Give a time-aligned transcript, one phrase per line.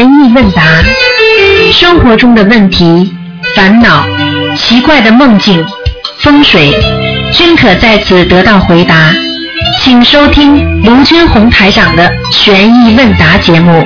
[0.00, 0.62] 疑问答，
[1.72, 3.14] 生活中的问题、
[3.54, 4.06] 烦恼、
[4.56, 5.64] 奇怪的梦境、
[6.20, 6.72] 风水，
[7.32, 9.12] 均可在此得到回答。
[9.82, 13.84] 请收听卢军红台长的悬疑问答节目。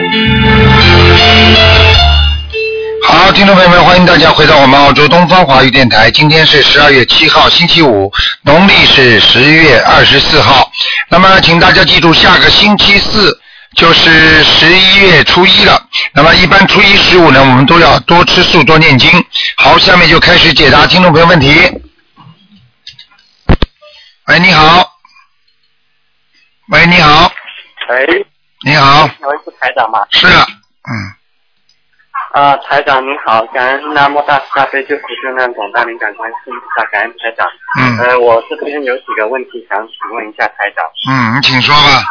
[3.03, 6.11] 好，听众朋友们，欢迎大家回到我们澳洲东方华语电台。
[6.11, 8.13] 今天是十二月七号，星期五，
[8.43, 10.71] 农历是十月二十四号。
[11.09, 13.36] 那么，请大家记住，下个星期四
[13.77, 15.81] 就是十一月初一了。
[16.15, 19.11] 那么，一般初一十五呢，我们都要多吃素，多念经。
[19.59, 21.53] 好，下面就开始解答听众朋友问题。
[24.29, 24.93] 喂，你好。
[26.73, 27.31] 喂，你好，
[27.91, 28.27] 喂，
[28.65, 30.01] 你好，请问是台长吗？
[30.11, 30.45] 是啊，
[30.91, 37.47] 嗯，啊，台长您好，感恩南无大慈大悲救苦救难广大灵感观世音菩萨，感恩台长。
[37.79, 40.85] 嗯呃，我这边有几个问题想请问一下台长。
[41.09, 42.03] 嗯，你请说吧。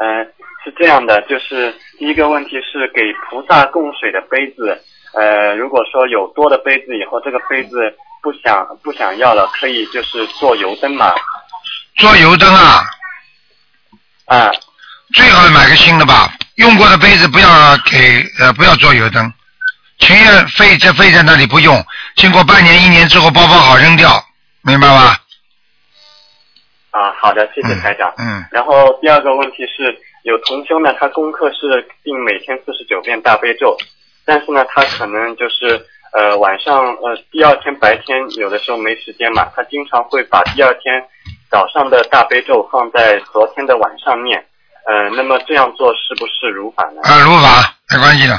[0.00, 0.24] 呃，
[0.64, 4.80] 是这样的，就是第一个问题是给菩萨供水的杯子，
[5.12, 11.14] 呃，如果说有多的杯子以后，这个杯子不想不想要了，可以就是做油灯嘛？
[11.96, 12.82] 做油灯啊，
[14.24, 14.50] 啊，
[15.12, 16.32] 最好买个新的吧。
[16.54, 19.30] 用过的杯子不要给呃不要做油灯，
[19.98, 21.84] 情愿废在废在那里不用，
[22.16, 24.22] 经过半年一年之后包包好扔掉，
[24.62, 25.18] 明白吧？
[26.90, 28.12] 啊，好的，谢谢台长。
[28.18, 33.76] 嗯，然后第二个问题是有同修呢，他功课是定每天四十九遍大悲咒，
[34.24, 41.04] 但是呢，他可能就是呃晚上呃第二天白天有的时候没时间嘛，他经常会把第二天
[41.48, 44.44] 早上的大悲咒放在昨天的晚上念，
[44.86, 47.00] 呃，那么这样做是不是如法呢？
[47.04, 48.34] 啊，如法没关系的。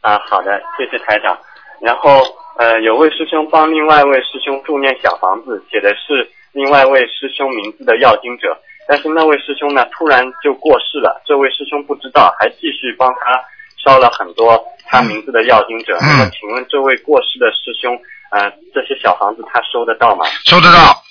[0.00, 1.38] 啊，好的，谢谢台长。
[1.80, 2.22] 然后
[2.58, 8.56] 呃，有位师兄帮另外一位师兄助念小房子，写的是另外一位师兄名字的要经者，
[8.88, 13.40] 但是那位师兄呢突然就过世了，这位师兄不知道，还继续帮他
[13.82, 15.96] 烧了很多他名字的要经者。
[16.00, 17.96] 嗯那么请问这位过世的师兄，
[18.32, 20.26] 呃，这些小房子他收得到吗？
[20.44, 21.02] 收得到，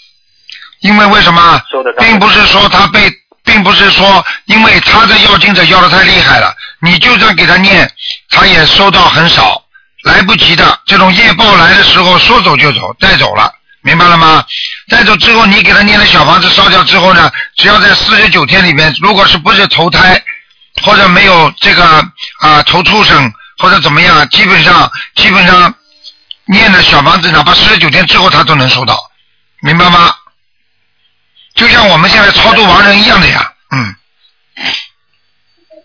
[0.81, 1.61] 因为为什么？
[1.71, 2.03] 收得到。
[2.03, 2.99] 并不是说他被，
[3.43, 7.89] 并不是说因为他的要经者要的太厉害了，你就算给他念，
[8.29, 9.63] 他也收到很少，
[10.03, 10.79] 来不及的。
[10.85, 13.51] 这种业报来的时候，说走就走，带走了，
[13.81, 14.43] 明白了吗？
[14.89, 20.21] 带走之后，你给他念的小房子烧掉之后呢，只要在四十九天里面，如果是不是投胎，
[20.83, 21.83] 或者没有这个
[22.41, 25.73] 啊、投畜生或者怎么样，基本上基本上
[26.45, 28.97] 念的小房子，哪怕四十九天之后他都能收到，
[29.61, 30.13] 明白吗？
[31.55, 33.95] 就像我们现在超度亡人一样的呀，嗯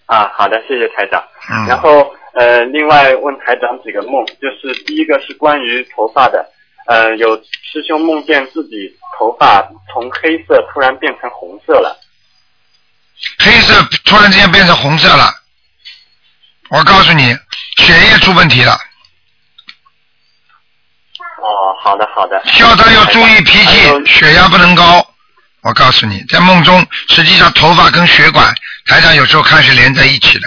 [0.06, 1.22] 啊，好的，谢谢台长。
[1.50, 1.66] 嗯。
[1.66, 6.46] 然后呃，另外问台长几个梦，就是第一个是关于头发的，
[6.86, 9.62] 呃，有师兄梦见自己头发
[9.92, 11.98] 从黑色突然变成红色了，
[13.38, 15.32] 黑色突然之间变成红色了，
[16.68, 17.34] 我告诉你，
[17.76, 18.72] 血液出问题了，
[21.38, 22.42] 哦，好的好的。
[22.46, 25.10] 校长要注意脾气，血压不能高。
[25.62, 30.46] 我告诉你，在梦中，实际上头发跟血管，台上有时候看是连在一起的，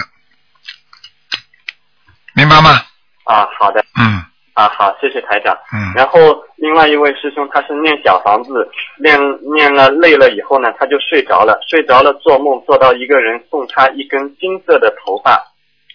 [2.34, 2.84] 明白吗？
[3.24, 4.24] 啊，好的嗯
[4.58, 5.56] 啊，好，谢谢台长。
[5.72, 6.18] 嗯，然后
[6.56, 8.68] 另外一位师兄他是念小房子，
[9.00, 9.16] 念
[9.54, 15.40] 念了累了以后呢，他就睡着了，睡着了做梦做到一个人送他一根金色的头发，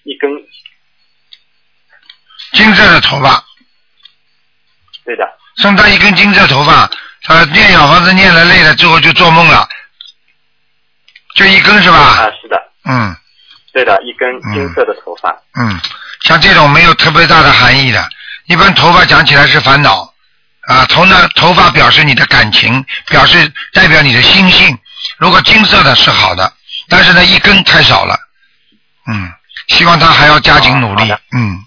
[0.03, 0.31] 一根，
[2.53, 3.43] 金色的头发，
[5.03, 6.89] 对的，送他一根金色头发，
[7.23, 9.67] 他念小房子念了累了之后就做梦了，
[11.35, 11.97] 就一根是吧？
[11.97, 13.13] 啊，是的，嗯。
[13.73, 15.35] 对的，一根金色的头发。
[15.59, 15.77] 嗯，
[16.21, 18.07] 像这种没有特别大的含义的，
[18.45, 20.13] 一般头发讲起来是烦恼
[20.67, 24.77] 啊，头呢头发表示你的感情，表示代表你的心性。
[25.17, 26.51] 如果金色的是好的，
[26.89, 28.15] 但是呢一根太少了，
[29.07, 29.29] 嗯，
[29.67, 31.03] 希望他还要加紧努力
[31.35, 31.59] 嗯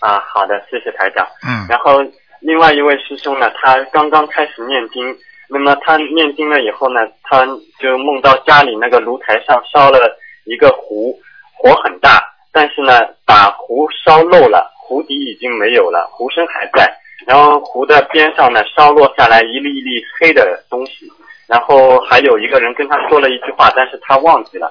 [0.00, 1.26] 啊，好的，谢谢台长。
[1.46, 2.00] 嗯然后
[2.40, 5.16] 另外一位师兄呢，他刚刚开始念经，
[5.48, 7.44] 那么他念经了以后呢，他
[7.78, 9.98] 就梦到家里那个炉台上烧了
[10.46, 11.16] 一个壶，
[11.54, 16.92] 火很大，但是呢，把壶烧漏了，壶底已经没有了，湖身还在，
[17.24, 21.08] 然后湖的边上呢烧落下来一粒一粒黑的东西，
[21.46, 24.68] 然后还有一个人跟他说了一句话，但是他忘记了。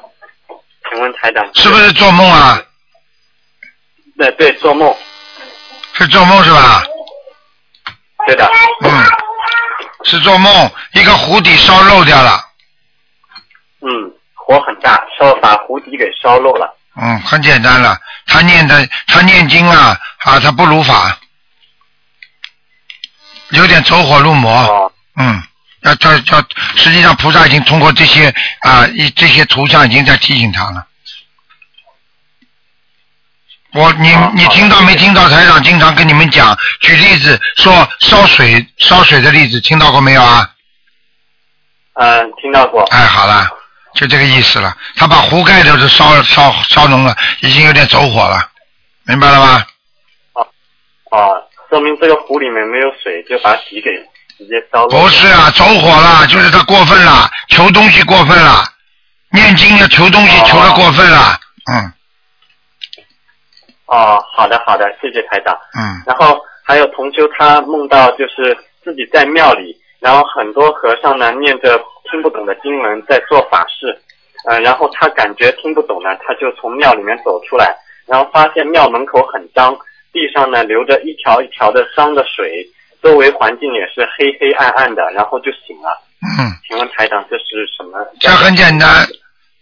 [0.89, 2.61] 请问台长是不是做梦啊？
[4.17, 4.93] 对对，做梦，
[5.93, 6.83] 是做梦是吧？
[8.27, 8.45] 对的。
[8.81, 8.89] 嗯，
[10.03, 10.51] 是做梦，
[10.95, 12.41] 一个湖底烧漏掉了，
[13.79, 16.75] 嗯，火很大，烧把湖底给烧漏了。
[16.95, 21.17] 嗯，很简单了，他念的他念经啊啊，他不如法，
[23.49, 25.41] 有点走火入魔，哦嗯，
[25.81, 26.45] 要要要，
[26.75, 30.85] 实际上菩萨已经通过这些啊一这些图像已经在提醒他了。
[33.71, 40.49] 我你你听到没听到台长经常跟你们讲举例子说烧水烧水的例子听到过没有啊？
[41.93, 42.83] 嗯，听到过。
[42.85, 43.47] 哎，好了，
[43.99, 44.73] 就这个意思了。
[44.95, 48.39] 他把壶盖都是烧烧烧浓了，已经有点走火了，
[49.03, 49.65] 明白了吗？
[50.33, 50.39] 啊
[51.11, 51.19] 啊，
[51.69, 53.91] 说明这个壶里面没有水，就把底给
[54.37, 54.87] 直接烧了。
[54.87, 58.63] 不是啊，走火了，就是他过分了，求东西过分了，
[59.31, 61.37] 念经要求东西求的过分了，
[61.73, 61.93] 嗯
[63.87, 65.53] 哦，好的好的，谢谢台长。
[65.77, 73.97] 嗯然后还有同修，他梦到就是自己在庙里，然后很多和尚呢念着听不懂的经文在做法事，
[74.47, 77.75] 呃，然后他感觉听不懂呢，他就从庙里面走出来，
[78.07, 79.77] 然后发现庙门口很脏，
[80.11, 82.65] 地上呢流着一条一条的脏的水，
[83.03, 86.01] 周围环境也是黑黑暗暗的，然后就醒了。
[86.21, 87.97] 嗯，请问台长，这是什么？
[88.19, 89.07] 这很简单，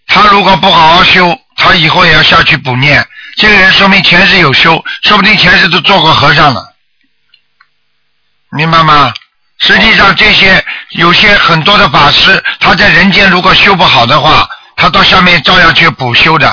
[0.08, 3.06] 他如果不好好修，他以后也要下去补念。
[3.36, 6.62] 这个人说明前世有修，说不定前世都做过和尚了，
[8.52, 9.14] 明白吗？
[9.60, 16.51] 实际上，这些有些很多的法师，他在人间如果修不好的话，他到下面照样去补修的，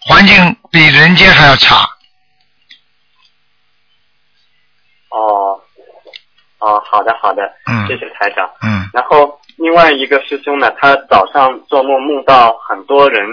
[0.00, 1.88] 环境比人间还要差。
[5.10, 5.60] 哦，
[6.58, 8.48] 哦，好的好的，嗯谢谢台长。
[8.62, 13.24] 嗯然后另外一个师兄呢，他早上做梦梦到很多人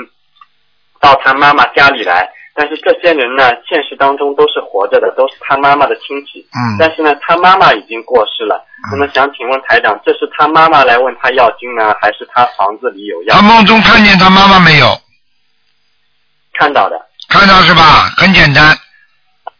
[1.00, 6.42] 到他妈妈家里来，但是这些人呢，现实当中都是活着的，都是他妈妈的亲戚。
[6.58, 8.66] 嗯但是呢，他妈妈已经过世了。
[8.92, 13.42] 那么想请问台长，这是他妈妈来问他要经呢，还是他房子里有药他？
[13.44, 15.00] 梦中看见他妈妈没有？
[16.60, 17.00] 看到的。
[17.30, 18.12] 看到是吧？
[18.18, 18.76] 很简单，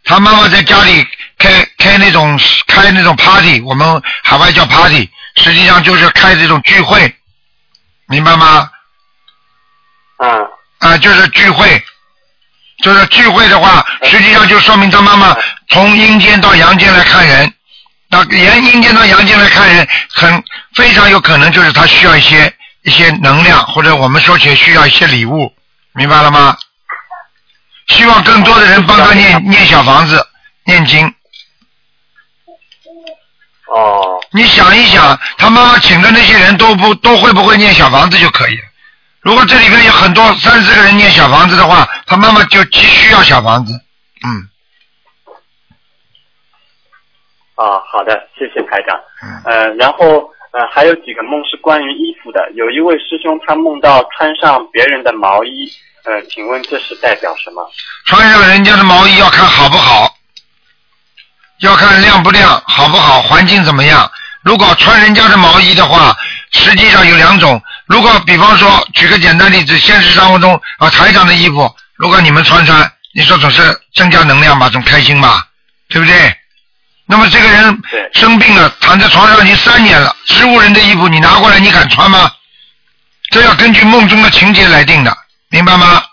[0.04, 1.06] 他妈妈在家里
[1.38, 2.36] 开开那种
[2.66, 7.14] 开那种 party，我们海外叫 party，实际上就是开这种聚会，
[8.08, 8.72] 明白吗？
[10.18, 10.50] 嗯，
[10.80, 11.68] 啊、就是聚会，
[12.84, 15.36] 就是聚会的话，实际上就说明他妈妈
[15.70, 17.52] 从阴间到阳间来看人，
[18.10, 20.44] 那沿阴间到阳间来看人，很
[20.76, 22.54] 非常有可能就是他需要一些
[22.84, 25.52] 一些能量，或者我们说起来需要一些礼物，
[25.94, 26.56] 明白了吗？
[27.88, 30.28] 希望更多的人帮他念念小房子、
[30.66, 31.08] 念经。
[33.76, 38.64] 哦，你想一想，他妈妈请的那些人都不都会不会念小房子就可以了。
[39.28, 43.74] 如果这里边有很多三四个人念小房子的话，他妈妈就急需要小房子。
[44.24, 44.48] 嗯
[47.56, 48.98] 啊，好的，谢谢台长。
[49.22, 55.70] 嗯呃，然后呃还有几个梦是关于衣服的，有一位师兄他梦到穿上别人的毛衣，
[56.06, 57.70] 呃，请问这是代表什么？
[58.06, 60.16] 穿上人家的毛衣要看好不好，
[61.60, 64.10] 要看亮不亮，好不好，环境怎么样。
[64.42, 66.16] 如果穿人家的毛衣的话，
[66.52, 67.62] 实际上有两种。
[67.88, 73.62] 如果比方说，举个简单例子，现实生活中啊，台长的衣服，如果你们穿穿，你说总是
[73.94, 75.48] 增加能量吧，总开心吧，
[75.90, 76.14] 对不对？
[77.06, 77.82] 那么这个人
[78.14, 82.30] 生病了，躺在床上已经三年了，植物人的衣服你拿过来，你敢穿吗？
[83.32, 85.18] 这要根据梦中的情节来定的，
[85.50, 86.04] 明白吗？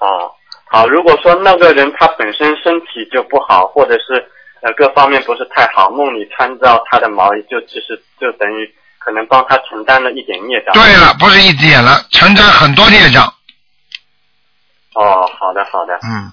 [0.00, 0.32] 哦，
[0.70, 4.26] 好，如果说那个人他本身身体就不好，或者是
[4.62, 10.72] 呃各方面不是太好，梦里穿到他的毛衣，就其实就等于可能帮他承担了一点孽障。
[10.74, 13.26] 对了，不是一点了，承担很多孽障。
[14.94, 16.30] 哦，好的好的，嗯，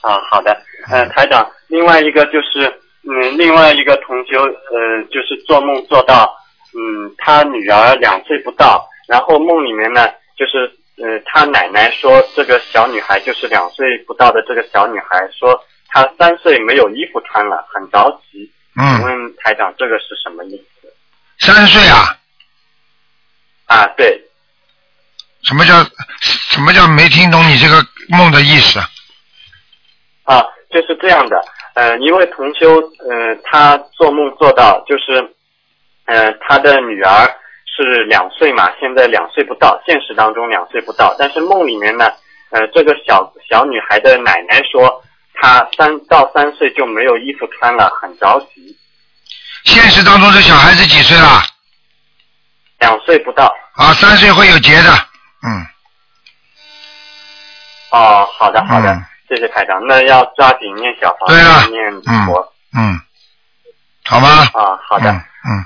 [0.00, 0.56] 啊好的，
[0.90, 2.66] 呃台长，另外一个就是
[3.04, 6.34] 嗯另外一个同修呃就是做梦做到
[6.72, 10.66] 嗯他女儿两岁不到，然后梦里面呢就是
[11.02, 18.50] 呃他奶奶说这个小女孩就是两岁不到的这个小女孩说她三岁没有衣服穿了，很着急。
[18.74, 20.64] 请嗯，问台长这个是什么意思？
[21.50, 22.16] 三岁啊？
[23.66, 24.22] 啊对，
[25.42, 25.82] 什么叫
[26.20, 28.78] 什么叫没听懂你这个梦的意思？
[30.24, 31.42] 啊，就是这样的。
[31.74, 35.34] 呃，一位同修，呃，他做梦做到，就是，
[36.04, 37.26] 呃，他的女儿
[37.64, 42.12] 是两岁嘛，现在两岁不到，现实当中两岁不到，但是梦里面呢，
[42.50, 45.02] 呃，这个小小女孩的奶奶说，
[45.34, 48.76] 她三到三岁就没有衣服穿了，很着急。
[49.64, 51.42] 现实当中这小孩子几岁了？
[52.80, 53.52] 两岁不到。
[53.74, 54.90] 啊，三岁会有结的。
[55.44, 55.66] 嗯，
[57.90, 59.80] 哦，好的好的，嗯谢谢台长。
[59.86, 63.00] 那要抓紧念小房子对啊，念嗯佛、嗯，
[64.04, 64.28] 好吗？
[64.52, 65.10] 啊，好的。
[65.10, 65.64] 嗯嗯，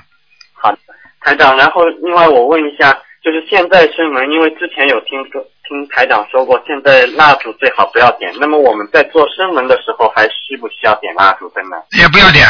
[0.53, 0.77] 好的，
[1.19, 1.57] 台长。
[1.57, 8.33] 然后另外我问一下，就是现在生门，因为之前有听说听台长说过，现在蜡烛最好不要点。
[8.39, 11.75] 那么我们在做生门的时候，还需不需要点蜡烛灯呢？
[11.91, 12.47] 也不要点，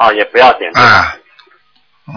[0.00, 0.72] 哦，也不要点。
[0.72, 1.14] 赞啊，
[2.08, 2.14] 嗯，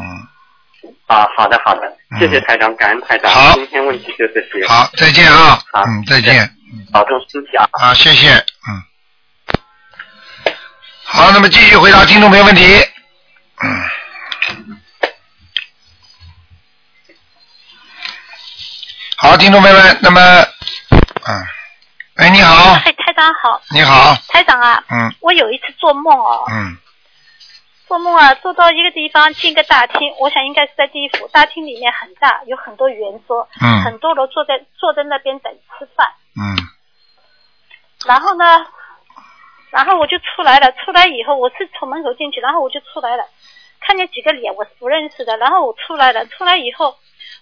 [1.07, 1.81] 啊，好的好的，
[2.17, 3.29] 谢谢嗯台长，感恩台长。
[3.29, 4.65] 好今天问题就这些。
[4.65, 6.49] 好，再见啊，好嗯，再见，
[6.93, 7.67] 保重身体啊。
[7.73, 8.83] 啊，谢谢，嗯。
[11.03, 12.63] 好，那么继续回答听众朋友问题。
[13.61, 13.89] 嗯。
[19.17, 20.21] 好，听众朋友们，那么，
[21.27, 21.45] 嗯，
[22.15, 26.77] 哎，你好，哎，台长好，你好，台长啊，嗯我有一次做梦哦，嗯
[27.93, 33.83] 做梦啊，做到一个地方进个大厅，我想应该是在地府，大厅里面很大，有很多圆桌，嗯。
[33.83, 36.57] 很多人坐在坐在那边等吃饭，嗯。
[38.07, 38.65] 然后呢，
[39.69, 43.25] 然后我就出来了，出来以后我是从门口进去，然后我就出来了，
[43.79, 46.95] 看见几个脸我是不认识的，然后我出来了，出来以后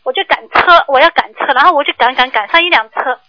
[0.04, 3.22] 我就赶车，我要赶车，然后我就赶赶赶上一辆车，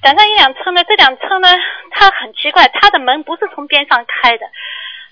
[0.00, 1.48] 赶上一辆车呢，这辆车呢，
[1.90, 4.46] 它很奇怪，它的门不是从边上开的，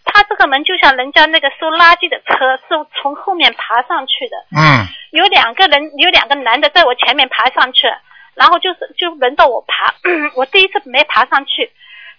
[0.05, 7.87] 它这个门就像人家那个收垃圾的车是从后面爬上去的，嗯有两个人，有两个男的在我前面爬上去，
[8.35, 9.95] 然后就是就轮到我爬，
[10.37, 11.71] 我第一次没爬上去，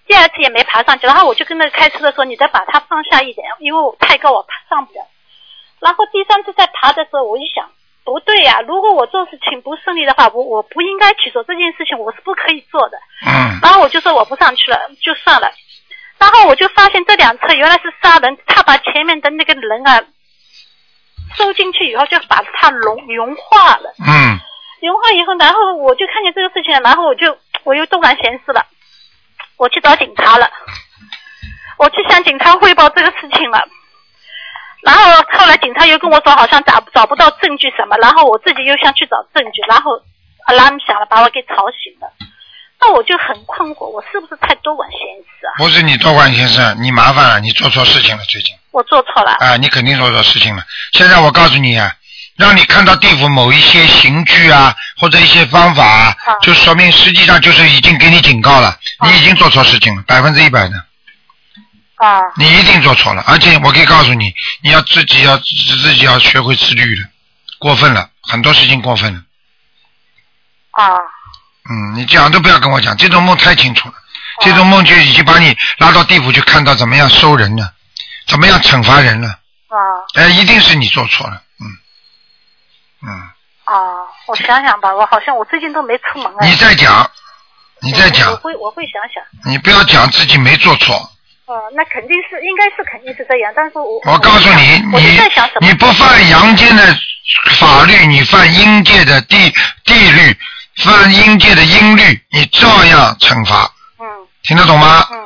[0.08, 5.06] 第二次也没爬上去，然后我就跟那个开车的说，你再把它放下一点，因为我太高我爬上不了。
[5.80, 7.70] 然后第三次再爬的时候，我一想，
[8.06, 12.98] 不对呀、如果我做事情不顺利的话，我我不应该去做这件事情，我是不可以做的。
[13.26, 15.52] 嗯然后我就说我不上去了，就算了。
[16.24, 20.02] 然后我就发现这辆车原来是杀人，他把前面的那个人啊
[21.36, 23.94] 收进去以后，就把他融融化了。
[24.00, 24.40] 嗯
[24.80, 28.66] 融化以后，然后我就看见这个事情，然后我就我又东然闲事了，
[29.58, 30.50] 我去找警察了，
[31.78, 33.68] 我去向警察汇报这个事情了。
[34.82, 35.02] 然后
[35.38, 39.92] 后来警察又跟我说，好像找找不到证据什么，然后我自己又想去找证据，然后
[40.48, 42.08] alarm 响了，把我给吵醒了。
[42.80, 45.56] 那我就很困惑，我是不是太多管闲事啊？
[45.58, 49.32] 不是你多管闲事，你麻烦了，你做错事情了，最近我做错了。
[49.40, 50.64] 啊，你肯定做错事情了。
[50.92, 51.96] 现在我告诉你啊，
[52.36, 60.76] 让你看到地府某一些刑具啊，或者一些方法啊，啊就说明实际上就是已经给你警告了，你已经做错事情了，百分之一百的，
[61.96, 63.24] 啊你一定做错了。
[63.28, 67.08] 而且我可以告诉你，你要自己要自自己要学会自律的，
[67.60, 69.22] 过分了，很多事情过分了。
[70.72, 70.98] 啊
[71.70, 73.96] 嗯，你讲都不要跟我讲，这种梦太清楚了，
[74.42, 77.74] 这种梦就已经把你拉到地府去看到怎么样收人了，
[78.28, 79.28] 怎么样惩罚人了。
[79.28, 79.78] 啊
[80.16, 81.66] 哎，一定是你做错了，嗯，
[83.08, 83.10] 嗯，
[83.64, 84.06] 啊！
[84.28, 86.46] 我想想吧，我好像我最近都没出门啊。
[86.46, 87.10] 你再讲，
[87.82, 89.24] 你再讲我，会我会想想。
[89.52, 90.96] 你不要讲自己没做错。
[91.46, 95.68] 哦，那肯定是，应该是肯定是这样，但是我我告诉你，你在想什么？
[95.68, 96.96] 你不犯阳间的
[97.60, 99.52] 法律，你犯阴界的地
[99.84, 100.38] 地律，
[100.78, 103.64] 犯阴界的阴律，你照样惩罚，
[104.00, 104.06] 嗯
[104.44, 105.08] 听得懂吗？
[105.12, 105.18] 嗯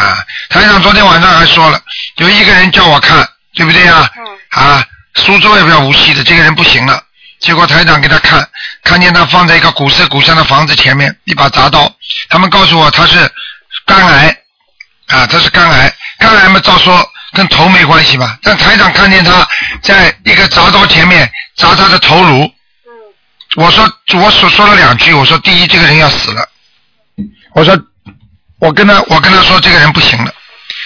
[0.00, 1.80] 啊，台长昨天晚上还说了，
[2.16, 4.10] 有一个人叫我看，对不对呀？
[4.16, 4.84] 嗯啊，
[5.14, 7.02] 苏州也不要无锡的，这个人不行了。
[7.40, 8.48] 结果台长给他看，
[8.82, 11.90] 看见他放在一个古色古香的房子前面，一把铡刀。
[12.28, 13.30] 他们告诉我他是
[13.84, 14.36] 肝癌，
[15.08, 18.38] 啊，他是肝癌，肝癌嘛，照说跟头没关系吧？
[18.42, 19.46] 但台长看见他
[19.82, 22.52] 在一个铡刀前面铡他的头颅，嗯
[23.56, 23.84] 我说
[24.14, 26.48] 我所说了两句，我说第一这个人要死了，
[27.54, 27.76] 我说
[28.58, 30.32] 我跟他我跟他说这个人不行了，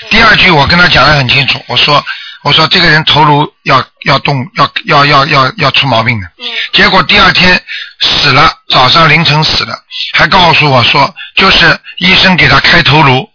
[0.08, 2.02] 第二句我跟他讲的很清楚，我说
[2.42, 6.46] 我说这个人头颅要要动要要要要要出毛病的，嗯。
[6.72, 7.60] 结果第二天
[8.00, 9.76] 死了，早上凌晨死了，
[10.14, 13.28] 还告诉我说就是医生给他开头颅，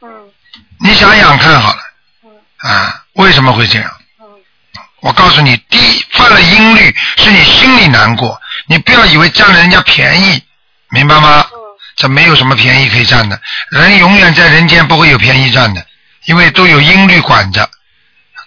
[0.00, 0.08] 嗯。
[0.80, 1.78] 你想想看好了。
[2.24, 2.30] 嗯。
[2.70, 3.95] 啊，为什么会这样？
[5.06, 10.42] 嗯我告诉你，第一犯了阴律是你心里难过，你不要以为占了人家便宜，
[10.90, 11.46] 明白吗？
[11.52, 11.56] 嗯
[11.96, 15.86] 这没有什么便宜可以占的，人永远在人间不会有便宜占的，
[16.26, 17.70] 因为都有阴律管着，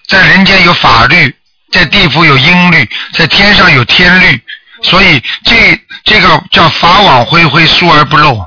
[0.08, 1.36] 在人间有法律，
[1.72, 4.40] 在地府有阴律，在天上有天律，
[4.84, 8.46] 所以这这个叫法网恢恢，疏而不漏。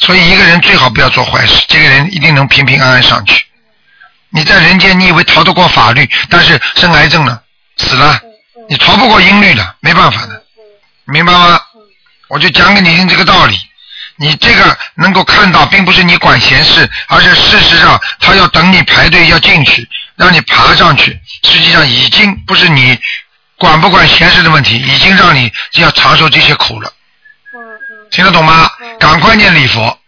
[0.00, 3.44] 所以一个人最好不要做坏事，这个人一定能平平安安上去。
[4.30, 7.42] 你在人间，你以为逃得过法律，但是生癌症了，
[7.76, 8.20] 死了，
[8.68, 10.42] 你逃不过音律的，没办法的，
[11.04, 11.60] 明白吗？
[12.28, 13.56] 我就讲给你听这个道理。
[14.18, 21.20] 你这个能够看到，并不是你管闲事，而是事实上他要等你排队要进去，让你爬上去。
[21.44, 22.98] 实际上已经不是你
[23.58, 26.90] 管不管闲事的问题，已经让你要承受这些苦了。
[27.52, 28.70] 嗯嗯听得懂吗？
[28.98, 29.98] 赶快念礼佛。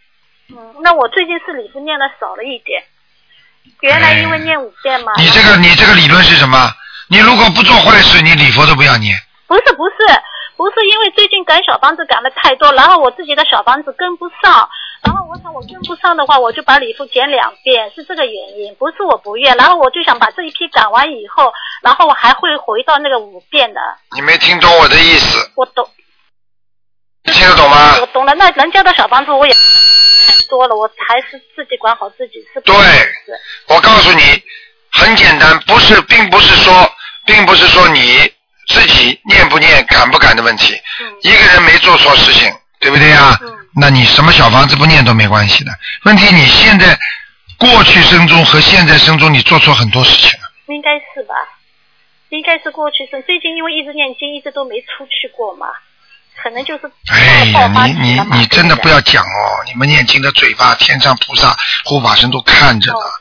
[0.49, 0.57] 嗯。
[0.83, 2.83] 那我最近是礼佛念的少了一点，
[3.81, 5.13] 原来因为念五遍嘛。
[5.19, 6.73] 你这个你这个理论是什么？
[7.11, 9.17] 你如果不做坏事，你礼佛都不要念。
[9.47, 9.95] 不是不是
[10.57, 14.69] 不是因为最近赶小房子赶的太多，然后我自己的小房子跟不上，
[15.03, 19.57] 然后我想我跟不上的话，我就把礼服减两遍，是这个原因，不是我不愿。
[19.57, 23.81] 然后我就想把这一批赶完以后，然后我还会回到那个五遍的。
[24.15, 25.88] 你没听懂我的意思，我懂，
[27.25, 27.97] 你听得懂吗？
[28.00, 28.35] 我懂了。
[28.35, 29.61] 那人家的小房子我也太
[30.50, 33.38] 多了，我还是自己管好自己是不对是？
[33.69, 34.21] 我告诉你，
[34.92, 36.92] 很简单，不是，并不是说，
[37.26, 38.30] 并不是说你
[38.68, 40.75] 自己念不念、敢不敢的问题。
[41.00, 43.38] 嗯一个人没做错事情，对不对呀？
[43.42, 45.71] 嗯那你什么小房子不念都没关系的。
[46.04, 46.99] 问题你现在
[47.59, 50.50] 过去生中和现在生中，你做错很多事情了。
[50.66, 51.35] 应该是吧？
[52.30, 55.68] 应该是过去生，最近因为一直念经，一直都没出去过嘛，
[56.42, 59.62] 可能就是哎呀，你你你真的不要讲哦！
[59.66, 63.18] 你们念经的嘴巴，天上菩萨、护法神都看着哦，呢。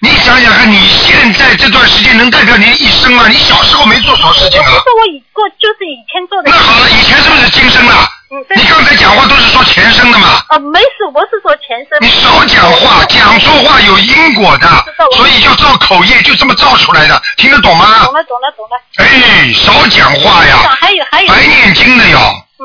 [0.00, 3.28] 你想想看，你现在这段时间能代表你的一生吗？
[3.28, 4.84] 你小时候没做错事情啊不是。
[4.98, 6.56] 我以过，就是以前做的那。
[6.56, 8.08] 好了，以前是不是今生了？
[8.30, 10.40] 嗯，你刚才讲话都是说前生的嘛？
[10.48, 11.98] 啊，没事，我是说前生。
[12.00, 14.68] 你少讲话，讲错话有因果的
[15.16, 18.14] 所以就造口业，就这么造出来的，听得懂吗懂？
[18.14, 18.80] 了，懂了，懂了。
[18.98, 22.18] 哎，少讲话呀，还有还有，白念经的哟。
[22.60, 22.64] 嗯，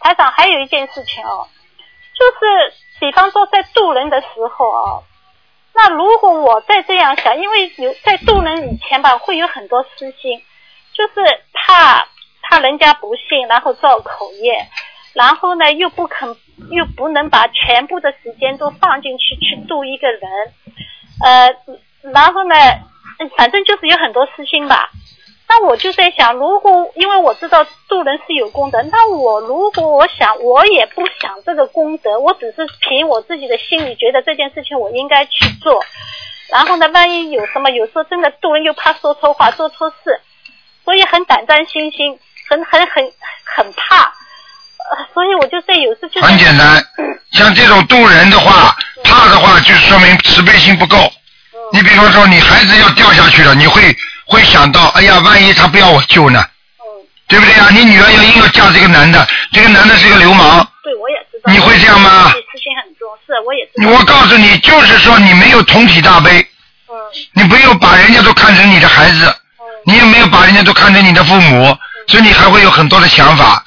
[0.00, 1.48] 台长还有一件事情哦，
[2.12, 5.02] 就是比方说在渡人的时候哦，
[5.72, 10.42] 那如果我再这样想，因为有在渡人以前吧，会有很多私心，
[10.92, 11.14] 就是
[11.52, 12.08] 怕
[12.42, 14.66] 怕人家不信，然后造口业，
[15.14, 16.36] 然后呢又不肯
[16.70, 20.20] 又不能把全部的时间都放进去去渡一个人，
[21.24, 21.54] 呃，
[22.12, 22.54] 然后呢，
[23.36, 24.90] 反正就是有很多私心吧。
[25.50, 35.84] 那我就在想，如果因为我知道渡人是有功德，那我如果我想，我也不想这个功德，我只是凭我自己的心里觉得这件事情我应该去做。
[36.52, 40.20] 然后呢，万一有什么，有时候真的渡人又怕说错话、做错事，
[40.84, 42.16] 所以很胆战心惊，
[42.48, 43.12] 很很很
[43.44, 44.04] 很怕。
[44.04, 46.80] 呃，所以我就在有时就很简单，
[47.32, 50.96] 像这种渡人的话，怕的话，就说明慈悲心不够。
[51.72, 53.82] 你比方说，你孩子要掉下去了，你会
[54.30, 56.40] 会想到，哎呀，万一他不要我救呢，
[56.78, 56.84] 嗯，
[57.26, 57.68] 对不对呀？
[57.72, 61.52] 你女儿要硬要嫁这个男的，这个男的是个流氓，对我也知道。
[61.52, 62.30] 你会这样吗？
[62.32, 63.90] 对，私心很重，是我也知道。
[63.90, 66.40] 我告诉你，就是说你没有同体大悲，
[66.88, 66.94] 嗯。
[67.34, 69.26] 你没有把人家都看成你的孩子，
[69.58, 69.64] 嗯。
[69.84, 73.62] 你也没有把人家都看成你的父母，所以你还会有很多的想法。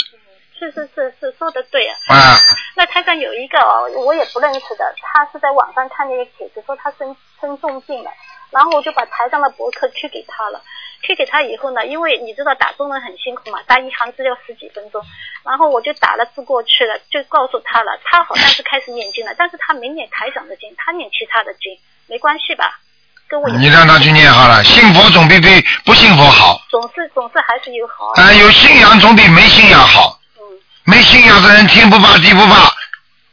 [0.57, 2.15] 是是是是说的对啊。
[2.15, 2.39] 啊。
[2.75, 8.09] 那台上有一个哦，我也不认识的，他是在网上看那个帖子，说他生生重病了，
[8.53, 10.61] 然后我就把台上的博客推给他了。
[11.05, 15.03] 推给他以后呢，因为你知道打中文很辛苦嘛，打一行字要十几分钟，
[15.43, 22.79] 然后我就打了字过去了，就告诉他了，他好像是开始念经了，但是他没念台长的经，他念其他的经，没关系吧？
[23.27, 25.49] 跟我也你让他去念好了，信佛总比比
[25.83, 28.13] 不信佛好，总是总是还是有好。
[28.15, 30.17] 啊，有信仰总比没信仰好。
[30.39, 30.43] 嗯
[30.85, 32.67] 没信仰的人天不怕地不怕，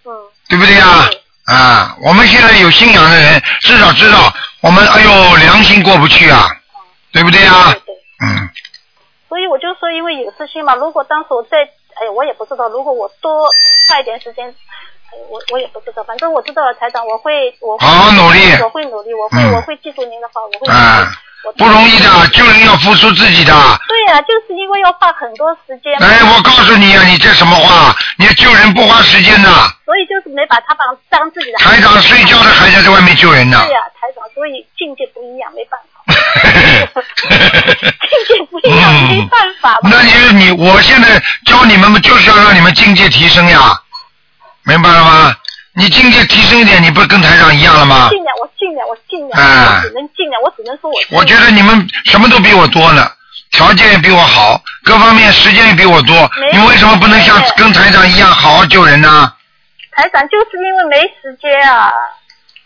[0.07, 0.11] 嗯
[0.49, 1.07] 对不对呀？
[1.09, 1.20] 对
[1.51, 6.49] 啊，我们现在有信仰的人，至少知道我们哎呦良心过不去啊，
[7.13, 7.81] 对不对啊对？
[7.81, 7.95] 对。
[8.23, 8.51] 嗯，
[9.29, 13.49] 所以我就说，因为有私心嘛，如果当时我在，哎呀，我也不知道，如果我多
[13.89, 20.73] 花一点时间，哎，我我也不知道，反正我知道了，台长，我会，我会，好好努力我会努力，我会，嗯我会记住您的话，我会努力。
[20.73, 23.53] 啊我不容易的，救人要付出自己的。
[23.89, 27.97] 对呀、就是因为要花很多时间，哎，我告诉你啊，你这什么话？
[28.19, 29.49] 你救人不花时间的，
[29.87, 31.59] 所以就是没把他当当自己的。
[31.59, 33.63] 台长睡觉的还在在外面救人呢。
[33.67, 36.01] 对呀、台长，所以境界不一样，没办法。
[38.11, 39.79] 境界不一样，嗯没办法。
[39.85, 43.79] 那你你，我现在教你们就是要让你们境界提升呀，
[44.65, 45.35] 明白了吗？
[45.75, 48.09] 你境界提升一点，你不是跟台长一样了吗？
[48.11, 51.19] 尽量，我尽量，我尽量，哎我只能尽量，我只能说我。
[51.19, 53.09] 我觉得你们什么都比我多呢，
[53.53, 59.33] 条件也比我好，各方面时间也比我多，你为什么不能像跟台长一样好好救人呢？
[60.01, 61.93] 台长就是因为没时间啊。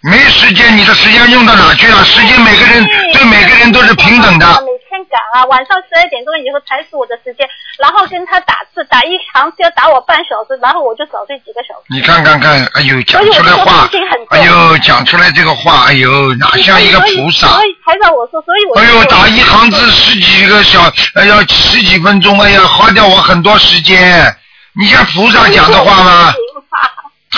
[0.07, 2.05] 没时间，你的时间用到哪去了？
[2.05, 4.47] 时间每个人对每个人都是平等的。
[4.61, 7.49] 每天赶啊，晚上十二点钟以后才是我的时间，
[7.81, 11.88] 然后跟他打字，打一行字要打我半小时，然后我就少睡几个小时。
[11.88, 13.88] 你看看看，哎呦，讲出来话
[14.29, 17.64] 哎呦，讲出来这个话，哎呦，哪像一个菩萨所？
[17.66, 20.83] 以台长我说，所以我哎呦，打一行字十几个小，
[21.16, 24.37] 哎呀，十几分钟，哎呀，花掉我很多时间。
[24.77, 26.35] 你像菩萨讲的话吗？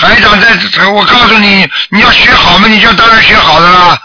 [0.00, 3.98] 台长在，我告诉你，你要学好嘛，你就当然学好的啦。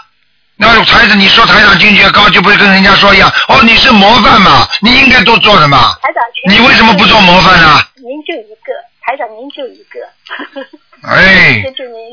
[0.56, 3.32] 那台长，你说台长境界高，就不会跟人家说一样。
[3.48, 5.76] 哦，你是模范嘛，你应该多做什么。
[6.02, 7.80] 台长，你为什么不做模范呢？
[7.96, 8.72] 您就一个，
[9.04, 10.00] 台长您就一个，
[11.08, 11.62] 哎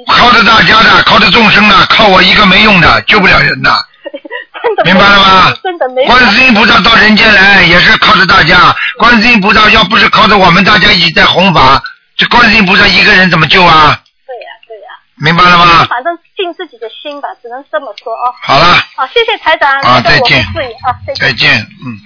[0.07, 3.71] 靠着大家的，靠着众生的，靠我一个没用的，救不了人的。
[4.83, 11.81] 明白了吗真的没有观世音菩萨到人间来也是靠着大家，观世音菩萨要不是靠着我们大家一起在弘法，
[12.19, 13.97] 这观世音菩萨一个人怎么救啊？
[14.27, 15.85] 对呀、对呀明白了吗？
[15.85, 18.35] 反正尽自己的心吧，只能这么说哦。
[18.41, 21.15] 好了，好，谢谢台长，啊再见再见。
[21.15, 21.97] 再见，嗯。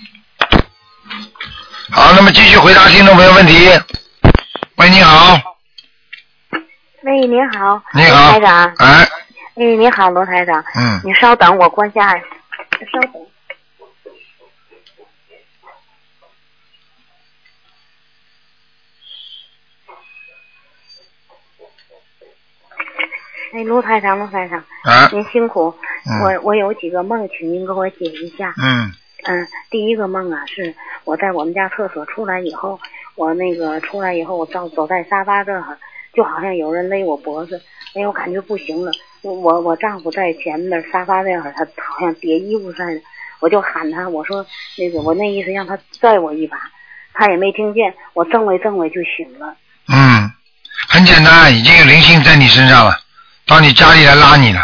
[1.91, 3.69] 好，那么继续回答听众朋友问题。
[4.75, 5.35] 喂，你好，
[7.01, 8.71] 喂，您好，你好，台长。
[8.77, 9.07] 哎，
[9.55, 10.63] 哎，你好，罗台长。
[10.75, 12.15] 嗯，你稍等，我关下。
[12.15, 13.13] 稍等。
[23.53, 25.71] 哎，卢台长，卢台长，啊，您辛苦。
[26.09, 28.51] 嗯我我有几个梦，请您给我解一下。
[28.59, 28.91] 嗯，
[29.25, 32.79] 嗯，第一个梦啊，是我在我们家厕所出来以后，
[33.15, 35.77] 我那个出来以后，我走走在沙发这儿，
[36.15, 37.61] 就好像有人勒我脖子，
[37.93, 38.91] 哎，我感觉不行了。
[39.21, 43.01] 我我我丈夫在前面沙发这儿，他好像叠衣服似的，
[43.39, 44.43] 我就喊他，我说
[44.79, 46.57] 那个我那意思让他拽我一把，
[47.13, 49.55] 他也没听见，我挣了挣了就醒了。
[49.89, 50.31] 嗯，
[50.89, 52.91] 很简单，已经有灵性在你身上了，
[53.45, 54.61] 到你家里来拉你了。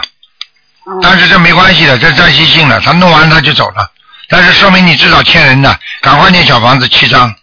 [0.85, 3.91] 嗯但是这没关系的，这暂时性的，他弄完他就走了。
[4.27, 7.33] 但是说明你至少欠人的，赶快念小房子七张。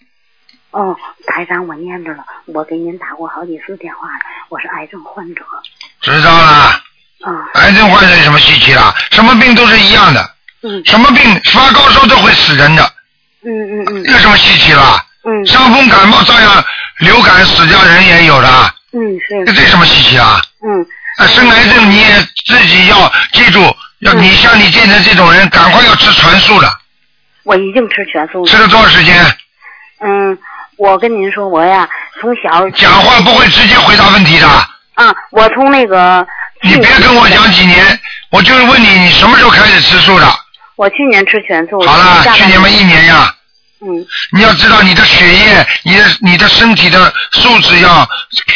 [0.72, 0.96] 哦，
[1.28, 5.42] 台长，我念着了，我给您打过好几次电话了，我是癌症患者。
[6.00, 6.82] 知道啦，
[7.22, 8.94] 啊、癌症患者有什么稀奇的？
[9.12, 10.28] 什么病都是一样的，
[10.62, 12.82] 嗯什么病发高烧都会死人的，
[13.44, 15.04] 嗯嗯嗯有什么稀奇啦？
[15.24, 16.64] 嗯伤风感冒照样
[16.98, 20.42] 流感死掉人也有的，嗯是这有什么稀奇啊？
[20.66, 20.84] 嗯
[21.16, 23.60] 啊，生癌症你也自己要记住，
[24.00, 26.70] 要嗯你像你现在这种人，赶快要吃全素的，
[27.44, 28.50] 我已经吃全素了。
[28.50, 29.14] 吃了多少时间？
[30.00, 30.36] 嗯，
[30.76, 31.88] 我跟您说，我呀
[32.20, 36.26] 从小讲话不会直接回答问题的，啊，我从那个
[36.62, 37.98] 你别跟我讲几年，
[38.30, 40.26] 我就是问你，你什么时候开始吃素的？
[40.76, 41.80] 我去年吃全素。
[41.86, 43.32] 好了，去年嘛一年呀。
[43.80, 48.08] 嗯你要知道你的血液，你的你的身体的素质要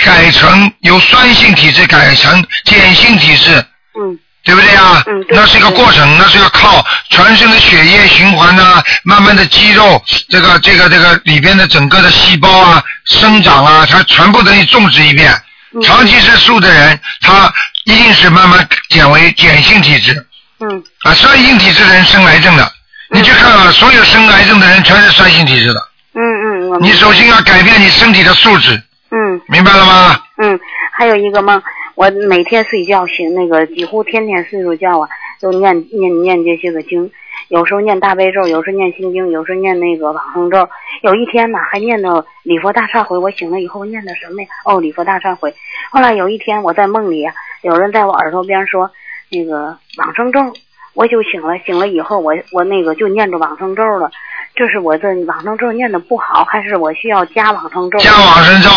[0.05, 3.53] 改成由酸性体质改成碱性体质，
[3.99, 5.03] 嗯对不对呀？
[5.07, 15.31] 嗯那是一个过程，那是要靠全身的血液循环呐、慢慢的肌肉，这个这个这个里边的整个的细胞啊生长啊，它全部等于种植一遍。
[15.33, 15.41] 嗯
[15.85, 17.53] 长期吃素的人，他
[17.85, 20.27] 一定是慢慢减为碱性体质
[20.59, 22.73] 嗯啊，酸性体质的人生癌症的。
[23.13, 25.81] 你去看啊，所有生癌症的人全是酸性体质的。
[26.15, 30.21] 嗯嗯，我你首先要改变你身体的素质，嗯明白了吗？
[30.39, 30.59] 嗯，
[30.93, 31.61] 还有一个梦，
[31.95, 35.09] 我每天睡觉醒那个几乎天天睡着觉啊，
[35.41, 37.11] 就念念念这些个经，
[37.49, 40.69] 有时候念大悲咒，有时候念心经，有时候念那个往生咒。
[41.03, 44.49] 有一天呢，还念到礼佛大忏悔，我醒了以后念的什么呀？
[44.65, 45.53] 哦，礼佛大忏悔。
[45.91, 48.91] 后来有一天我在梦里啊，有人在我耳朵边说
[49.31, 50.41] 那个往生咒，
[50.95, 51.59] 我就醒了。
[51.65, 54.11] 醒了以后，我我那个就念着往生咒了。
[54.55, 57.99] 这是我这往生咒念的不好，还是我需要加往生咒？
[57.99, 58.71] 加往生咒，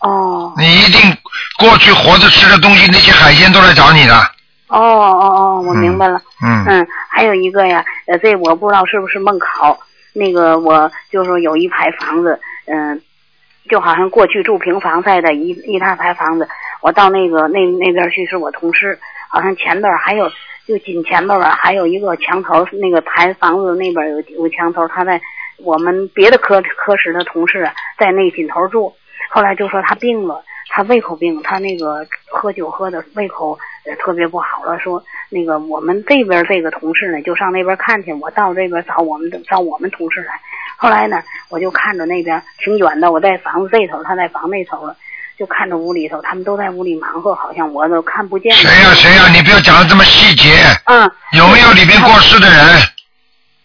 [0.00, 1.16] 哦你一定
[1.58, 4.14] 过去活着吃的东西，那些海鲜都来找你的。
[4.68, 6.20] 哦哦哦，我明白了。
[6.42, 9.78] 嗯，嗯，还有一个呀，呃，这我不知道是不是梦考。
[10.12, 13.02] 那个我就是有一排房子，嗯、
[13.68, 16.48] 就好像过去住平房在的一一大排房子。
[16.80, 20.30] 我到那个那那边去是我同事，好像前边还有
[20.66, 25.20] 就紧前边儿吧，还有一个墙头，那个排房子那边有有墙头，他在
[25.58, 28.92] 我们别的科科室的同事，在那紧头住。
[29.30, 40.32] 后来就说他病了，他胃口病，他那个喝酒喝的胃口呃特别不好了，说那个我们这边这个同事呢就上那边看去，我到这边找我们找我们同事来。
[40.76, 44.96] 后来呢，我就看着那边挺远的，我在房子这头，他在房那头了，
[45.38, 48.54] 就看着屋里头，他们都在屋里忙活，好像我都看不见。
[48.54, 50.50] 谁呀、谁呀、你不要讲的这么细节。
[50.86, 52.58] 嗯，有没有里边过世的人？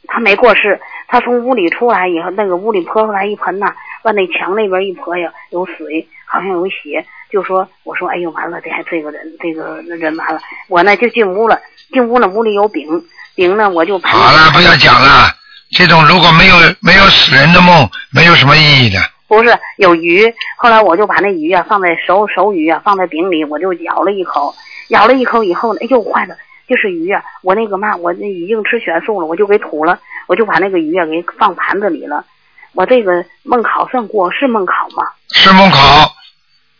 [0.07, 11.57] 他没过世，他从屋里出来以后，那个屋里泼出来一盆呐，往那墙那边一泼呀，有水，好像有血，就说我说哎呦完了，这还这个人这个人完了，我呢就进屋了，
[11.93, 12.85] 进屋了屋里有饼，
[13.33, 15.33] 饼呢我就把好了，不要讲了。
[15.71, 18.99] 这种如果没有没有死人的梦，没有什么意义的。
[19.31, 24.53] 不是有鱼，后来我就把那鱼啊放在熟熟鱼啊放在饼里，我就咬了一口，
[24.89, 26.35] 咬了一口以后呢，哎呦坏了，
[26.67, 27.23] 就是鱼啊！
[27.41, 32.25] 我那个嘛，我那已经吃全素了，我就给吐了，我就把那个鱼啊给放盘子里了。
[32.73, 35.07] 我这个梦考算过是梦考吗？
[35.33, 36.13] 是梦考，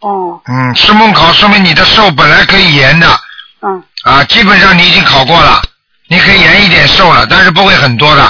[0.02, 3.08] 哦，嗯，是梦考，说明你的寿本来可以延的
[3.62, 5.62] 嗯啊，基本上你已经考过了，
[6.10, 8.24] 你可以延一点寿了，但是不会很多的，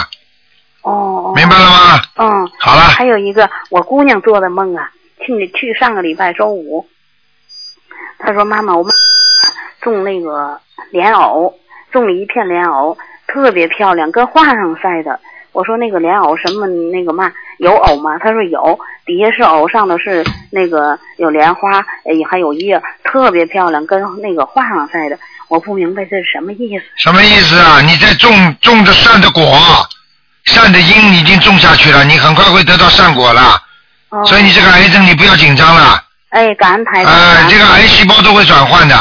[0.82, 2.02] 哦哦，明白了吗？
[2.18, 4.90] 嗯，好了，还有一个我姑娘做的梦啊，
[5.20, 6.88] 去去上个礼拜周五，
[8.20, 8.92] 她说妈妈，我们
[9.82, 10.60] 种那个
[10.92, 11.54] 莲藕，
[11.92, 15.20] 种了一片莲藕，特别漂亮，跟画上晒的。
[15.52, 18.18] 我说那个莲藕什么那个嘛有藕吗？
[18.20, 25.20] 她说有，底下是藕，上头是那个有莲花，也还有叶，特特别漂亮，跟那个画上似的。
[25.48, 26.86] 我不明白这是什么意思。
[26.98, 27.82] 什么意思啊？
[27.82, 29.44] 你在种种着善的果，
[30.46, 33.62] 善的因已经种下去了，你很快会得到善果了。
[34.10, 37.14] 哦、所以你这个癌症你不要紧张了，哎，感恩台长。
[37.14, 38.96] 啊，这个癌细胞都会转换的，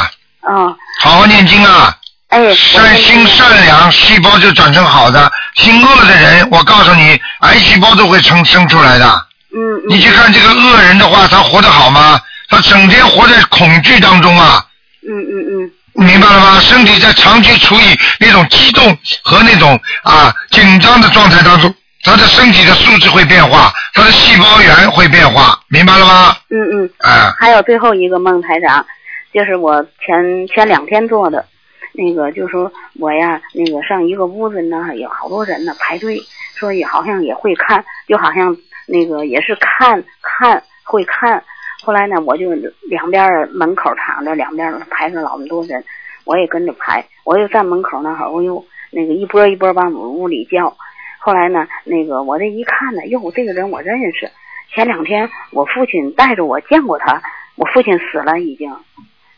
[0.48, 1.96] 嗯，好好念经啊。
[2.28, 9.26] 哎，善心善良，细胞就转成好的；心恶的人，我告诉你，癌细胞都会生生出来的。
[9.52, 9.82] 嗯嗯。
[9.88, 12.20] 你去看这个恶人的话，他活得好吗？
[12.48, 14.64] 他整天活在恐惧当中啊，
[15.02, 15.70] 嗯嗯嗯。
[15.94, 16.60] 明白了吗？
[16.60, 26.36] 身体在长期处于那种激动和那种啊紧张的状态当中，他的身体的素质会变化，他的细胞源会变化，明白了吗？
[26.50, 26.90] 嗯嗯。
[26.98, 28.86] 啊，还有最后一个孟，台长，
[29.34, 31.44] 就是我前前两天做的，
[31.92, 36.20] 那个就说我呀，那个上一个屋子呢，有好多人呢排队，
[36.54, 41.42] 说也好像也会看，就好像那个也是看看会看。
[41.82, 42.52] 后来呢，我就
[42.88, 45.82] 两边门口躺着，两边排着老么多人，
[46.24, 50.76] 我也跟着排，我又站门口那会儿，我又那个一波一波往我屋里叫。
[51.18, 54.30] 后来呢，那个我这一看呢，哟，这个人我认识，
[54.74, 57.22] 前两天我父亲带着我见过他，
[57.56, 58.74] 我父亲死了已经，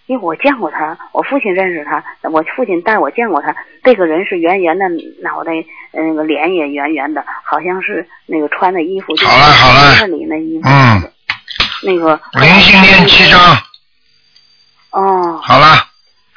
[0.06, 4.88] 因为我见过他，我父亲认识他，我父亲带我见过他，这个人是圆圆的
[5.22, 5.52] 脑袋，
[5.92, 11.10] 那个脸也圆圆的，好像是那个穿的衣服就是好了好了这里那衣服，嗯，
[11.82, 13.40] 那个灵性念七章，
[14.90, 15.84] 哦，好了，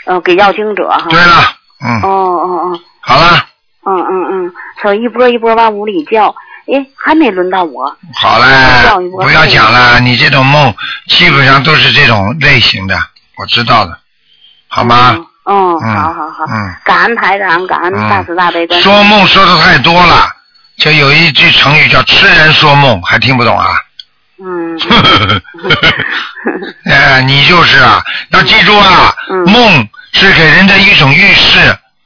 [0.06, 3.46] 嗯、给要经者哈，对了，嗯，哦哦哦，好了，
[3.86, 6.34] 嗯嗯嗯，他一波一波往屋里叫，
[6.68, 8.46] 哎，还没轮到我，好嘞，
[9.12, 10.74] 不要讲了，你这种梦
[11.08, 12.98] 基本上都是这种类型的，
[13.38, 13.98] 我知道的，
[14.68, 15.12] 好吗？
[15.16, 15.96] 嗯，嗯嗯。
[15.96, 16.76] 好好好，嗯。
[16.84, 18.94] 感恩台长，感恩大慈大悲观世音。
[18.96, 20.28] 说梦说的太多了，
[20.78, 23.68] 就有一句成语叫痴人说梦，还听不懂啊？
[24.44, 24.78] 嗯，
[26.92, 31.60] 哎，你就是啊，要记住啊，嗯梦是给人的一种预示，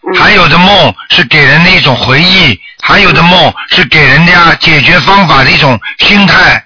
[0.08, 0.16] 嗯。
[0.16, 6.64] 还有的梦是给人的一种回忆，还有的梦是给人家解决方法的一种心态。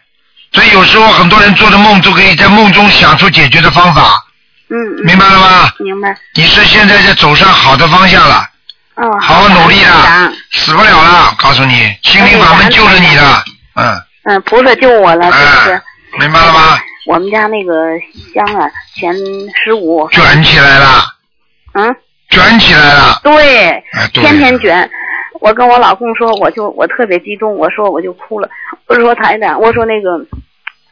[0.52, 4.24] 所以有时候很多人做的梦都可以在梦中想出解决的方法，
[4.70, 5.06] 嗯，嗯。
[5.06, 5.72] 明白了吗？
[5.80, 8.48] 明白，你是现在在走上好的方向了，
[8.96, 13.44] 哦，好好努力感恩台了长，死不了了，告诉你，心灵法门救了你的，
[13.76, 15.82] 嗯，嗯，菩萨救我了，是不是哎？，
[16.20, 16.60] 明白了吗？
[17.08, 17.74] 我们家那个
[18.34, 19.14] 香啊，前
[19.64, 20.86] 十五，卷起来了，
[21.74, 21.96] 嗯，
[22.30, 23.84] 卷起来了，对，哎，
[24.14, 24.90] 对天天卷。
[25.42, 28.50] 我跟我老公说，我就我特别激动，我说我就哭了。
[28.88, 30.12] 我说台长，我说那个，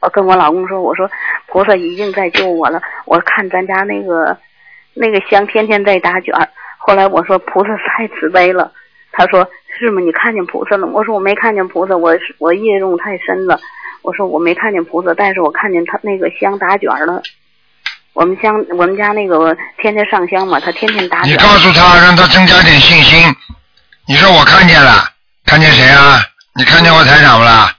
[0.01, 1.09] 我跟我老公说，我说
[1.47, 2.81] 菩萨已经在救我了。
[3.05, 4.35] 我看咱家那个
[4.93, 6.49] 那个香天天在打卷儿。
[6.77, 8.69] 后来我说菩萨太慈悲了，
[9.13, 9.49] 他说
[9.81, 9.99] 是吗？
[10.01, 10.85] 你看见菩萨了？
[10.87, 13.59] 我说我没看见菩萨，我是我业重太深了。
[14.03, 17.21] 我说我没看见菩萨，但是我看见他那个香打卷了。
[18.13, 21.31] 我们香我们家那个天天上香嘛，他天天打卷。
[21.33, 23.35] 你告诉他，让他增加点信心。
[24.07, 25.09] 你说我看见了，
[25.45, 26.21] 看见谁啊？
[26.55, 27.75] 你看见过台长不啦？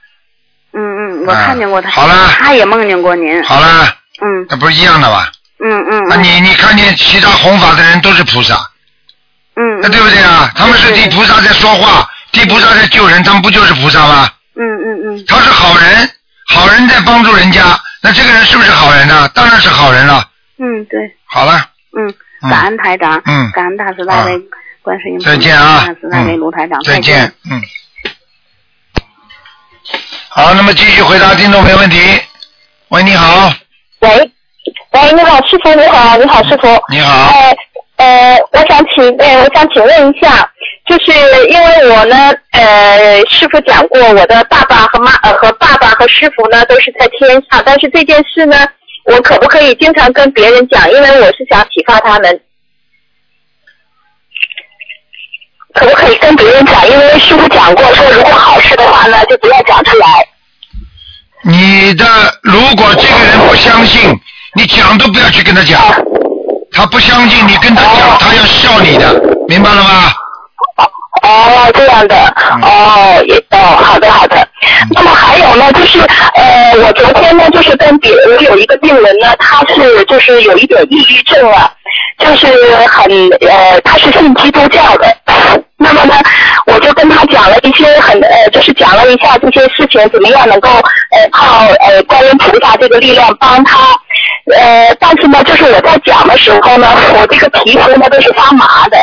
[0.73, 1.89] 嗯嗯，我看见过他。
[1.89, 3.43] 好了他也梦见过您。
[3.43, 3.85] 好了，
[4.21, 5.31] 嗯那不是一样的吧？
[5.59, 6.03] 嗯嗯。
[6.09, 8.55] 那你你看见其他弘法的人都是菩萨，
[9.55, 9.79] 嗯。
[9.81, 10.51] 那对不对啊？
[10.55, 14.29] 他们是地菩萨在说话，地菩萨在救人，他们不就是菩萨吗？
[14.55, 15.25] 嗯嗯嗯。
[15.27, 16.09] 他是好人，
[16.47, 17.63] 好人在帮助人家，
[18.01, 19.27] 那这个人是不是好人呢？
[19.33, 20.27] 当然是好人了。
[20.57, 21.53] 嗯，对，好了，
[21.97, 22.07] 嗯，
[22.43, 24.31] 嗯感恩台长，嗯感恩大慈大悲
[24.81, 27.61] 观世音菩萨，再见啊大慈大悲卢台长，再见见。，嗯。
[30.29, 31.99] 好，那么继续回答听众没问题。
[32.89, 33.51] 喂，你好，
[33.99, 36.67] 喂，喂，你好，师傅，你好，你好，师傅。
[36.89, 37.57] 你好，呃
[38.03, 40.51] 呃，我想请呃，我想请问一下，
[40.85, 41.13] 就是
[41.47, 48.57] 因为我呢，呃，师傅讲过，我的爸爸和妈呃和爸爸和师傅呢都是在天上，但是这件事呢，
[49.05, 50.91] 我可不可以经常跟别人讲？
[50.91, 52.41] 因为我是想启发他们。
[55.73, 56.85] 可不可以跟别人讲？
[56.85, 60.07] 因为师傅讲过，说如果好事的话呢，就不要讲出来。
[61.45, 62.05] 你的
[62.41, 64.13] 如果这个人不相信，
[64.55, 65.79] 你讲都不要去跟他讲。
[66.73, 69.13] 他不相信你跟他讲，他要笑你的，
[69.47, 70.11] 明白了吗？
[71.21, 72.15] 哦，这样的，
[72.61, 74.45] 哦，也哦，好的好的。
[74.91, 75.99] 那么还有呢，就是
[76.35, 81.71] 呃，我昨天呢，就是跟别我有一个病人呢，他是就是有一点抑郁症啊，
[82.17, 82.47] 就是
[82.87, 83.05] 很
[83.47, 85.15] 呃，他是信基督教的。
[85.77, 86.15] 那么呢，
[86.65, 93.77] 我就跟他讲了一些很呃，就是讲了一下这些事情怎么样能够呃靠呃观音菩萨这个力量帮他。
[94.51, 98.97] 呃，但是呢，就是我在讲的时候呢，我这个皮肤呢都是发麻的。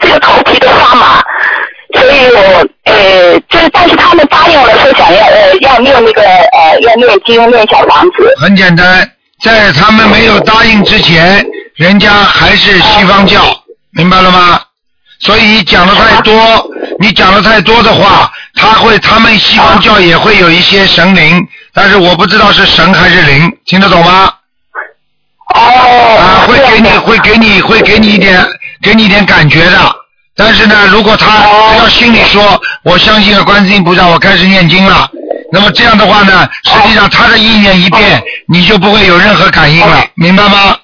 [0.00, 1.22] 这个头皮都发麻，
[1.94, 9.10] 所以我呃，就是但是他们答应了说想要呃要念那个呃要念经念小房子，很简单，
[9.42, 11.44] 在他们没有答应之前，
[11.76, 13.40] 人家还是西方教，
[13.92, 14.60] 明白了吗？
[15.20, 16.70] 所以你讲的太多，
[17.00, 21.44] 你讲的太多的话，他会他们西方教也会有一些神灵，
[21.78, 24.32] 但是我不知道是神还是灵，听得懂吗？
[25.54, 25.60] 哦，
[26.18, 28.44] 啊，会给你会给你会给你一点
[28.82, 29.78] 给你一点感觉的。
[30.34, 35.08] 但是呢，如果他哦只要心里说我相信了观世音菩萨，我开始念经了，
[35.52, 40.76] 那么这样的话呢，实际上他的意念一变，你就不会有任何感应了，明白吗？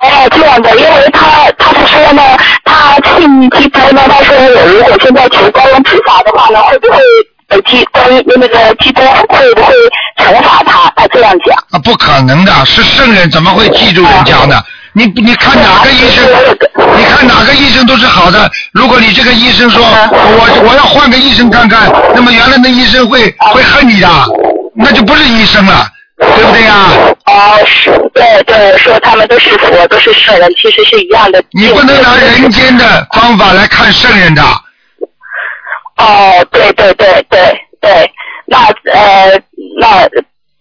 [0.00, 2.22] 哦，这样的，因为他他是说呢，
[2.64, 6.96] 他信基督呢，他说我如果现在求高人菩萨的话呢，会不会
[7.48, 9.72] 呃基关于那个基督会不会
[10.18, 10.92] 惩罚他？
[10.96, 11.56] 他这样讲。
[11.70, 14.62] 啊，不可能的，是圣人怎么会记住人家呢？
[14.92, 16.24] 你你看哪个医生，
[16.96, 18.50] 你看哪个医生都是好的。
[18.72, 24.08] 如果你这个医生说我我要换个医生看看，那么原来的医生会会恨你的，
[24.74, 25.86] 那就不是医生了，
[26.18, 26.74] 对不对呀？
[27.24, 31.42] 啊，是，对对，说他们都是佛，都是圣人，其实是一样的。
[31.52, 34.42] 你不能拿人间的方法来看圣人的。
[35.98, 38.12] 哦，对对对对对，
[38.46, 38.58] 那
[38.92, 39.30] 呃
[39.80, 40.08] 那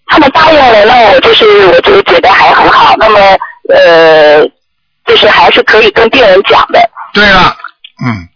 [0.08, 2.96] 他们答应了，那我就是我就觉得还很好。
[2.98, 3.20] 那么
[3.70, 4.44] 呃，
[5.06, 6.80] 就是还是可以跟病人讲的
[7.14, 7.56] 对了，
[8.06, 8.28] 嗯，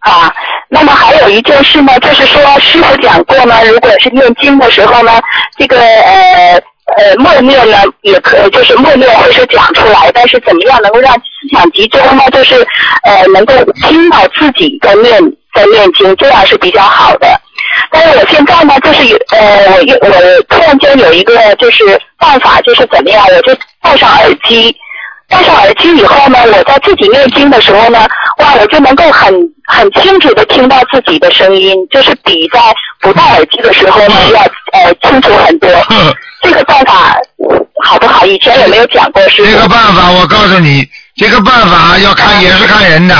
[0.00, 0.32] 啊。
[0.68, 5.20] 那么还有一件事呢，就是说师傅讲过呢，如果是念经的时候呢，
[5.56, 6.60] 这个呃
[6.96, 12.22] 呃默念呢也可，就是默念会是讲出来，但是怎么样能够让思想集中呢？
[12.32, 12.54] 就是
[13.04, 13.54] 呃能够
[13.86, 15.20] 听到自己在念
[15.54, 17.28] 在念经，这样是比较好的。
[17.90, 21.84] 但是我现在呢，就是有呃，我有我突然间有一个就是
[22.18, 24.74] 办法，就是怎么样，我就戴上耳机，
[25.28, 28.06] 戴上耳机以后呢，我在自己念经的时候呢，
[28.44, 29.32] 哇，我就能够很
[29.66, 32.60] 很清楚的听到自己的声音，就是比在
[33.00, 34.40] 不戴耳机的时候呢要
[34.72, 35.70] 呃清楚很多。
[35.70, 37.16] 呵这个办法
[37.84, 38.26] 好不好？
[38.26, 39.22] 以前有没有讲过？
[39.30, 39.46] 是？
[39.46, 43.16] 这个办法我告诉你，这个办法要看也是看人的。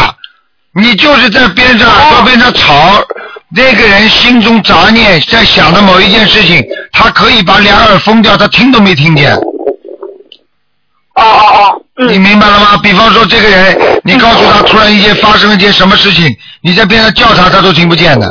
[0.74, 3.02] 你就是在边上哦到边上吵，
[3.48, 9.32] 那个人心中杂念在想的某一件事情，他可以把两耳封掉，他听都没听见。
[9.34, 11.22] 哦哦
[11.54, 12.76] 哦，你嗯，明白了吗？
[12.82, 18.28] 比方说这个人，你告诉他突然一件发生一件什么事情，你在边上叫他，他都听不见的，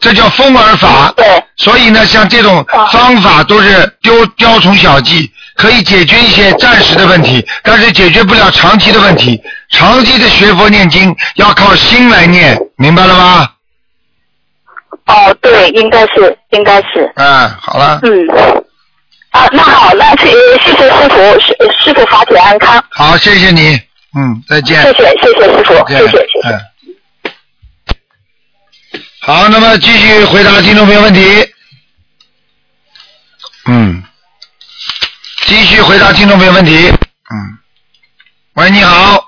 [0.00, 1.12] 这叫风耳法。
[1.16, 1.24] 对，
[1.56, 9.40] 所以呢，像这种方法都是雕雕虫小技，可以解决一些暂时的问题，但是解决不了长期的问题。
[9.70, 13.48] 长期的学佛念经要靠心来念，明白了吗？
[15.06, 17.10] 哦对，应该是应该是。
[17.14, 18.10] 嗯，好了，嗯，
[19.30, 23.80] 啊，那好，那谢谢谢师傅，师师傅法体安康，好，谢谢你，
[24.16, 24.82] 嗯，再见。
[24.82, 26.48] 谢谢谢谢师傅，再见谢谢谢谢。
[26.48, 26.60] 嗯。
[29.20, 31.48] 好，那么继续回答听众朋友问题。
[33.66, 34.02] 嗯，
[35.42, 36.88] 继续回答听众朋友问题。
[36.88, 37.58] 嗯，
[38.54, 39.24] 喂，你好，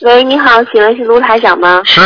[0.00, 1.82] 喂，你好，请问是卢台长吗？
[1.84, 2.00] 是，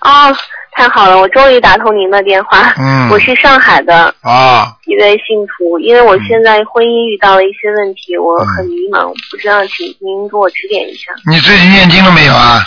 [0.00, 0.36] 哦，
[0.76, 2.74] 太好了，我终于打通您的电话。
[2.76, 11.12] 嗯 我是上海的啊，一位信徒，因为我现在婚姻遇到了一些问题，我嗯很迷茫，不知道请您给我指点一下。
[11.30, 12.60] 你最近念经了没有啊？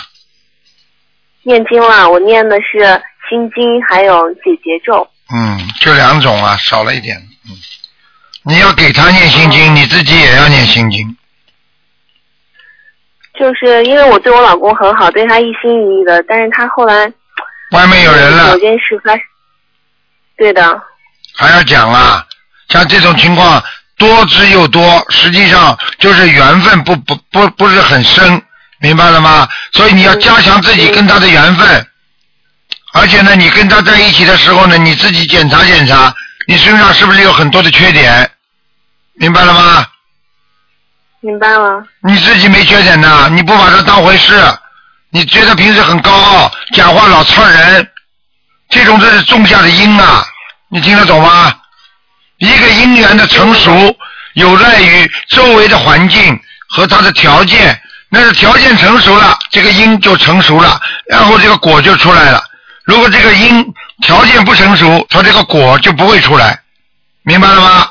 [1.42, 2.80] 念经了，我念的是
[3.28, 5.06] 心经，还有解结咒。
[5.30, 7.16] 嗯，就两种啊，少了一点。
[7.46, 7.52] 嗯，
[8.44, 11.14] 你要给他念心经，你自己也要念心经。
[13.38, 17.12] 就是因为我对我老公很好，对他一心一意的，但是他后来
[17.72, 19.20] 外面有人了有，件事发生。
[20.36, 20.82] 对的，
[21.36, 22.24] 还要讲啊，
[22.68, 23.62] 像这种情况
[23.96, 28.42] 多之又多，实际上就是缘分不不不不是很深，
[28.78, 29.48] 明白了吗？
[29.72, 31.86] 所以你要加强自己跟他的缘分，
[32.94, 36.14] 而且呢，你跟他在一起的时候呢，你自己检查检查，
[36.46, 38.30] 你身上是不是有很多的缺点，
[39.14, 39.86] 明白了吗？
[41.20, 41.84] 明白了。
[42.04, 44.40] 你自己没缺点的，你不把他当回事，
[45.10, 47.88] 你觉得平时很高傲，讲话老刺人，
[48.68, 50.24] 这种这是种下的因啊，
[50.68, 51.52] 你听得懂吗？
[52.38, 53.96] 一个因缘的成熟，
[54.34, 56.38] 有赖于周围的环境
[56.68, 57.80] 和它的条件，
[58.10, 62.44] 那是条件成熟了，这个因就成熟了，然后这个果就出来了。
[62.84, 63.64] 如果这个因
[64.02, 66.60] 条件不成熟，它这个果就不会出来，
[67.22, 67.88] 明白了吗？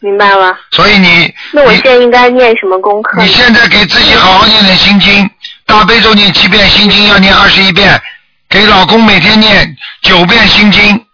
[0.00, 3.22] 明白了，所以你你那我现在应该念什么功课？
[3.22, 5.30] 你现在给自己好好念点心经，
[5.66, 8.00] 大悲咒念七遍，心经要念二十一遍，
[8.48, 11.06] 给老公每天念九遍心经。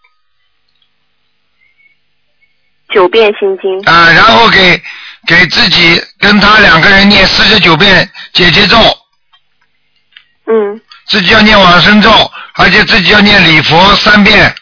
[2.93, 3.79] 九遍心经。
[3.85, 4.83] 啊、然后给
[5.27, 8.79] 给自己跟他两个人念四十九遍姐姐咒，
[10.47, 12.11] 嗯，自己要念往生咒，
[12.55, 14.55] 而且自己要念礼佛三遍，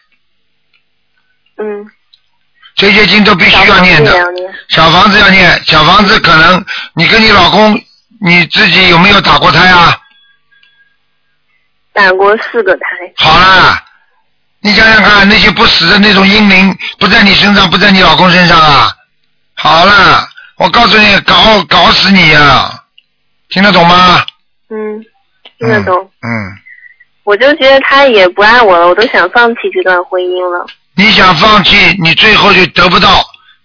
[1.58, 1.86] 嗯，
[2.74, 4.12] 这些经都必须要念的。
[4.68, 6.64] 小房子要念，小房子可能
[6.94, 7.80] 你跟你老公
[8.20, 9.96] 你自己有没有打过胎啊？
[11.92, 12.86] 打过四个胎。
[13.16, 13.82] 好啦，
[14.60, 18.92] 你想想看，那些不死的那种阴灵不在你身上，不在你老公身上啊？
[19.54, 22.82] 好啦，我告诉你，搞搞死你呀、
[23.48, 24.24] 听得懂吗？
[24.68, 25.02] 嗯，
[25.58, 26.10] 听得懂。
[26.22, 26.58] 嗯，
[27.24, 30.66] 我就觉得他也不爱我了，我都想放弃这段婚姻了。
[30.94, 33.24] 你想放弃，你最后就得不到。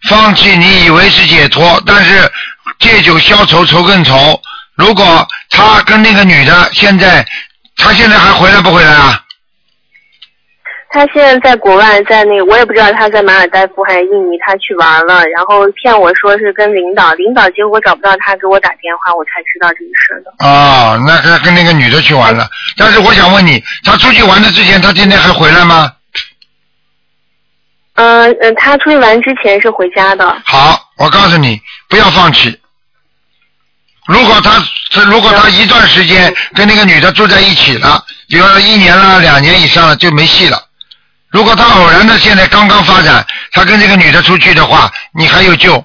[0.10, 2.32] 放弃，你以为是解脱，但是
[2.82, 4.42] 借酒消愁，愁更愁。
[4.76, 7.26] 如果他跟那个女的现在，
[7.78, 9.24] 他现在还回来不回来啊？
[10.94, 20.34] 他现在在国外，在那个我也不知道他在马尔代夫还是印尼，他去玩了，然后骗我说是跟领导，领导结果找不到他，给我打电话，我才知道这个事儿的。
[20.46, 22.50] 哦，那他跟那个女的去玩了。
[22.76, 25.90] 但是我想问你，他出去玩的之前，他今天还回来吗？
[27.96, 30.26] 嗯嗯、呃他出去玩之前是回家的。
[30.46, 32.60] 好，我告诉你，不要放弃。
[34.12, 34.60] 如果他
[34.90, 40.62] 是如果他一段时间跟那个女的住在一起了，比如说一年了、两年以上了，就没戏了。
[41.30, 45.82] 如果他偶然的现在刚刚发展，他跟这个女的出去的话，你还有救。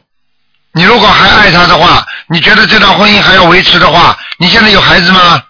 [0.73, 5.41] 你如果还爱他的话，你觉得这段婚姻还要维持的话，你现在有孩子吗？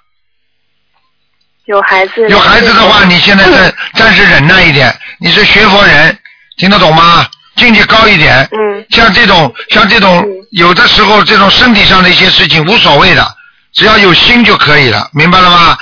[1.64, 2.28] 有孩子。
[2.28, 4.94] 有孩子的话，你现在暂暂时忍耐一点。
[5.18, 6.18] 你是学佛人，
[6.58, 7.26] 听得懂吗？
[7.56, 8.48] 境界高一点。
[8.52, 8.86] 嗯。
[8.90, 13.36] 像这种像这种有的时候这种身体上的一些事情无所谓的，
[13.72, 15.76] 只要有心就可以了，明白了吗？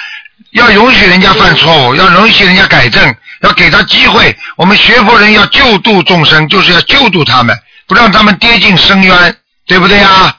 [0.53, 4.37] 要允许人家犯错误，要允许人家改正，要给他机会。
[4.57, 7.59] 我们学佛人要救度众生，就是要救度他们，
[7.89, 10.37] 不让他们跌进深渊，对不对呀？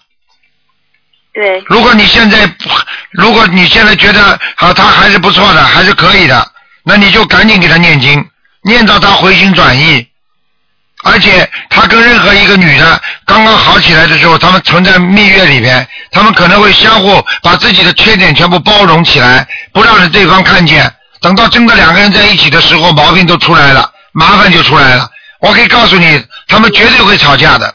[1.34, 1.62] 对。
[1.68, 2.50] 如果你现在，
[3.12, 6.50] 如果你现在觉得好，他还是不错的，还是可以的，
[6.86, 8.26] 那你就赶紧给他念经，
[8.64, 10.08] 念到他回心转意。
[11.08, 20.92] 而且他跟任何一个女的刚刚好起来的时候，他们存在蜜月里边，他们可能会相互把自己的缺点全部包容起来，不让人对方看见。
[21.22, 25.08] 等到真的两个人在一起的时候，毛病都出来了，麻烦就出来了。
[25.42, 27.72] 我可以告诉你，他们绝对会吵架的。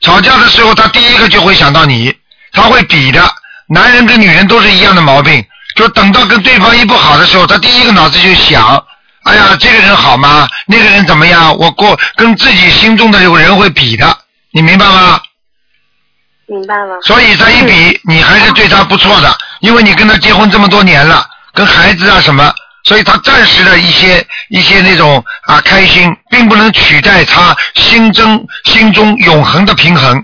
[0.00, 2.12] 吵架的时候，他第一个就会想到你，
[2.52, 3.22] 他会比的。
[3.68, 5.44] 男人跟女人都是一样的毛病，
[5.76, 8.84] 就等到跟对方一不好的时候，他第一个脑子就想，
[9.24, 10.46] 哎呀，这个人好吗？
[10.66, 11.56] 那个人怎么样？
[11.58, 14.16] 我过跟自己心中的有人会比的，
[14.52, 15.20] 你明白吗？
[16.46, 17.00] 明白了。
[17.02, 22.52] 所以他一比，你还是对他不错的，因为你跟他结婚这么多年了，跟孩子啊什么，
[22.84, 30.22] 所以他暂时的一些一些那种啊开心，并不能取代他心中心中永恒的平衡，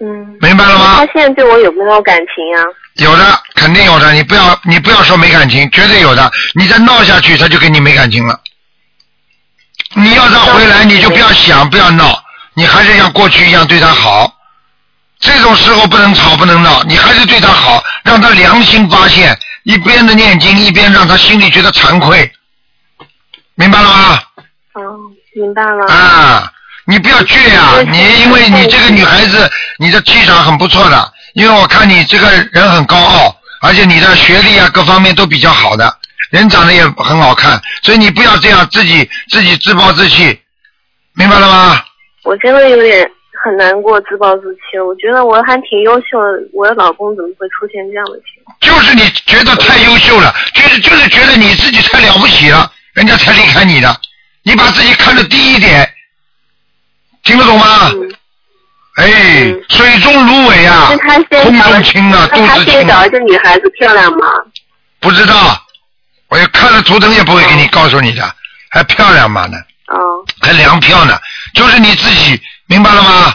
[0.00, 0.38] 嗯。
[0.40, 0.94] 明白了吗？
[0.96, 2.64] 他现在对我有没有感情啊？
[2.94, 6.30] 有的，肯定有的，你不要你不要说没感情，绝对有的。
[6.54, 8.40] 你再闹下去，他就跟你没感情了。
[9.94, 12.22] 你要他回来，你就不要想，不要闹，
[12.54, 14.32] 你还是像过去一样对他好。
[15.20, 22.30] 这种时候不能吵，不能闹，你还是对他好，让他良心发现，一边的念经，一边让他心里觉得惭愧，
[23.54, 24.22] 明白了吗？
[24.74, 24.82] 哦，
[25.34, 25.86] 明白了。
[25.92, 26.52] 啊，
[26.86, 35.92] 你不要倔呀、你因为你这个女孩子，你的气场很不错的，因为我看你这个人很高傲，而且你的学历啊各方面都比较好的，
[36.30, 40.40] 人长得也很好看，所以你不要这样自己自己自暴自弃，
[41.14, 41.84] 明白了吗？
[42.22, 43.10] 我真的有点
[43.44, 44.86] 很难过，自暴自弃了。
[44.86, 48.56] 我觉得我还挺优秀的，我的老公怎么会出现这样的情况？
[48.60, 53.94] 就是你觉得太优秀了，就是就是觉得你自己太了不起了，人家才离开你的，
[54.44, 55.92] 你把自己看得低一点，
[57.24, 57.90] 听得懂吗？
[58.96, 59.06] 哎，
[59.68, 60.92] 水中芦苇啊
[61.42, 64.26] 空中青啊，那肚子青啊这女孩子漂亮吗？
[65.00, 65.60] 不知道，
[66.28, 68.34] 我也看了图腾也不会给你告诉你的，
[68.70, 69.58] 还漂亮吗呢？
[69.88, 69.98] 哦。
[70.40, 71.18] 还粮票呢，
[71.54, 73.34] 就是你自己明白了吗？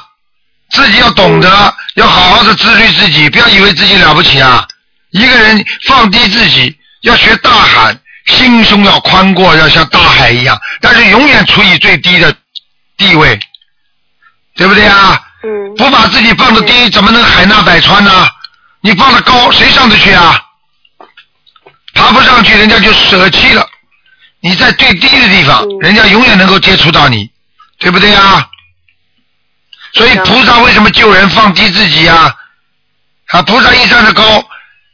[0.71, 4.65] 自己要懂得，要好好的自律自己，不要以为自己了不起啊！
[5.09, 12.33] 一个人放低自己，要学大喊，心胸要宽阔，要像大海一样，但是永远处于最低的
[12.97, 13.39] 地位，
[14.55, 15.19] 对不对啊？
[15.43, 15.75] 嗯。
[15.75, 18.27] 不把自己放得低，怎么能海纳百川呢？
[18.81, 20.41] 你放得高，谁上得去啊？
[21.93, 23.67] 爬不上去，人家就舍弃了。
[24.41, 27.29] 你在最低的地方，人家永远能够接触到你，
[27.77, 28.47] 对不对啊？
[29.93, 32.33] 所以菩萨为什么救人放低自己啊、
[33.31, 33.41] 啊？
[33.41, 34.41] 菩萨一站的高，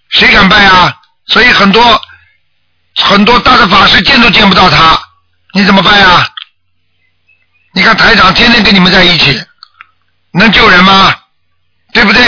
[0.09, 0.95] 谁敢拜啊？
[1.27, 2.01] 所以很多
[2.95, 4.99] 很多大的法师见都见不到他，
[5.53, 6.27] 你怎么办呀？
[7.73, 9.39] 你看台长天天跟你们在一起，
[10.37, 11.15] 能救人吗？
[11.93, 12.21] 对不对？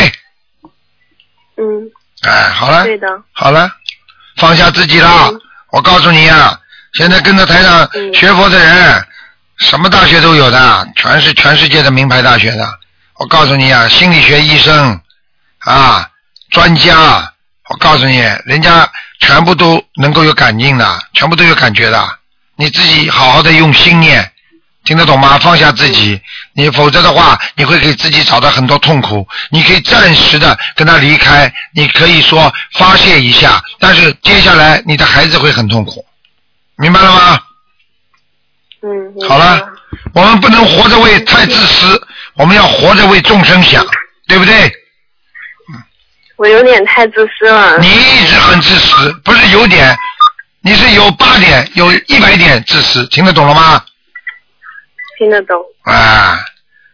[1.57, 1.91] 嗯。
[2.23, 3.07] 哎，好了，对的。
[3.33, 3.69] 好了，
[4.37, 5.29] 放下自己了。
[5.71, 6.59] 我告诉你啊，
[6.93, 9.05] 现在跟着台长学佛的人，
[9.57, 12.67] 什么大学都有的，全是全世界的名牌大学的。
[13.15, 14.99] 我告诉你啊，心理学医生
[15.59, 16.09] 啊，
[16.51, 17.33] 专家，
[17.69, 18.89] 我告诉你，人家
[19.19, 22.17] 全部都能够有感应的，全部都有感觉的。
[22.55, 24.31] 你自己好好的用心念，
[24.87, 25.37] 听得懂吗？
[25.39, 26.17] 放下自己，
[26.53, 29.27] 你否则的话，你会给自己找到很多痛苦。
[29.51, 36.05] 你可以暂时的跟他离开，你可以说发泄一下，但是接下来你的孩子会很痛苦，
[36.77, 37.39] 明白了吗？
[38.81, 39.61] 嗯，好了，
[40.13, 42.01] 我们不能活着为太自私，
[42.35, 43.85] 我们要活着为众生想，
[44.25, 44.71] 对不对？
[46.37, 47.77] 我有点太自私了。
[47.79, 49.93] 你一直很自私，不是有点，
[50.61, 53.83] 你是有八点，有一百点自私，听得懂了吗？
[55.17, 55.57] 听得懂。
[55.83, 56.39] 啊，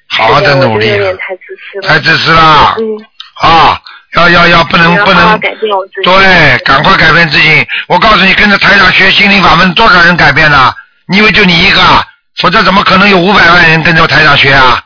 [0.09, 1.87] 好好的努力太自私了。
[1.87, 3.05] 太自私了嗯，
[3.41, 3.81] 啊！
[4.15, 6.03] 要要要，不能不能，我要好好改变我自己。
[6.03, 7.67] 对，赶快改变自己。
[7.87, 10.75] 我告诉你，跟着台长学心灵法门，多少人改变了？
[11.07, 12.05] 你以为就你一个啊？
[12.37, 14.83] 否则怎么可能有五百万人跟着台长学啊？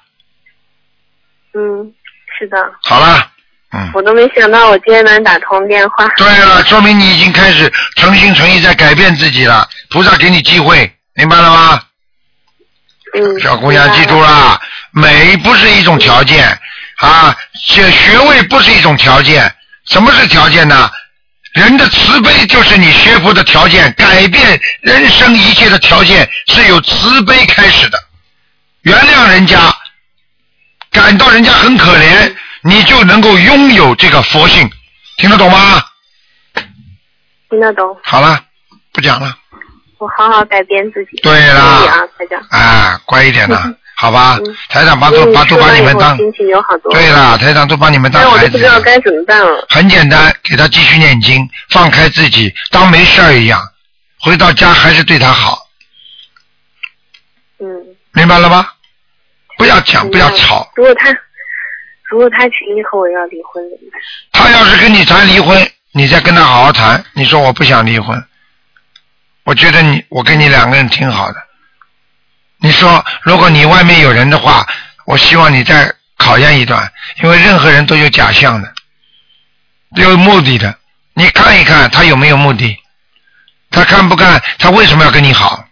[1.53, 1.93] 嗯，
[2.39, 3.29] 是的，好了，
[3.73, 3.91] 嗯。
[3.93, 6.07] 我都没想到我今天能打通电话。
[6.15, 9.67] 对了，说明你已经开始诚心诚意在改变自己了。
[9.89, 11.81] 菩萨给你机会，明白了吗？
[13.15, 13.39] 嗯。
[13.39, 14.59] 小姑娘，记住了，
[14.91, 16.47] 美不是一种条件
[16.97, 19.53] 啊，学学位不是一种条件。
[19.85, 20.89] 什么是条件呢？
[21.53, 27.97] 人的慈悲就是你学佛的条件，改变人生一切的条件是由慈悲开始的。
[28.81, 29.57] 原谅人家，
[30.91, 34.69] 感到人家很可怜，你就能够拥有这个佛性，
[35.17, 35.83] 听得懂吗？
[37.49, 38.39] 听得懂，好了，
[38.93, 39.35] 不讲了。
[39.99, 41.17] 我好好改变自己。
[41.23, 42.39] 对啦啊，台长。
[42.49, 44.55] 啊，乖一点啦， 好吧嗯？
[44.69, 46.91] 台长把因为都把你们当心情有好多。
[46.93, 49.65] 对啦，台长都把你们当孩子都不知道该怎么办了。
[49.69, 53.59] 很简单，给他继续念经，放开自己，当没事儿一样，
[54.21, 55.67] 回到家还是对他好，
[57.59, 57.65] 嗯。
[58.13, 58.67] 明白了吗？
[59.57, 60.69] 不要讲，不要吵。
[60.75, 61.15] 如果他
[62.09, 64.01] 如果他执意和我要离婚怎么办？
[64.31, 67.03] 他要是跟你谈离婚，你再跟他好好谈。
[67.13, 68.23] 你说我不想离婚，
[69.47, 71.41] 我觉得你我跟你两个人挺好的。
[72.57, 74.67] 你说如果你外面有人的话，
[75.05, 76.91] 我希望你再考验一段，
[77.23, 78.73] 因为任何人都有假象的，
[79.95, 80.77] 有目的的。
[81.13, 82.77] 你看一看他有没有目的，
[83.71, 85.65] 他看不看，他为什么要跟你好？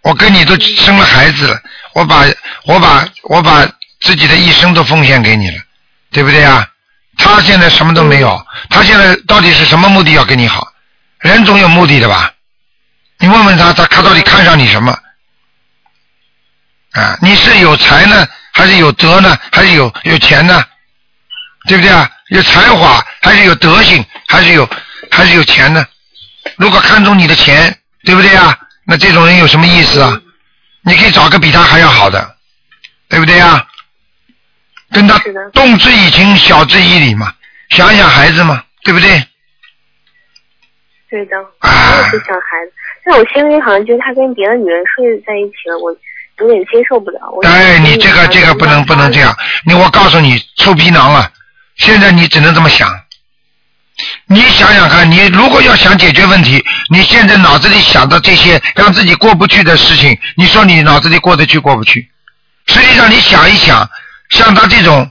[0.00, 1.60] 我跟你都生了孩子了，
[1.92, 2.24] 我把
[2.64, 3.66] 我把我把
[4.00, 5.62] 自己的一生都奉献给你了，
[6.10, 6.66] 对不对啊？
[7.18, 10.71] 他现在什么都没有，他现在到底是什么目的要跟你好？
[11.22, 12.32] 人总有目的的吧？
[13.18, 14.96] 你问问他，他他到底看上你什么？
[16.92, 20.64] 啊，你是有才呢，还是有德呢，还是有有钱呢？
[21.66, 22.10] 对不对啊？
[22.28, 24.68] 有才华，还是有德行，还是有
[25.10, 25.86] 还是有钱呢？
[26.56, 28.58] 如果看中你的钱，对不对啊？
[28.84, 30.20] 那这种人有什么意思啊？
[30.82, 32.36] 你可以找个比他还要好的，
[33.08, 33.64] 对不对啊？
[34.90, 35.16] 跟他
[35.54, 37.32] 动之以情，晓之以理嘛，
[37.70, 39.24] 想想孩子嘛，对不对？
[41.12, 42.72] 对的，啊我也是想孩子，
[43.04, 45.92] 但我心里好像觉得他跟别的女人睡在一起了，我
[46.38, 47.20] 有点接受不了。
[47.30, 49.36] 我哎，你这个这个不能不能这样，
[49.66, 51.30] 你我告诉你，臭皮囊了，
[51.76, 52.88] 现在你只能这么想。
[54.26, 62.08] 你想想看，你如果要想解决问题，你现在脑子里想的这些让自己过不去的事情，你说你脑子里过得去过不去？
[62.68, 63.86] 实际上你想一想，
[64.30, 65.10] 像他这种，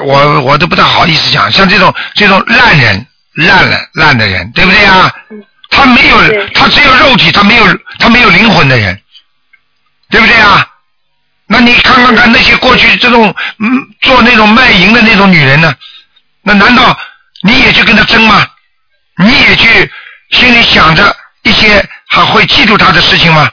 [0.00, 5.12] 呃我我都不太好意思讲，像这种这种烂人、烂了烂的人，对不对啊？
[5.70, 6.16] 他没有，
[6.52, 7.66] 他只有肉体，他没有
[7.98, 9.00] 他没有灵魂的人，
[10.08, 10.66] 对不对啊？
[11.46, 13.70] 那你看看看那些过去这种嗯
[14.00, 15.74] 做那种卖淫的那种女人呢？
[16.42, 16.96] 那难道
[17.42, 18.46] 你也去跟他争吗？
[19.18, 19.90] 你也去
[20.30, 23.50] 心里想着一些还会记住他的事情吗？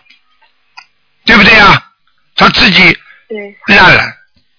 [1.25, 1.83] 对不对啊？
[2.35, 2.97] 他自己，
[3.67, 4.03] 烂了，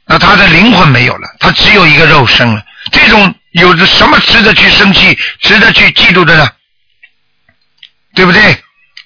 [0.06, 2.62] 那他的灵魂没有了，他只有一个肉身了。
[2.90, 6.48] 这种有着什么值得去生气、值得去嫉妒的呢？
[8.14, 8.40] 对不对？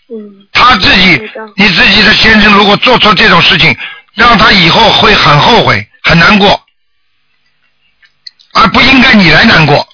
[0.08, 1.20] 嗯，他自己，
[1.56, 3.76] 你自己的先生如果做出这种事情，
[4.14, 6.64] 让他以后会很后悔、很难过，
[8.54, 9.86] 而不应该你来难过。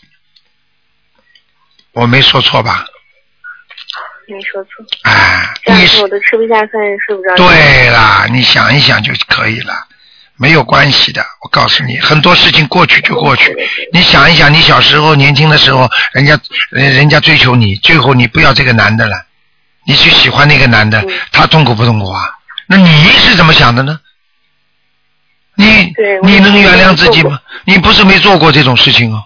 [1.92, 2.86] 我没说错吧？
[4.28, 4.70] 没说错。
[5.02, 6.70] 哎，你这样我都吃不下饭，
[7.06, 7.48] 睡不着觉。
[7.48, 9.74] 对啦，你想一想就可以了，
[10.42, 11.24] 没有关系的。
[11.40, 13.56] 我告诉你，很多事情过去就过去。
[13.92, 16.36] 你想一想，你小时候年轻的时候，人家
[16.70, 19.24] 人人家追求你，最后你不要这个男的了，
[19.86, 22.20] 你去喜欢那个男的嗯，他痛苦不痛苦啊？
[22.66, 24.00] 那你是怎么想的呢？
[25.54, 27.38] 你你能原谅自己吗？
[27.64, 29.22] 你不是没做过这种事情哦。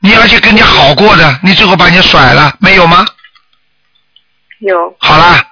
[0.00, 3.06] 你而且跟你好过的，你最后把人家甩了，没有吗？
[4.58, 5.46] 有，好啦，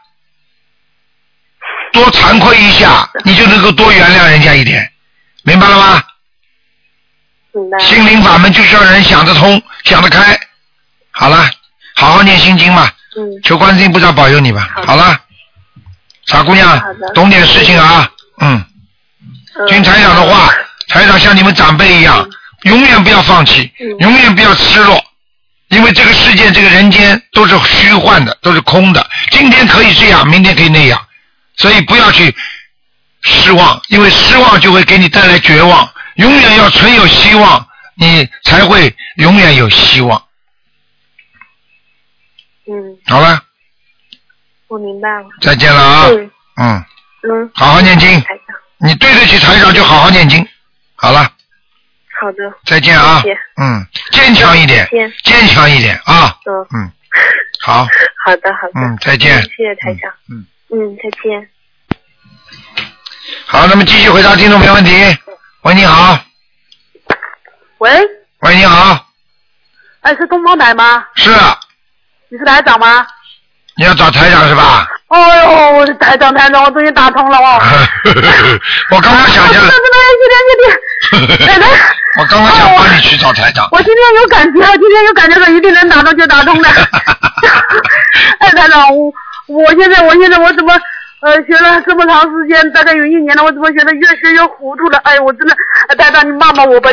[1.93, 4.91] 多惭愧一下， 你就能够多原谅人家一点，
[5.43, 6.03] 明白了吗？
[7.53, 7.79] 明白。
[7.79, 10.39] 心灵法门就是要人想得通、想得开。
[11.11, 11.51] 好了，
[11.97, 14.69] 好好念心经嘛，嗯，求观世音菩萨保佑你吧。
[14.87, 15.19] 好了，
[16.27, 16.81] 傻姑娘，
[17.15, 18.09] 懂点事情啊，
[18.41, 18.65] 嗯，
[19.59, 19.67] 嗯。
[19.67, 20.51] 听台长的话，
[20.89, 22.27] 台长像你们长辈一样，
[22.63, 23.99] 永远不要放弃，嗯。
[23.99, 25.05] 永远不要失落，
[25.69, 29.05] 因为这个世界、这个人间都是虚幻的，都是空的。
[29.33, 31.05] 今天可以这样，明天可以那样，
[31.61, 32.35] 所以不要去
[33.23, 35.87] 失望，因为失望就会给你带来绝望。
[36.17, 40.23] 永远要存有希望，你才会永远有希望。
[42.67, 42.73] 嗯，
[43.07, 43.43] 好了，
[44.69, 45.29] 我明白了。
[45.43, 46.07] 再见了啊！
[46.09, 46.31] 嗯。
[46.57, 46.85] 嗯，
[47.29, 48.09] 嗯，好好念经，
[48.79, 50.47] 你对得起台长就好好念经。
[50.95, 51.21] 好了，
[52.21, 53.21] 好的，再见啊。
[53.23, 53.39] 谢谢！
[53.61, 54.89] 嗯，坚强一点，
[55.25, 56.39] 坚强一点啊！
[56.47, 56.93] 嗯，嗯，
[57.61, 57.85] 好，
[58.25, 59.43] 好的，好的，嗯，再见。
[59.43, 61.49] 谢谢台长，嗯，嗯，再见。
[63.47, 64.93] 好，那么继续回答听众朋友问题。
[65.63, 66.17] 喂，你好，
[67.79, 67.91] 喂，
[68.41, 69.05] 喂，你好，
[70.03, 71.05] 哎，是东方台吗？
[71.17, 71.59] 是，啊
[72.29, 73.05] 你是台长吗？
[73.77, 74.87] 你要找台长是吧？
[75.09, 77.61] 哎呦，我是台长，台长，我终于打通了哦。
[78.93, 79.45] 我刚刚想
[82.19, 83.69] 我刚刚想帮你去找台长。
[83.73, 86.69] 我今天有感觉，今天有感觉说一定能打通就打通的。
[88.39, 89.13] 哎，台长，我
[89.51, 90.73] 我现在我现在我怎么
[91.23, 94.99] 呃学了这么长时间，大概有一年了，我怎么觉得越学越糊涂了？
[95.05, 95.55] 哎，我真的，
[95.89, 96.91] 哎台长你骂骂我吧，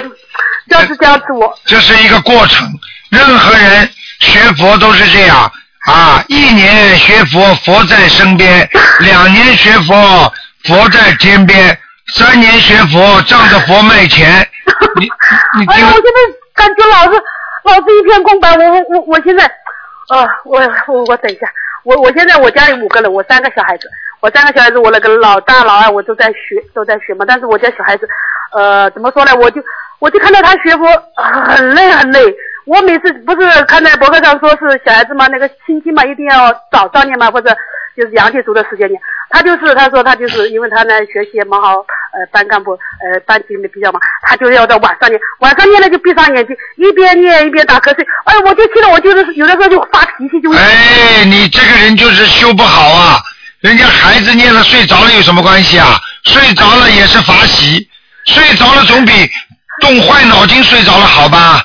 [0.69, 1.53] 加持加持我。
[1.65, 2.67] 这是一个过程，
[3.11, 3.89] 任何人
[4.19, 5.51] 学佛都是这样
[5.85, 8.67] 啊，一年学佛，佛在身边；
[8.99, 10.33] 两年学佛，
[10.65, 11.73] 佛在天边；
[12.13, 14.45] 三年学佛，仗着佛卖钱。
[14.99, 15.05] 你
[15.59, 16.19] 你哎呀，我现在
[16.55, 17.23] 感觉老是
[17.63, 18.51] 老是一片空白。
[18.57, 21.47] 我我我我现在，啊，我我我等一下，
[21.87, 28.05] 我我现在我家里五个人，我三个小孩子，我三个小孩子，我那个老大老二我都在学都在学嘛，但是我家小孩子，
[28.51, 29.31] 呃，怎么说呢？
[29.37, 29.63] 我就
[29.99, 30.85] 我就看到他学佛、
[31.15, 32.35] 很累很累。
[32.65, 37.55] 我每次不是看在博客上说是小孩子嘛，那个心经嘛一定要早上念嘛，或者
[37.97, 39.01] 就是阳气足的时间点。
[39.29, 48.05] 他就是他说他就是因为他呢学习也蛮好，呃班干部呃班级里面比较忙，他就要在晚上念，晚上念了就闭上眼睛，一边念一边打瞌睡。
[48.23, 50.57] 哎，我就气得我就是有的时候就发脾气，就会。
[50.57, 53.19] 哎，你这个人就是修不好啊！
[53.59, 55.99] 人家孩子念了睡着了有什么关系啊？
[56.23, 57.89] 睡着了也是法喜，
[58.25, 59.11] 睡着了总比
[59.81, 61.61] 动坏脑筋睡着了好吧？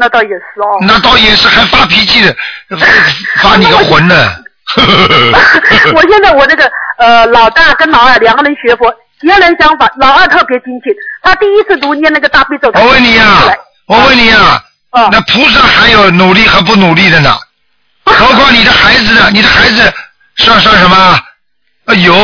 [0.00, 0.78] 那倒也是哦。
[0.86, 2.34] 那倒也是还发脾气的，
[3.42, 4.14] 发你个魂呢！
[5.94, 8.90] 我现在我这个呃老大跟老二两个人学佛，
[9.20, 9.90] 截然相反。
[9.98, 10.92] 老二特别精进，
[11.22, 13.42] 他第一次读念那个大悲咒，我问你呀、
[13.86, 17.36] 我问你呀、啊那菩萨还有努力和不努力的呢，
[18.04, 19.28] 何况你的孩子呢？
[19.32, 19.92] 你的孩子
[20.36, 21.18] 算算什么？
[21.86, 22.14] 哎呦，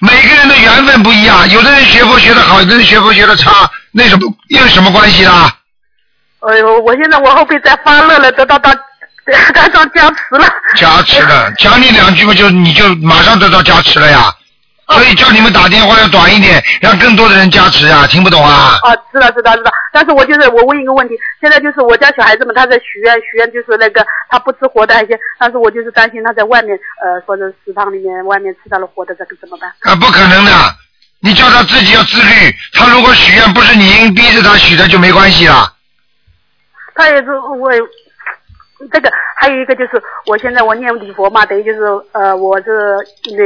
[0.00, 5.52] 每个人的缘分不一样，有的人学佛学得好，有的人学佛学得差，那什么又有什么关系啦？
[6.40, 8.70] 哎呦，我现在我后背在发热了，得到到
[9.54, 10.44] 台上加持了。
[10.76, 14.34] 加持了，讲你两句嘛，就你就马上得到加持了呀。
[14.88, 18.76] 所以叫你们打电话要短一点，让更多的人加持呀，听不懂啊？
[18.82, 29.70] 啊，知道知道知道，但是我就是我问一个问题，现在就是我家小孩子们他在许愿许愿就是那个他不吃活的海鲜，但是我就是担心他在外面呃或者食堂里面外面吃到了活的这个怎么办？
[29.82, 30.52] 啊，不可能的，
[31.20, 32.52] 你叫他自己要自律。
[32.72, 35.72] 他如果许愿不是你硬逼着他许的，就没关系了。
[36.96, 37.80] 他也是我也
[38.92, 41.80] 这个还有一个就是我现在我念礼佛嘛，等于就是
[42.12, 42.96] 呃我是
[43.36, 43.44] 每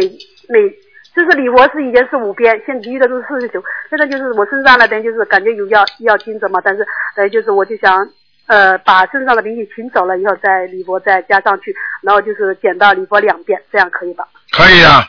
[0.49, 0.69] 每
[1.15, 8.09] 就是礼佛是以前是五遍，现在遇的都是四十九，现在就是我身上那边就是感觉有要要经着嘛，但是呃就是我就想。
[8.47, 14.29] 呃，把身上的灵性请走了以后，再礼佛再加上去，然后就是减到礼佛两遍，这样可以吧？
[14.53, 15.01] 可以啊。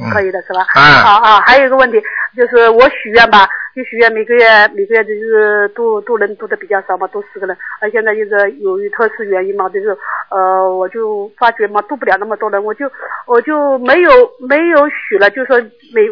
[0.00, 0.66] 嗯、可以的是吧？
[0.74, 2.00] 嗯啊啊，还有一个问题
[2.36, 9.96] 就是我许愿吧，就许愿每个月每个月就是度度人度的比较少嘛，度十个人，而现在就是由于特殊原因嘛，就是
[10.30, 12.90] 呃我就发觉嘛度不了那么多人，我就
[13.26, 14.10] 我就没有
[14.48, 15.58] 没有许了，就说
[15.92, 16.02] 每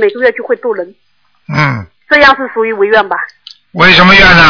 [0.00, 0.86] 每个月就会度人，
[1.48, 3.16] 嗯，这样是属于违愿吧？
[3.72, 4.42] 违什么愿呢？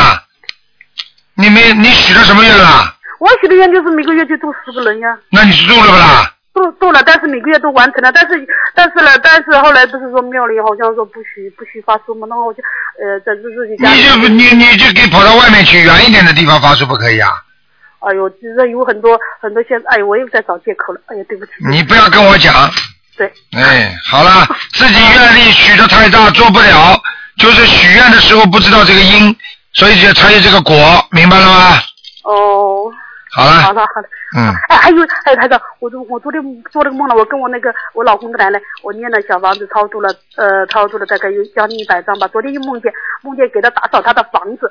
[1.35, 2.95] 你没你许了什么愿啊？
[3.19, 5.19] 我许的愿就是每个月就度十个人呀。
[5.31, 6.33] 那你是做了不啦？
[6.57, 12.63] 度度了，但是每个月都完成了，但是但是呢，但是后来不是说庙里好像说不许不许发书嘛，然后我就
[12.99, 13.91] 呃在自己家。
[13.93, 17.29] 你就你你就给跑到外面去远一点的地方发书不可以啊？
[18.01, 21.53] 哎呦，这有很多很多现在，哎呦，我又在找借口了，哎呀，对不起。
[21.69, 22.55] 你不要跟我讲。
[23.19, 23.31] 对。
[23.53, 26.99] 哎，好了，自己愿力许的太大，做不了，
[27.37, 29.37] 就是许愿的时候不知道这个因，
[29.75, 30.75] 所以就才有这个果，
[31.11, 31.79] 明白了吗？
[32.25, 32.93] 哦。
[33.37, 34.09] 好了，好的，好的。
[34.34, 42.26] 嗯，哎，还有还有台长，我昨我昨天做了个梦了，我跟我那个我老公的奶奶，我念了小房子超度了，呃，超度了大概有将近一百张吧。
[42.28, 42.91] 昨天又梦见
[43.22, 44.66] 梦见给他打扫他的房子，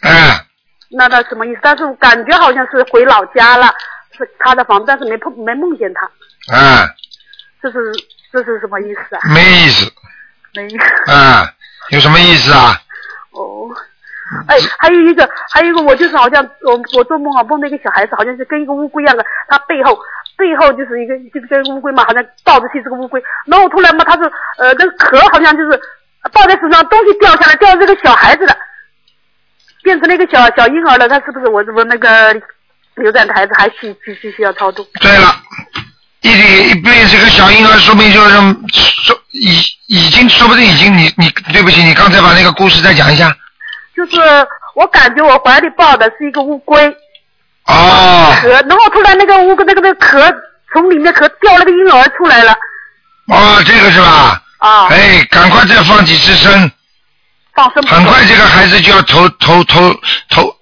[0.00, 0.46] 哎，
[0.90, 1.60] 那他什么意思？
[1.62, 3.66] 但是我感觉好像是回老家了，
[4.16, 6.10] 是他的房子，但是没碰没梦见他，
[6.50, 6.88] 哎，
[7.60, 7.92] 这是
[8.32, 9.20] 这是什么意思啊？
[9.34, 9.92] 没意思，
[10.54, 11.52] 没意思啊，
[11.90, 12.80] 有什么意思啊？
[13.32, 13.68] 哦。
[14.46, 19.98] 哎，还有一个，还有一个，我就是好像我我做梦啊，梦那个小孩子好像是跟一个乌龟一样的，他背后
[20.36, 24.22] 背后就是一个就是跟乌龟嘛，好像抱着去这个乌龟，然后突然嘛，他是
[24.58, 25.80] 呃那个壳好像就是
[26.32, 28.56] 抱在手上，东西掉下来，掉到这个小孩子了，
[29.82, 32.34] 变成了一个小小婴儿了，他是不是我我那个
[32.96, 34.86] 留在台子还需需需需要超度？
[35.00, 35.34] 对了，
[36.20, 43.34] 一点一变这个小婴儿，说明就是说已已经说不定已经你你对不起，你刚才把那个故事再讲一下。
[43.98, 44.20] 就是
[44.76, 46.86] 我感觉我怀里抱的是一个乌龟
[47.66, 50.32] 哦壳，然后突然那个乌龟那个那个壳
[50.72, 52.52] 从里面壳掉了个婴儿出来了
[53.26, 54.40] 哦，这个是吧？
[54.58, 56.70] 啊，哎，赶快再放几次生，
[57.54, 59.92] 放生很快这个孩子就要投投投
[60.30, 60.54] 投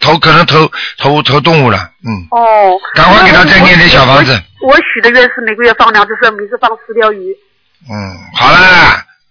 [0.00, 0.68] 投可能投
[0.98, 4.32] 投投动物了，嗯，哦，赶快给他再念点小房子。
[4.60, 7.34] 我我许的愿是每个月放两只生，每次放四条鱼。
[7.90, 8.58] 嗯，好了，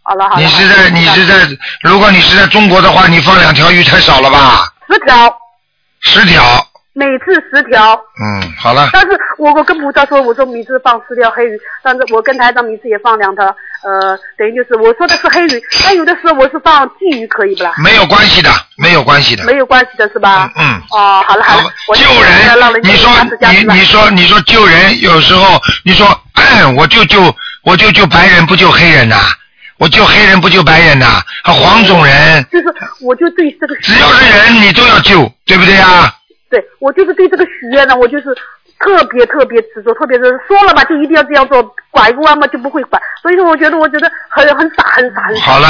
[0.03, 0.41] 好了好了。
[0.41, 1.35] 你是在你是在，
[1.81, 4.67] 如果你是在中国的话，你放两条鱼太少了吧？
[4.89, 5.37] 十条，
[6.01, 6.43] 十条，
[6.93, 7.99] 每次十条。
[8.21, 13.45] 嗯，好了，但是我我跟菩萨说，我说每次放十条黑鱼，但是我跟台长每次也放两条，
[13.83, 17.73] 呃，等于就是我说的是黑鱼，但有的时候我是放鲫鱼，可以不啦？
[17.77, 19.43] 没有关系的，没有关系的。
[19.45, 20.51] 没有关系的是吧？
[20.57, 20.81] 嗯。
[20.91, 23.09] 哦，好了好了，我救人，你说
[23.49, 27.33] 你你说你说救人，有时候你说、哎、 我就救
[27.63, 29.15] 我就救白人不救黑人呐、
[29.83, 36.09] 我救黑人不救白人呐、啊黄种人，就是我就对这个只要是人你都要救，对不对呀？
[36.49, 38.33] 对我就是对这个许愿呢，我就是
[38.79, 41.61] 特别特别执着，特别是说了嘛，就一定要这样做，
[41.91, 42.97] 拐个弯嘛就不会拐。
[43.21, 45.41] 所以说，我觉得我觉得很很傻很傻很傻。
[45.43, 45.67] 好了，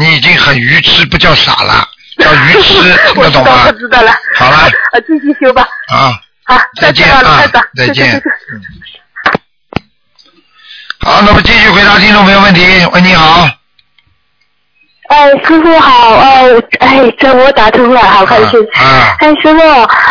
[0.00, 1.86] 你已经很愚痴，不叫傻了，
[2.16, 3.72] 叫愚痴，听得懂吗我？
[3.72, 4.12] 知道了。
[4.34, 4.56] 好了，
[4.96, 5.68] 啊，继续修吧。
[5.92, 6.10] 啊，
[6.44, 7.42] 好，再见啊
[7.76, 8.32] 再见对对对对
[11.04, 12.62] 好，那么继续回答听众朋友问题。
[12.92, 13.44] 喂，你好，
[15.08, 18.60] 哎，师傅好，哦，哎，这我打通了，好开心。
[18.74, 19.60] 啊，哎，师傅，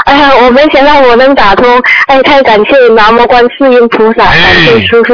[0.04, 5.14] 哎呀，我没想到我能打通，哎，太感谢南无观世音菩萨，感谢师傅。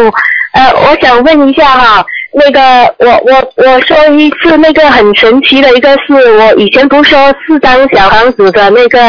[0.54, 2.04] 呃，我想问一下哈，
[2.34, 9.00] 那个我我我说一次那个很神奇的一个事，我以前不是说四张小房子的那个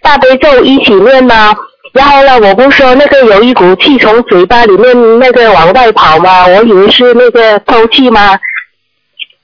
[0.00, 1.54] 大悲咒一起念吗？
[1.92, 6.46] 然后呢，我不是说那个有一股气从嘴巴里面那个往外跑吗？
[6.46, 8.38] 我以为是那个透气吗？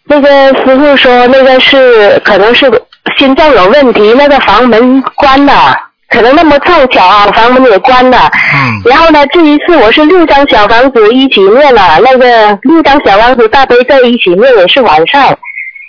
[0.09, 0.29] 那个
[0.65, 2.71] 师傅说那个是可能是
[3.19, 5.75] 心脏有问题，那个房门关了，
[6.09, 8.31] 可能那么凑巧啊，房门也关了。
[8.55, 8.83] 嗯。
[8.85, 15.37] 然后呢，这一次我是六张小房子一起念了，那个六张小房子大悲咒一起念也是晚上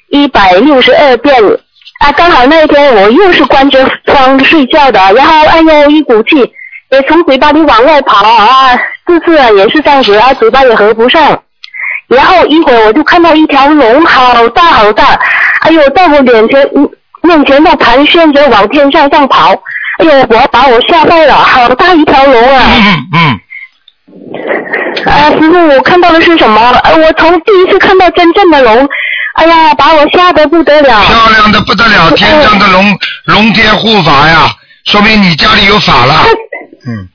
[0.09, 1.35] 一百六十二遍。
[1.99, 6.37] 啊，刚好那一天我又是关着窗睡觉的，然后哎呦一股气
[6.91, 11.41] 也从嘴巴里往外跑啊，这次啊也是这样子啊，嘴巴也合不上。
[12.07, 15.19] 然后一会儿我就看到一条龙，好大好大，
[15.61, 16.89] 哎呦，在我脸前嗯
[17.23, 19.51] 面前都盘旋着往天上上跑，
[19.99, 22.63] 哎呦，我把我吓坏了，好大一条龙啊！
[23.13, 23.39] 嗯
[25.05, 26.61] 啊，师傅，我看到的是什么？
[26.83, 28.87] 呃，我从第一次看到真正的龙，
[29.37, 31.05] 哎呀，把我吓得不得了。
[31.05, 34.51] 漂亮的不得了，天上的龙龙天护法呀，
[34.85, 36.25] 说明你家里有法了。
[36.87, 37.07] 嗯。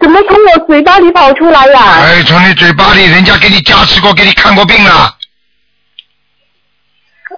[0.00, 5.14] 怎么从我嘴巴里跑出来呀、哎，从你嘴巴里，人家给你加持过，给你看过病了。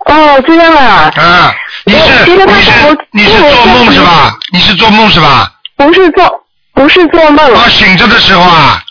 [0.07, 1.13] 哦，这样啊。
[1.15, 1.55] 啊，
[1.85, 4.39] 你是你是你是做梦是吧？
[4.51, 5.53] 你是做梦是吧？
[5.77, 7.55] 不是做，不是做梦。
[7.55, 8.83] 啊，醒着的时候啊。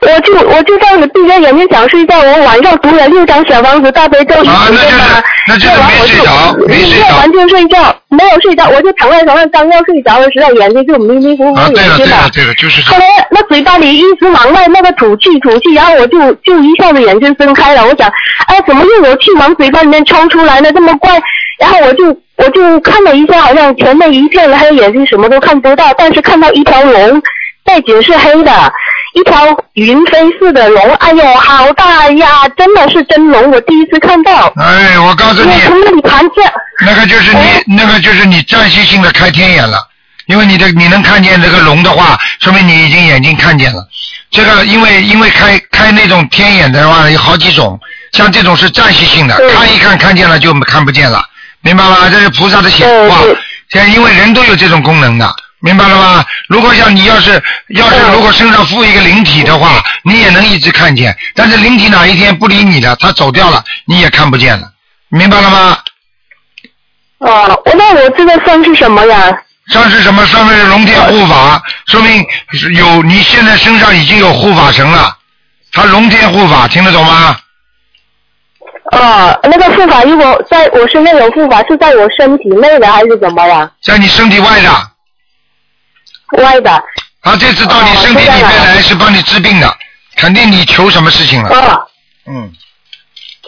[0.00, 12.44] 我就我就这样子闭着眼睛想睡觉，我晚上读了六张小房子大悲咒一起念嘛，啊那就是念完我没睡着就没睡着完就睡觉，没有睡着，我就躺在床上，刚要睡着的时候，眼睛就迷迷糊糊啊，对了眼睛了对了。
[12.44, 18.10] 对了，就是后来那嘴巴里一直往外那个吐气吐气，然后我就就一下子眼睛睁开了，我想，
[18.46, 20.72] 哎，怎么又有气往嘴巴里面冲出来呢？
[20.72, 21.20] 这么怪，
[21.58, 27.22] 然后我就我就看了一下，好像前面一片黑，眼睛什么都看不到，但是看到一条龙，
[27.70, 28.72] 背景是黑的，
[29.14, 34.52] 一条云飞似的龙，哎呦，好大呀，真的是真龙，我第一次看到。
[34.56, 36.42] 哎，我告诉你我，从那里盘着。
[36.84, 39.86] 那个就是你，那个就是你暂时性的开天眼了，
[40.26, 43.86] 因为你的你能看见这个龙的话，说明你已经眼睛看见了。
[44.32, 47.78] 这个因为因为开开那种天眼的话有好几种，
[48.12, 51.22] 像这种是暂时性的，看一看看见了就看不见了，
[51.62, 52.08] 明白吗？
[52.10, 53.18] 这是菩萨的显化。
[53.68, 56.24] 现在因为人都有这种功能的，明白了吗？
[56.48, 64.72] 如果像你要是要是如果身上附一个灵体的话，你也能一直看见，但是灵体哪一天不理你了，他走掉了，你也看不见了，
[65.08, 65.78] 明白了吗？
[67.18, 69.30] 哦，那我这个算是什么呀？
[69.70, 70.24] 算是什么？
[70.26, 72.26] 上面是龙天护法，说明
[72.76, 75.14] 有你现在身上已经有护法神了。
[75.72, 77.36] 他龙天护法，听得懂吗？
[78.92, 83.70] 哦，那个护法如果在我身上有护法，是在我身体内的还是怎么呀？
[83.82, 84.90] 在你身体外的。
[86.38, 86.82] 外的。
[87.22, 89.70] 他，这次到你身体里面来是帮你治病的，
[90.16, 91.50] 肯定你求什么事情了。
[91.50, 91.78] 啊。
[92.26, 92.50] 嗯。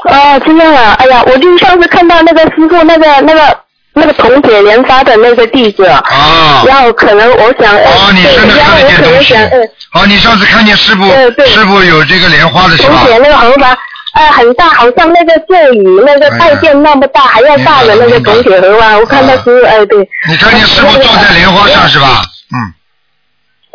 [0.05, 0.97] 哦，这样啊！
[0.99, 3.57] 哎呀，我就是上次看到那个师傅那个那个
[3.95, 9.59] 那个铜铁莲花的那个弟子，啊，然后可能我想，哦，你对身上然后我看见东西可能想，呃，
[9.95, 11.09] 哦，你上次看见师傅
[11.47, 12.95] 师傅有这个莲花的是吧？
[12.99, 13.77] 铜铁那个红花，
[14.15, 18.99] 呃，很大，好像那个咒语那个带剑那么大，还要大的那个铜铁盒啊！
[18.99, 19.99] 我看到师傅，哎，对。
[20.29, 22.25] 你看见师傅坐在莲花上是吧？
[22.55, 22.75] 嗯。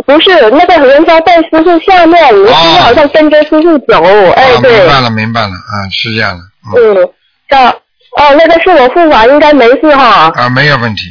[0.06, 4.04] 不是那个人家在师傅下面，我师傅好像跟着师傅走，
[4.34, 6.44] 哎，哦，对明，白了，明白了，啊，是这样的，
[6.80, 7.10] 嗯，
[7.50, 10.32] 这哦，那个是我护法，应该没事哈。
[10.36, 11.02] 啊，没有问题。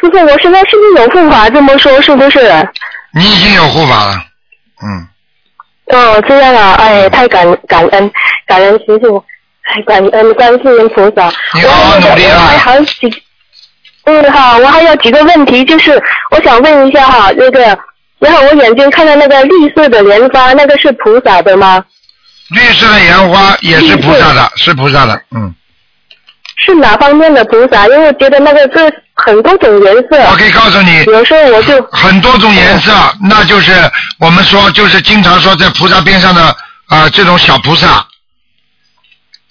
[0.00, 1.48] 师傅，我现在是不是有护法？
[1.50, 2.40] 这么说是不是？
[3.12, 4.24] 你已经有护法了，
[4.82, 5.08] 嗯，
[5.96, 8.10] 哦，这样啊，哎，太感感恩
[8.46, 9.22] 感恩师傅，
[9.70, 11.30] 哎，感恩观世音菩萨。
[11.54, 13.22] 你好好努力啊我还好几，
[14.08, 17.60] 嗯，好，我还有几个问题，就是我想问一下哈，那个，
[18.18, 21.84] 然后我眼睛看到那个绿色的莲花，那个是菩萨的吗？
[22.48, 25.54] 绿色的莲花也是菩萨的，是菩萨的，嗯，
[26.64, 27.86] 是哪方面的菩萨？
[27.86, 30.18] 因为我觉得那个这很多种颜色。
[30.30, 32.90] 我可以告诉你，有时候我就很多种颜色，
[33.28, 33.74] 那就是
[34.18, 36.56] 我们说就是经常说在菩萨边上的
[36.86, 38.06] 啊、这种小菩萨，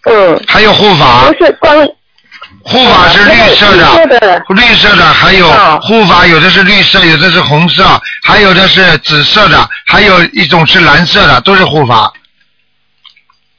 [0.05, 1.87] 嗯，还有护法，不是光
[2.69, 7.85] 护法是绿色的的，绿色的，还有哦护法有的是绿色，有的是红色，
[8.23, 12.11] 还有的是紫色的，还有一种是蓝色的，都是护法。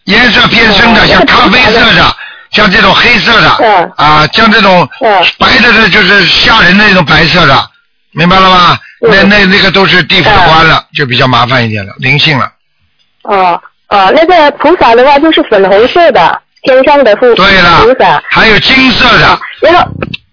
[0.04, 2.16] 颜色偏深的，像咖啡色的，
[2.50, 4.86] 像这种黑色的，啊，像这种
[5.38, 7.70] 白的的，就是吓人的那种白色的，
[8.12, 8.78] 明白了吗？
[9.00, 12.50] 那那那个都是地府的官了，就比较麻烦一点了，灵性了。
[13.22, 17.46] 哦哦，那个菩萨的话就是粉红色的，天上的护对
[17.98, 19.88] 萨，还有金色的，然后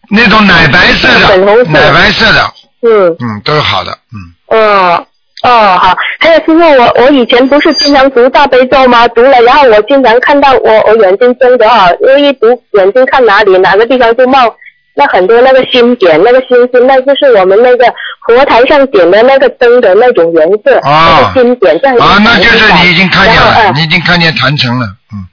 [0.10, 1.72] 那种奶白色的，粉红色。
[1.72, 3.16] 奶白色的，嗯。
[3.22, 4.58] 嗯，都是好的，嗯。
[4.58, 5.08] 哦
[5.44, 9.08] 哦好，还有师傅，我我以前不是经常读大悲咒吗？
[9.10, 14.54] 读了，然后我经常看到我我眼睛睁着哈，因为一读眼睛看哪里哪个地方就冒
[14.96, 17.86] 那很多那个星点，那个星星，那就是我们那个
[18.28, 25.26] 佛台上点的那个灯的那种颜色，啊那个星点这样啊，那就是你已经看见了，呃你已经看见坛城了，嗯，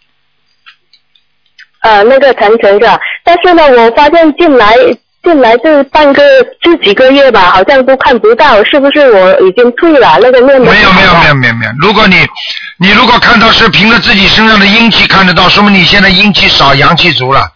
[1.83, 4.74] 呃，那个谈成的，但是呢，我发现进来
[5.22, 6.22] 进来这半个
[6.61, 10.61] 这几个月吧，好像都看不到，是不是我已经退了那个念的？
[10.61, 12.16] 没有没有没有没有没有，如果你
[12.78, 17.49] 你如果看到是凭着自己身上的阴气看得到，说明你现在阴气少，阳气足了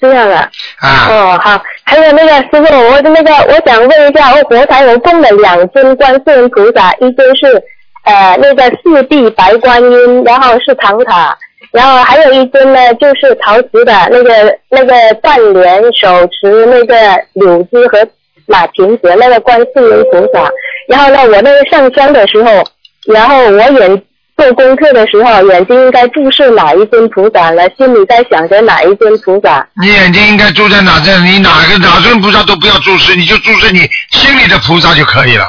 [0.00, 0.50] 这样啊。
[0.78, 1.08] 啊。
[1.10, 7.62] 哦，好，还有那个师傅，我的那个我想问一下，我佛台我供了两尊观世音菩萨，一尊是
[8.04, 11.36] 呃那个四臂白观音，然后是唐塔。
[11.70, 14.92] 然后还有一尊呢，就是陶瓷的那个那个
[15.22, 16.94] 半莲手持那个
[17.34, 18.08] 柳枝和
[18.46, 20.50] 马琴子那个观世音菩萨。
[20.88, 22.64] 然后呢，我那个上香的时候，
[23.12, 24.02] 然后我眼
[24.36, 27.62] 做功课的时候，眼睛应该注视哪一尊菩萨呢？
[27.76, 29.68] 心里在想着哪一尊菩萨？
[29.82, 31.18] 你眼睛应该注在哪这？
[31.18, 33.80] 你哪个哪尊菩萨都不要注视，你就注视你
[34.12, 35.44] 心里的菩萨就可以了。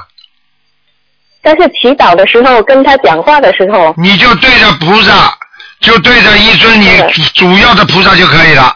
[1.42, 5.32] 但是祈祷的时候，跟他讲话的时候，你就对着菩萨，
[5.80, 8.76] 就对着一尊你主主要的菩萨就可以了。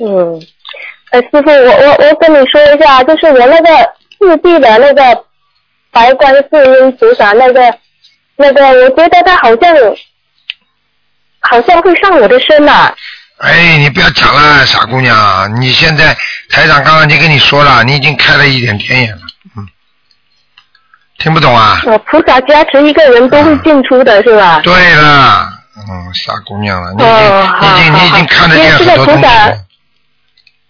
[0.00, 0.40] 嗯，
[1.10, 5.24] 呃，师傅，我我我跟你说一下，就是我那个四弟的那个
[5.90, 7.78] 白观世音菩萨，那个
[8.36, 9.74] 那个，我觉得他好像
[11.40, 12.94] 好像会上我的身呐、
[13.38, 16.16] 哎，你不要讲了，傻姑娘，你现在
[16.50, 19.27] 台长刚刚已经跟你说了，你已经开了一点天眼了，嗯，
[21.18, 21.80] 听不懂啊？
[21.86, 24.60] 哦，菩萨加持一个人都会进出的是吧？
[24.62, 29.54] 对了，嗯，傻姑娘了，你已经、哦，好你已经你已经看得见很多东西菩萨了。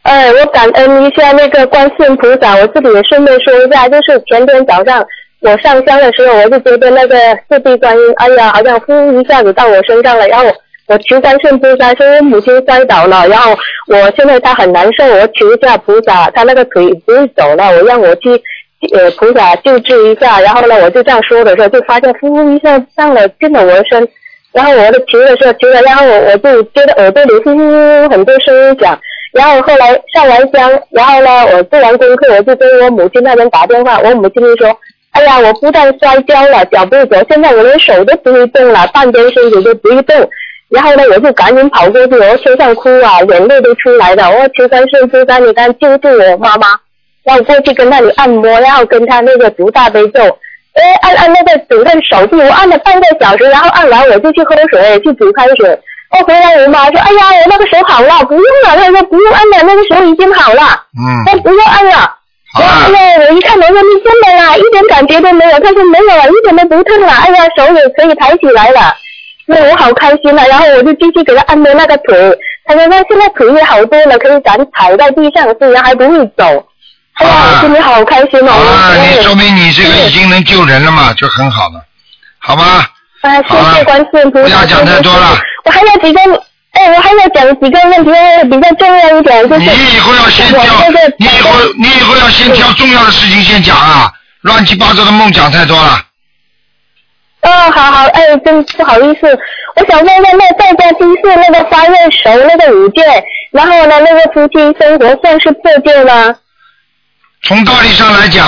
[0.02, 5.04] 哎，我感恩一下那个观世音菩萨，我这里也顺便说一下，就是前天早上
[5.40, 7.16] 我上香的时候，我就觉得那个
[7.48, 10.46] 四臂观音，哎呀，好像呼一下子到我身上了，然后
[10.86, 13.54] 我求观世音菩萨说我母亲摔倒了，然后
[13.88, 18.30] 我现在她很难受，我求一下菩萨，她那个腿不会走了，我让我去
[18.92, 24.08] 呃菩萨救治一下，然后呢我就这样说的时候，就发现呼呼一下上了进了我的身，
[24.52, 28.98] 然后我的求的时候求了，然后我我就觉得耳朵里呼呼呼很多声音响，
[29.32, 34.76] 然后后来上完香，然后呢我做完功课，我就跟我母亲那边打电话，我母亲就说，
[35.10, 40.30] 哎呀，我不但摔跤了，脚不走，现在我连手都不会动了，半边身体都不会动。
[40.70, 44.30] 然后呢，我就赶紧跑过去，我车上哭啊，眼泪都出来了。
[44.30, 46.68] 我说求三圣求三，你赶紧救救我妈妈。
[47.28, 50.22] 然后过去跟那里按摩，然后跟他那个读大悲咒，
[50.72, 55.78] 哎，按按那个主任手臂，我按了半个小时，然后按完我就去喝水，去煮开水。
[56.10, 58.78] 我回来，我妈说，哎呀，我那个手好了，不用了。
[58.78, 60.62] 她说不用按了，那个手已经好了。
[60.96, 61.04] 嗯。
[61.26, 62.14] 她不用按了。
[62.54, 62.66] 好了。
[62.86, 65.58] 哎呀，我一看，我说你真的啦，一点感觉都没有。
[65.60, 67.12] 她说没有了，一点都不痛了。
[67.12, 68.80] 哎呀，手也可以抬起来了。
[69.46, 72.38] 那我好开心了，然后我就继续给她按摩那个腿。
[72.64, 76.64] 她说那现在腿也好多了，可以敢踩在地上，虽然还不会走。
[77.18, 78.52] 哎呀，我心里好开心哦！
[78.52, 81.82] 啊，你说明你这个已经能救人了嘛，就很好了，
[82.38, 82.88] 好吧？
[83.22, 84.44] 啊，谢谢观世音菩萨。
[84.44, 85.36] 不要讲太多了。
[85.64, 86.20] 我还有几个，
[86.72, 88.10] 哎，我还要讲几个问题
[88.48, 90.62] 比较重要一点，就是你以后要先挑，
[91.18, 94.12] 你以后你以后要先挑重要的事情先讲啊，
[94.42, 96.00] 乱七八糟的梦讲太多了。
[97.42, 99.26] 哦，好好，哎，真不好意思，
[99.74, 103.02] 我想问问那在家居士那个发愿熟那个五戒，
[103.50, 106.36] 然后呢，那个夫妻生活算是破戒吗？
[107.42, 108.46] 从道理上来讲，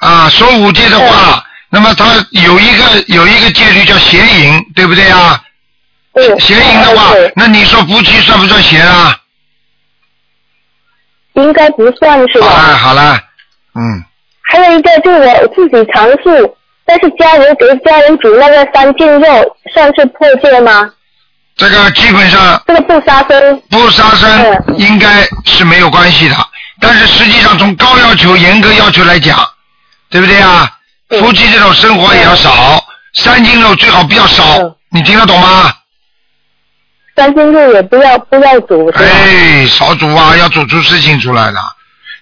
[0.00, 5.42] 啊，说五戒的话，那么它有一个有一个戒律叫邪淫，对不对啊？
[6.14, 6.38] 对。
[6.38, 9.16] 邪淫的话，那你说夫妻算不算邪啊？
[11.34, 12.46] 应该不算是吧？
[12.48, 13.20] 哎，好了，
[13.74, 14.02] 嗯。
[14.48, 16.56] 还有一个就是我自己常住，
[16.86, 20.90] 但是家人给家人煮那个三净肉，算是破戒吗？
[21.56, 22.62] 这个基本上。
[22.66, 23.62] 这个不杀生。
[23.70, 26.36] 不杀生应该是没有关系的，
[26.80, 29.38] 但是实际上从高要求、严格要求来讲，
[30.10, 30.70] 对不对啊？
[31.20, 32.82] 夫妻这种生活也要少，
[33.14, 34.44] 三斤肉最好不要少，
[34.90, 35.72] 你听得懂吗？
[37.16, 38.88] 三斤肉也不要不要煮。
[38.88, 41.58] 哎，少煮啊，要煮出事情出来的。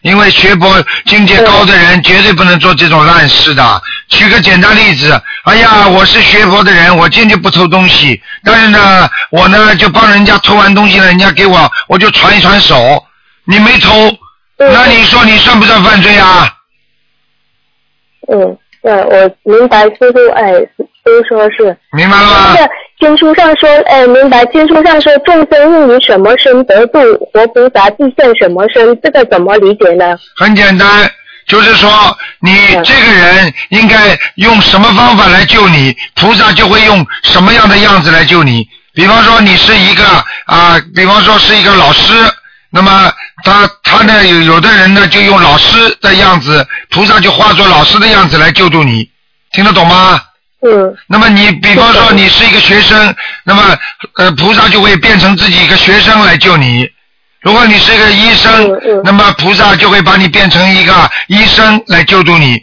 [0.03, 3.83] 因为学佛境界高的人绝对不能做这种烂事的。
[4.09, 8.23] 举个简单例子，哎呀，我是学佛的人，我坚决不偷东西。
[8.45, 13.03] 但是呢，我呢就帮人家偷完东西了，人家给我，我就传一传手。
[13.47, 14.15] 你没偷，
[14.57, 16.49] 那你说你算不算犯罪啊？
[18.33, 20.53] 嗯，对，我明白师傅，哎，
[21.05, 21.77] 都说是。
[21.93, 22.57] 明白了吗？
[23.01, 24.45] 经书上说，哎，明白。
[24.47, 26.99] 经书上说，众生应以什么身得度？
[27.33, 28.99] 活菩萨必现什么身？
[29.03, 30.17] 这个怎么理解呢？
[30.37, 30.89] 很简单，
[31.47, 31.91] 就是说
[32.41, 32.51] 你
[32.85, 38.67] 这个人应该用什么方法来救你，菩萨就会用什么样的样子来救你。
[38.95, 40.05] 比方说你是一个
[40.47, 42.15] 啊，比方说是一个老师，
[42.71, 43.13] 那么
[43.45, 49.09] 他他呢有有的人呢就用老师的样子，菩萨就化作老师的样子来救助你，
[49.53, 50.21] 听得懂吗？
[50.67, 50.97] 嗯。
[51.07, 53.15] 那么你比方说你是一个学生，
[53.45, 53.77] 那么
[54.17, 56.89] 呃菩萨就会变成自己一个学生来救你。
[57.43, 62.59] 如果你是一个医生，那么菩萨就会把你变成一个医生来救助你。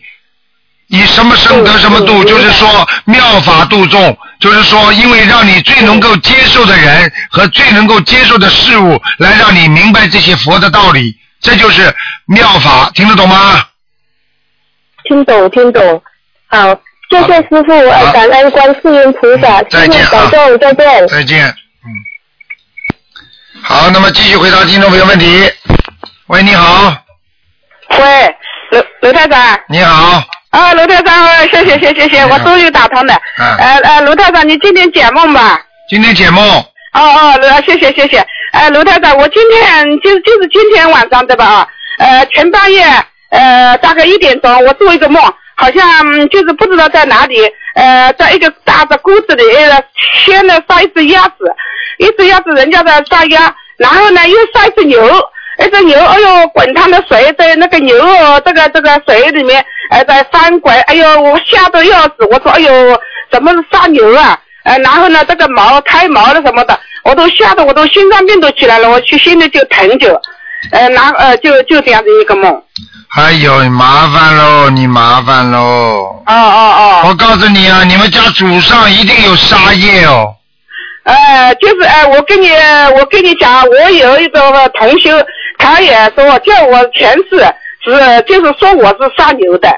[0.91, 11.95] 以什么生得什么度，就是说妙法度众，就是说因为让你最能够接受的人和最能够接受的事物，来让你明白这些佛的道理，这就是
[12.27, 13.65] 妙法，听得懂吗？
[15.05, 16.03] 听懂，听懂。
[16.47, 16.79] 好。
[17.09, 21.07] 谢谢师傅，感恩观世音菩萨，再见保重，再见。
[21.09, 21.45] 再见，
[21.83, 21.91] 嗯。
[23.61, 25.51] 好，那么继续回答听众朋友问题。
[26.27, 26.95] 喂，你好。
[27.89, 28.35] 喂，
[28.71, 29.61] 刘刘太太。
[29.67, 30.23] 你好。
[30.51, 33.13] 啊，卢太长，谢谢谢谢谢，我终于打通了。
[33.39, 33.55] 嗯。
[33.57, 35.59] 呃呃，卢太长，你今天解梦吧？
[35.89, 36.43] 今天解梦。
[36.93, 38.25] 哦哦，卢，谢谢谢谢。
[38.51, 41.45] 呃，卢太长，我今天就就是今天晚上对吧？
[41.45, 41.67] 啊，
[41.99, 42.83] 呃，前半夜
[43.29, 45.21] 呃大概一点钟，我做一个梦。
[45.55, 47.37] 好像就是不知道在哪里，
[47.75, 49.43] 呃，在一个大的锅子里，
[50.25, 51.35] 先呢杀一只鸭子，
[51.99, 54.99] 一只鸭子人家在杀鸭，然后呢又杀一只牛，
[55.65, 57.95] 一只牛，哎呦，滚烫的水在那个牛
[58.45, 62.99] 这个这个水里面，呃，在翻滚，哎呦，我吓得要死，我说，哎呦，
[63.31, 64.37] 怎么是杀牛啊？
[64.63, 70.13] 呃，然后呢，这个毛胎毛的什么的，我都吓得我都心脏病都起来了，我去心里就疼就，
[70.71, 72.61] 呃，然呃就就这样子一个梦。
[73.17, 75.57] 哎呦，麻烦喽，你麻烦喽！
[75.57, 77.07] 哦哦哦！
[77.09, 80.33] 我告诉你啊，你们家祖上一定有杀业哦。
[81.03, 82.49] 呃，就是哎，我跟你
[82.95, 84.39] 我跟你讲，我有一个
[84.75, 85.11] 同学，
[85.61, 87.39] 他也说叫我前世
[87.83, 89.69] 是就是说我是杀牛的。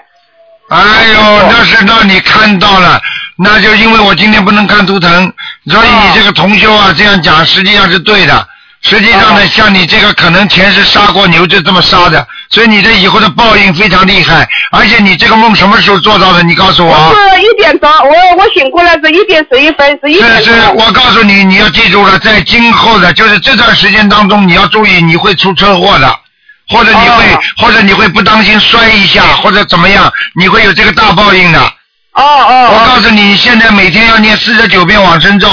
[0.70, 0.80] 哎
[1.14, 3.00] 呦，那是让你看到了，
[3.38, 5.34] 那就因为我今天不能看图腾，
[5.68, 8.48] 所以你这个同修啊这样讲实际上是对的。
[8.84, 14.48] 实际上呢，像你这个可能前世杀过牛，就这么杀的，所以你这以后的报应非常厉害。
[14.72, 16.44] 而且你这个梦什么时候做到的？
[16.44, 17.16] 你告诉我。
[17.16, 26.20] 是一点钟，我我醒过来是一点十一分，是一点是是，我告诉你，你要记住了，在今后的，就是这段时间当中，你要注意，你会出车祸的，
[26.68, 31.60] 或者你会，或者你会不当心摔一下，或者怎么样，你会有这个大报应的。
[31.62, 32.70] 哦哦。
[32.74, 35.48] 我告诉你，现在每天要念四十九遍往生咒。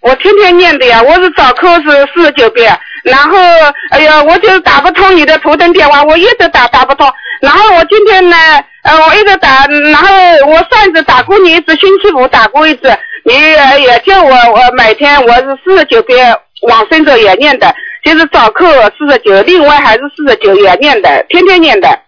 [0.00, 3.36] 我天天念的呀，我是早课是四十九遍，然后
[3.90, 8.36] 哎呀，我就打不通你的图腾电话，我一直打打不通，然后我今天呢，
[8.82, 10.08] 呃，我一直打，然后
[10.46, 16.36] 我上一次打过你一次，星期五打过一次，你也叫我我每天我是四十九遍
[16.68, 17.74] 往生咒也念的，
[18.04, 22.00] 就是早课四十九，另外还是四十九也念的，天天念的。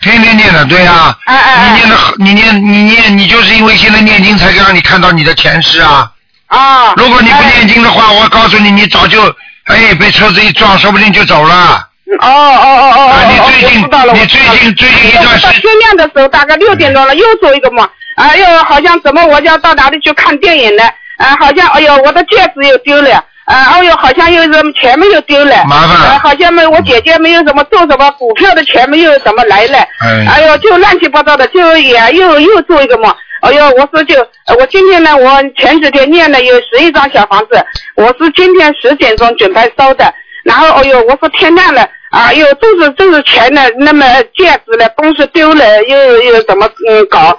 [0.00, 6.10] 天天念的，对呀、你念的，你念，你念，你就是因为现在念经才让你看到你的前世啊。
[6.50, 6.92] 啊。
[6.96, 9.22] 如果你不念经的话，我告诉你，你早就
[9.64, 11.86] 哎被车子一撞，说不定就走了。
[12.20, 13.80] 哦哦哦哦哦，你最近
[14.14, 20.82] 你最近最近一段时间天亮的时候，大概六点钟了，又做一个梦，哎呦，好像怎么我就要到哪里去看电影呢？
[21.18, 23.24] 啊，好像哎呦，我的戒指又丢了。
[23.44, 33.12] 啊，哎呦，好像又什么钱没有丢了，麻烦呃好像没我姐姐没有什么做什么股票的钱没有什么来了，哎哎呦，就乱七八糟的，就也又又做一个梦。
[33.40, 34.14] 哎呦，我说就，
[34.46, 37.64] 呃我今天呢，我前几天念了有十一张小房子，
[37.96, 40.12] 我是今天十点钟准备收的。
[40.44, 47.38] 然后，哎呦，我说天亮了，哎呦，都是都是钱呢，那么戒指呢，东西丢了，又又怎么嗯搞？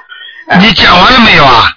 [0.60, 1.70] 你讲完了没有啊？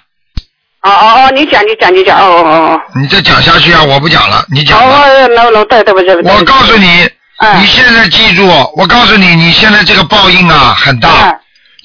[0.81, 3.83] 哦哦哦，你讲你讲你讲，哦哦哦你再讲下去啊！
[3.83, 5.01] 我不讲了，你哦，讲吧。
[5.07, 6.29] 哦，no no，对对不起对不起。
[6.29, 7.09] 我告诉你，
[7.39, 8.47] 嗯你现在记住，
[8.77, 11.09] 我告诉你，你现在这个报应啊很大。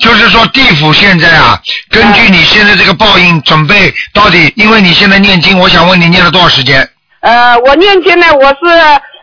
[0.01, 6.89] 嗯就是说，地府现在啊，根据你现在这个报应，准备到底，因为你现在念经，我想问你念了多少时间？
[7.21, 8.75] 呃，我念经呢，我是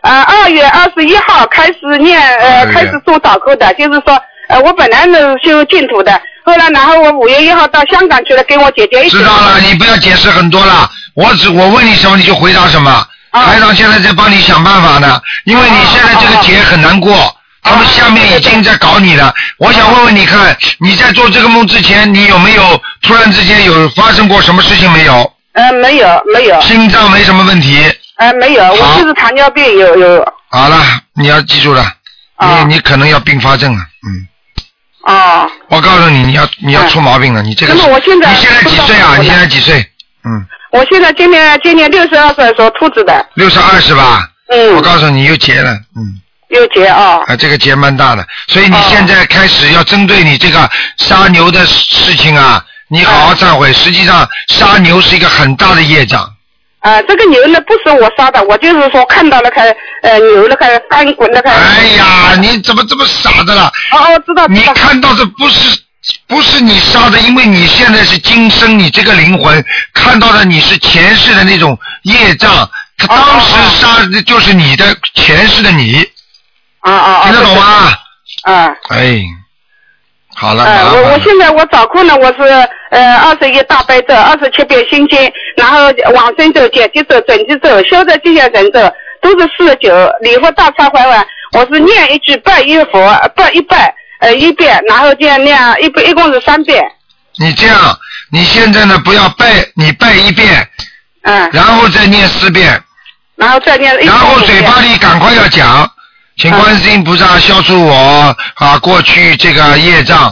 [0.02, 6.12] 呃二月二十一号开始念，呃，开始做导购的，就是说，呃，我本来呢是修净土的，
[6.44, 9.16] 后来然后我五月一号到香港去了，跟我姐姐一起。
[9.16, 10.88] 知道了，你不要解释很多了。
[11.14, 13.04] 我只我问你什么你就回答什么。
[13.32, 17.36] 台长现在在帮你想办法呢，因为你现在这个劫很难过，
[17.68, 19.32] 他们下面已经在搞你了。
[19.58, 25.32] 我想问问你看，你在做这个梦之前，你有没有突然之间有发生过什么事情没有？
[25.52, 26.60] 嗯，没有没有。
[26.62, 27.78] 心脏没什么问题。
[28.16, 30.32] 呃，没有，我就是糖尿病有有。
[30.50, 30.82] 好了，
[31.14, 31.84] 你要记住了，
[32.66, 34.26] 你你可能要并发症了，嗯。
[35.12, 35.50] 哦。
[35.68, 37.74] 我告诉你，你要你要出毛病了，你这个。
[37.74, 39.16] 那么我现在你现在几岁啊？
[39.18, 39.84] 你现在几岁？
[40.24, 44.28] 嗯，我现在今年今年六十二岁，属兔子的，六十二是吧？
[44.48, 44.74] 嗯。
[44.74, 46.20] 我告诉你，又结了，嗯。
[46.48, 47.20] 有结啊。
[47.26, 53.72] 啊，这个结蛮大的，所以你现在开始要针对你这个杀牛的事情啊，你好好忏悔。
[53.72, 56.20] 实际上，杀牛是一个很大的业障。
[56.80, 59.62] 啊，这个牛呢不是我杀的，我就是说看到那个
[60.02, 61.50] 呃牛那个翻滚那个。
[61.50, 63.66] 哎呀，你怎么这么傻的了？
[63.92, 65.78] 哦哦，知道你看到的不是
[66.26, 76.08] 不是你杀的，因为你现在是今生你这个灵魂看到的你是前世的那种业障，他当时杀的就是你的前世的你。
[76.92, 77.62] 啊啊听得懂吗？
[78.42, 78.76] 啊。
[78.90, 79.20] 哎，
[80.36, 82.42] 好了，呃，麻烦了我我现在我早课呢，我是
[82.90, 88.80] 呃二十一大悲咒，二十七遍心经，然后往生咒、解结咒、准提咒、消灾吉祥神咒
[89.20, 96.82] 都是四十九，礼佛大忏悔文我是念一句拜一佛，拜一拜呃一遍，然后这样念一遍，一共是三遍。
[97.40, 97.76] 你这样，
[98.30, 100.68] 你现在呢不要拜，你拜一遍，
[101.22, 102.80] 嗯，然后再念四遍，
[103.36, 105.90] 然后再念然后嘴巴里赶快要讲，
[106.38, 110.26] 请观世音菩萨消除我啊过去这个业障。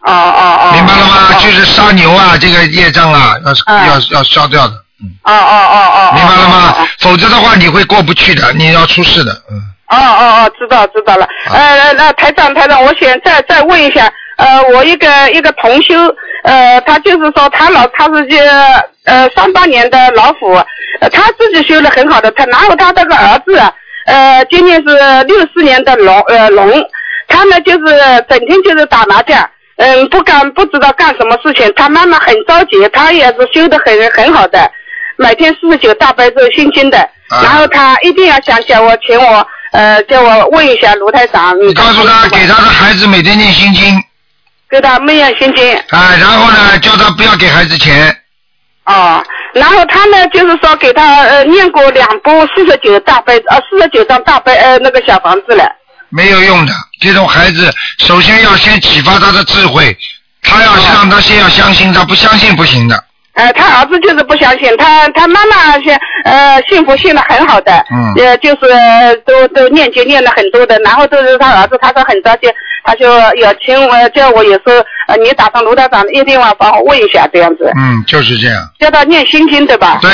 [0.00, 0.72] 哦哦哦。
[0.72, 1.32] 明白了吗？
[1.38, 4.74] 就是杀牛啊，这个业障啊，要要要消掉的，
[5.22, 6.12] 哦哦哦哦。
[6.14, 6.88] 明白了吗？
[6.98, 9.62] 否则的话你会过不去的，你要出事的，嗯。
[9.88, 11.28] 哦哦哦，知道知道了。
[11.52, 15.94] 呃，那台长台长，我想再再问一下，呃，我一个一个同修，
[16.42, 18.36] 呃，他就是说他老他是这
[19.04, 20.52] 呃三八年的老虎，
[21.00, 23.62] 呃他自己修的很好的，他然后他这个儿子，
[24.06, 26.72] 呃，今年是六四年的龙呃龙，
[27.28, 27.94] 他呢就是
[28.28, 29.48] 整天就是打麻将。
[29.78, 34.70] 嗯，不干不知道干什么事情，他妈妈很着急，他也是修的很很好的，
[35.18, 36.96] 每天四十九大悲咒心经的，
[37.42, 44.02] 然后他一定要想叫我，请我呃叫我问一下卢台长，你告诉他，给他的孩子每天念心经，
[44.70, 45.76] 给他每样心经。
[45.90, 48.16] 啊，然后呢，叫他不要给孩子钱，
[48.86, 49.22] 哦，
[49.52, 55.64] 然后他呢就是说给他呃念过两部四十九大悲呃四十九张大悲呃那个小房子了，
[56.08, 56.72] 没有用的。
[57.00, 59.96] 这种孩子，首先要先启发他的智慧，
[60.42, 63.04] 他要让他先要相信，他不相信不行的。
[63.36, 72.48] 呃他儿子就是不相信，他他妈妈先呃信佛信的很好的，嗯呃就是都都念经念了很多的，然后都是他儿子，他说很着急，
[72.84, 73.06] 他就
[73.40, 74.72] 要请我叫我有时候
[75.08, 79.98] 呃你打上卢道长一电话帮我问一下这样子，嗯，就是这样，叫他念心经对吧？
[80.00, 80.10] 对，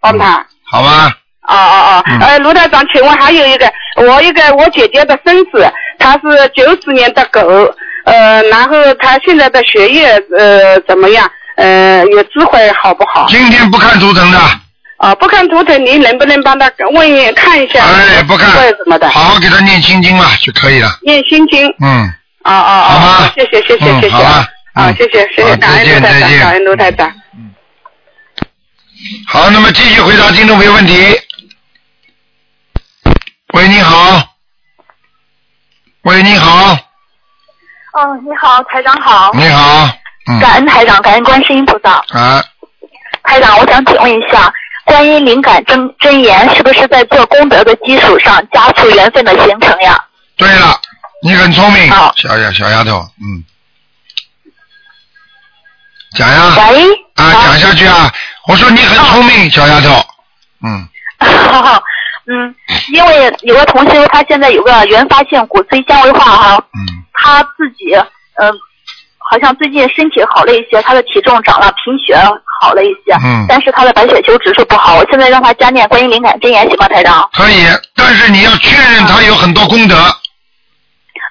[0.00, 0.44] 帮他。
[0.64, 1.12] 好吧？
[1.48, 6.20] 哦哦哦，嗯呃，卢道长，请问还有一个，我一个我姐姐的孙子，他是
[6.54, 7.40] 九十年的狗，
[8.04, 10.08] 呃，然后他现在的学业
[10.38, 11.30] 呃怎么样？
[11.56, 13.26] 呃，有智慧好不好？
[13.28, 14.38] 今天不看图腾的，
[14.96, 17.84] 啊，不看图腾，您能不能帮他问一看一下？
[17.84, 19.08] 哎，不看什么的？
[19.10, 20.98] 好好给他念心经嘛就可以了。
[21.02, 21.66] 念心经。
[21.80, 22.12] 嗯，
[22.42, 22.88] 啊啊啊！
[22.88, 27.12] 好吗谢谢谢谢谢谢嗯好吧啊，嗯谢谢谢谢，感恩卢台长，感恩卢台长。
[29.26, 31.20] 好，那么继续回答听众朋友问题。
[33.54, 34.28] 喂，你好。
[36.04, 36.72] 喂，你好，
[37.92, 39.30] 哦，你好，台长好。
[39.34, 39.88] 你好，
[40.28, 40.38] 嗯。
[40.40, 42.02] 感恩台长，感恩观世音菩萨。
[42.18, 42.42] 啊，
[43.22, 44.52] 台长，我想请问一下，
[44.84, 49.98] 观音灵感真真言是不是在做功德的基础上加速缘分的形成呀？
[50.36, 50.80] 对了，
[51.22, 53.44] 你很聪明，小丫小丫头，嗯，
[56.16, 58.12] 讲呀，喂，啊，讲下去啊，
[58.48, 59.88] 我说你很聪明，小丫头，
[60.64, 60.88] 嗯，
[62.26, 62.54] 嗯，
[62.92, 68.52] 因为有个同学，他现在有个原发性骨髓纤维化哈，嗯，他自己嗯、呃
[69.32, 72.14] 好像最近身体好了一些，他的体重长了，贫血
[72.60, 77.26] 好了一些，嗯但是他的白血球指数不好，我现在让他加念观音灵感真言行吗，台长？
[77.32, 77.64] 可以，
[77.96, 79.96] 但是你要确认他有很多功德，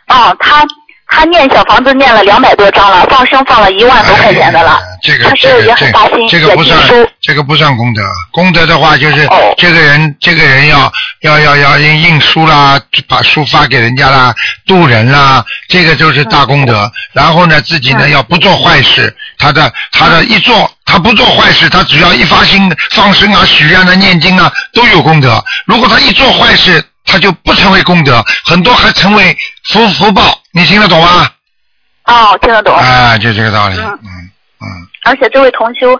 [0.07, 0.65] 哦，他
[1.13, 4.81] 他念小房子念了两百多张了，放生放了一万多块钱的了。
[5.03, 6.79] 这个他是也这个这很发心，这个不算。
[7.21, 8.01] 这个不算功德，
[8.31, 14.33] 功德的话就是哦这个人这个人要要要要印印书啦，把书发给人家啦，
[14.65, 16.81] 渡人啦，这个就是大功德。
[16.85, 25.43] 嗯然后呢，自己呢要不做坏事，他的他的一做他不做坏事，他只要一发心放生啊、许愿啊、念经啊，都有功德。
[25.65, 26.81] 如果他一做坏事，
[27.11, 30.21] 他就不成为功德，很多还成为福福报。
[30.53, 31.29] 你听得懂吗？
[32.05, 32.75] 哦，听得懂。
[32.75, 33.77] 啊，就这个道理。
[33.77, 33.99] 嗯
[34.61, 34.67] 嗯
[35.03, 35.93] 而且这位同修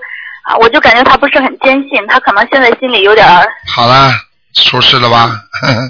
[0.44, 4.12] 啊，我就感觉他不是很坚信，他可能现在心里有点儿好了，
[4.54, 5.32] 出事了吧？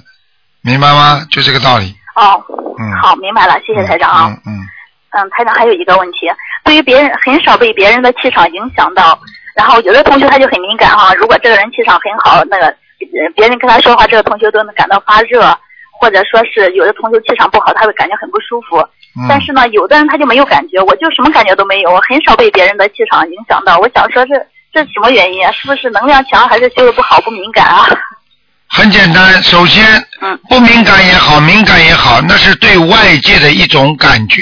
[0.64, 1.26] 明白吗？
[1.30, 1.94] 就这个道理。
[2.16, 2.42] 哦。
[2.80, 2.92] 嗯。
[3.02, 4.28] 好，明白了，谢谢台长啊。
[4.46, 4.68] 嗯嗯。
[5.12, 6.32] 嗯，台长还有一个问题，
[6.64, 9.20] 对于别人很少被别人的气场影响到，
[9.58, 12.74] 然后有的同学他就很敏感哈、如果这个人气场很好，那个呃
[13.36, 15.42] 别人跟他说话，这个同学都能感到发热，
[16.00, 18.78] 或者说是有的同学气场不好，他会感觉很不舒服。
[19.14, 23.78] 嗯但是呢，有的人他就没有感觉，我就什么感觉都没有，我很少被别人的气场影响到。
[23.78, 24.34] 我想说这
[24.74, 25.52] 这是什么原因啊？
[25.52, 27.86] 是不是能量强，还是修的不好，不敏感啊？
[28.74, 29.84] 很简单，首先，
[30.48, 34.42] 不敏感也好，敏感也好，那是对外界的一种感觉，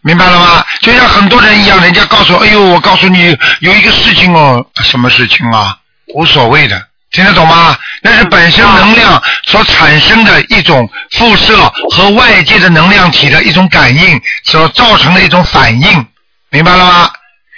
[0.00, 0.64] 明白了吗？
[0.80, 3.28] 就像很多人一样，人家告诉，哎呦，我告诉你
[3.60, 5.78] 有一个事情哦，什么事情啊？
[6.14, 7.78] 无所谓的，听得懂吗？
[8.02, 11.56] 那是本身能量所产生的一种辐射
[11.90, 16.06] 和外界的能量体的一种感应所造成的一种反应，
[16.50, 17.10] 明白了吗？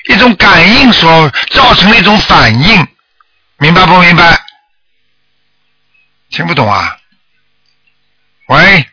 [0.08, 2.86] 一种感应所造成的一种反应，
[3.58, 4.40] 明白不明白？
[6.30, 6.96] 听不懂啊？
[8.46, 8.86] 喂，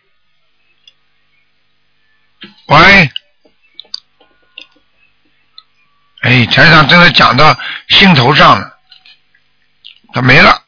[2.68, 3.12] 喂，
[6.22, 7.58] 哎，台长真的讲到
[7.88, 8.77] 兴头上了，
[10.18, 10.60] 他没了。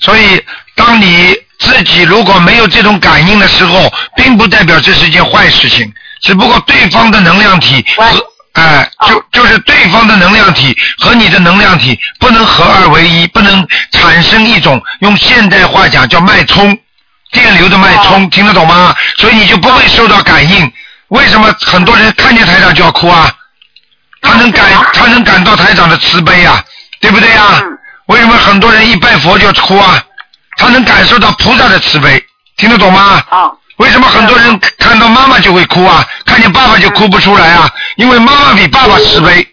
[0.00, 0.44] 所以，
[0.74, 5.90] 当你自己如果没有这种感应的时候，并不代表这是一件坏事情，
[6.22, 8.04] 只不过对方的能量体和
[8.52, 16.76] 哎，就就是对方的能量体和你的能量体不能合二为一，不能产生一种用现代话讲叫脉冲，
[17.30, 18.94] 电流的脉冲，听得懂吗？
[19.16, 20.70] 所以你就不会受到感应。
[21.08, 23.32] 为什么很多人看见台长就要哭啊？
[24.20, 26.62] 他能感他能感到台长的慈悲啊，
[27.00, 27.62] 对不对啊？
[28.10, 30.04] 为什么很多人一拜佛就哭啊？
[30.56, 32.22] 他能感受到菩萨的慈悲，
[32.56, 33.22] 听得懂吗？
[33.76, 36.04] 为什么很多人看到妈妈就会哭啊？
[36.26, 37.70] 看见爸爸就哭不出来啊？
[37.96, 39.46] 因为妈妈比爸爸慈悲。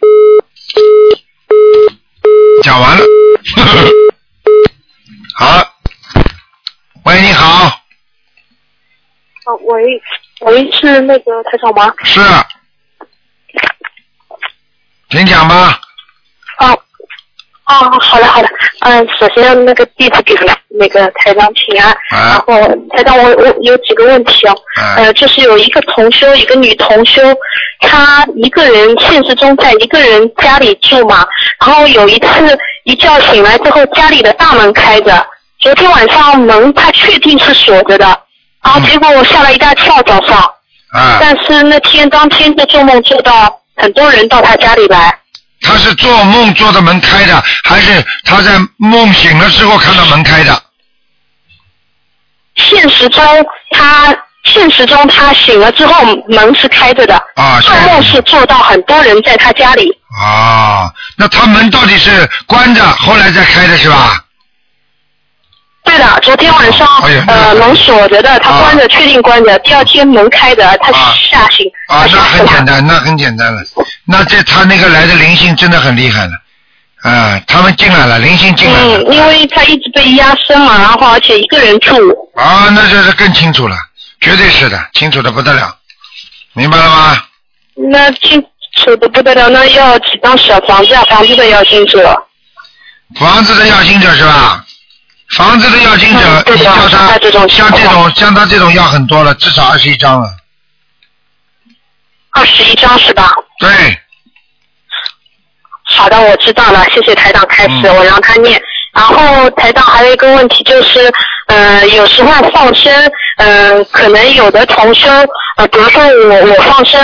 [2.63, 3.05] 讲完了，
[5.37, 5.63] 好，
[7.03, 7.67] 喂，你好，
[9.45, 9.83] 哦，喂，
[10.41, 11.93] 喂，是那个台长吗？
[12.03, 12.19] 是，
[15.09, 15.79] 请讲吧。
[17.67, 18.47] 哦，哦，好的好的，
[18.79, 22.53] 嗯，首先那个地址给了那个台长请安，然后
[22.95, 24.55] 台长我我有几个问题哦，
[24.95, 27.21] 呃，就是有一个同修，一个女同修，
[27.81, 31.27] 她一个人现实中在一个人家里住嘛，
[31.59, 35.27] 然后有一次一觉醒来之后，家里的大门开着，
[35.59, 38.05] 昨天晚上门她确定是锁着的，
[38.63, 40.37] 然后结果我吓了一大跳早上，
[40.93, 41.17] 啊。
[41.19, 45.13] 但是那天当天就做梦做到很多人到她家里来。
[45.61, 50.63] 他是做梦做的门开的，还是他在梦醒了之后看到门开的？
[52.55, 53.23] 现实中
[53.71, 59.89] 他现实中他醒了之后门是开着的，啊，做梦是做到很多人在他家里。
[60.19, 64.23] 啊，那他门到底是关着，后来再开的是吧？
[65.87, 69.57] 对的，昨天晚上、哎呃门锁着的，他关着，确定关着。
[69.59, 72.19] 第二天门开着，他吓醒，啊，那。
[72.19, 73.61] 很简单，那很简单了。
[74.03, 76.31] 那这他那个来的灵性真的很厉害了，
[77.03, 78.97] 啊，他们进来了，灵性进来了。
[78.97, 81.95] 嗯，因为他一直被压身嘛，然后而且一个人住。
[82.35, 83.77] 啊，那就是更清楚了，
[84.19, 85.73] 绝对是的，清楚的不得了，
[86.53, 87.17] 明白了吗？
[87.89, 88.43] 那清
[88.83, 91.03] 楚的不得了，那要几张小房子啊？
[91.09, 92.13] 房子的要清楚了。
[93.17, 94.65] 房子的要清楚是吧？
[95.35, 97.69] 房子的要经者，嗯你叫他像这种像
[98.33, 100.29] 他这种要很多了，至少二十一张了。
[102.31, 103.31] 二十一张是吧？
[103.59, 103.69] 对，
[105.95, 108.61] 好的，我知道了，谢谢台长开嗯始，我让他念。
[108.93, 111.11] 然后台长还有一个问题就是，
[111.47, 112.91] 呃，有时候放生，
[113.37, 115.07] 呃，可能有的同修，
[115.57, 116.99] 呃，比如说我我放生，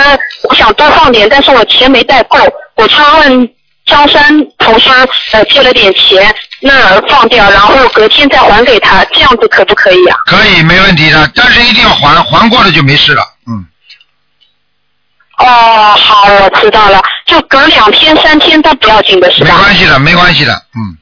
[0.48, 2.38] 我想多放点，但是我钱没带够，
[2.76, 3.48] 我就问
[3.86, 4.90] 张三同修，
[5.32, 6.34] 呃，借了点钱，
[6.66, 10.16] 那放掉，然后隔天再还给他，这样子可不可以啊？
[10.24, 13.22] 可以没问题的，但是一定要还，还过了就没事了。
[13.46, 13.66] 嗯，
[15.38, 19.50] 哦，好，我知道了，就隔两天三天都不要紧的是吧？
[19.52, 20.96] 没关系的，没关系的，嗯。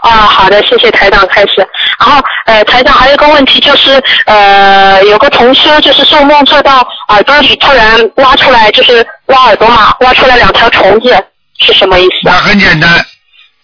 [0.00, 1.56] 啊，好的，谢谢台长开始。
[1.98, 6.78] 然后呃，台长还有一个问题就是呃，有个同修就是做梦做到
[7.08, 11.14] 耳朵里突然挖出来，就是挖耳朵嘛，挖出来两条虫子，
[11.58, 12.90] 是什么意思那很简单，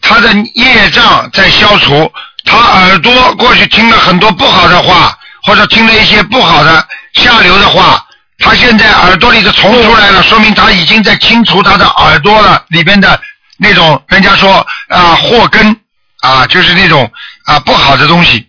[0.08, 2.10] 他的业障在消除，
[2.44, 8.06] 他耳朵过去听了很多不好的话，或者听了一些不好的下流的话，
[8.38, 13.20] 他现在耳朵里的虫出来了，说明他已经在清除他的耳朵了里边的
[13.58, 15.76] 那种，人家说啊祸根
[16.20, 17.10] 啊，就是那种
[17.44, 18.46] 啊不好的东西。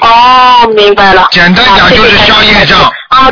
[0.00, 1.28] 哦，明白了。
[1.30, 2.80] 简单讲就是消业障。
[3.10, 3.30] 啊。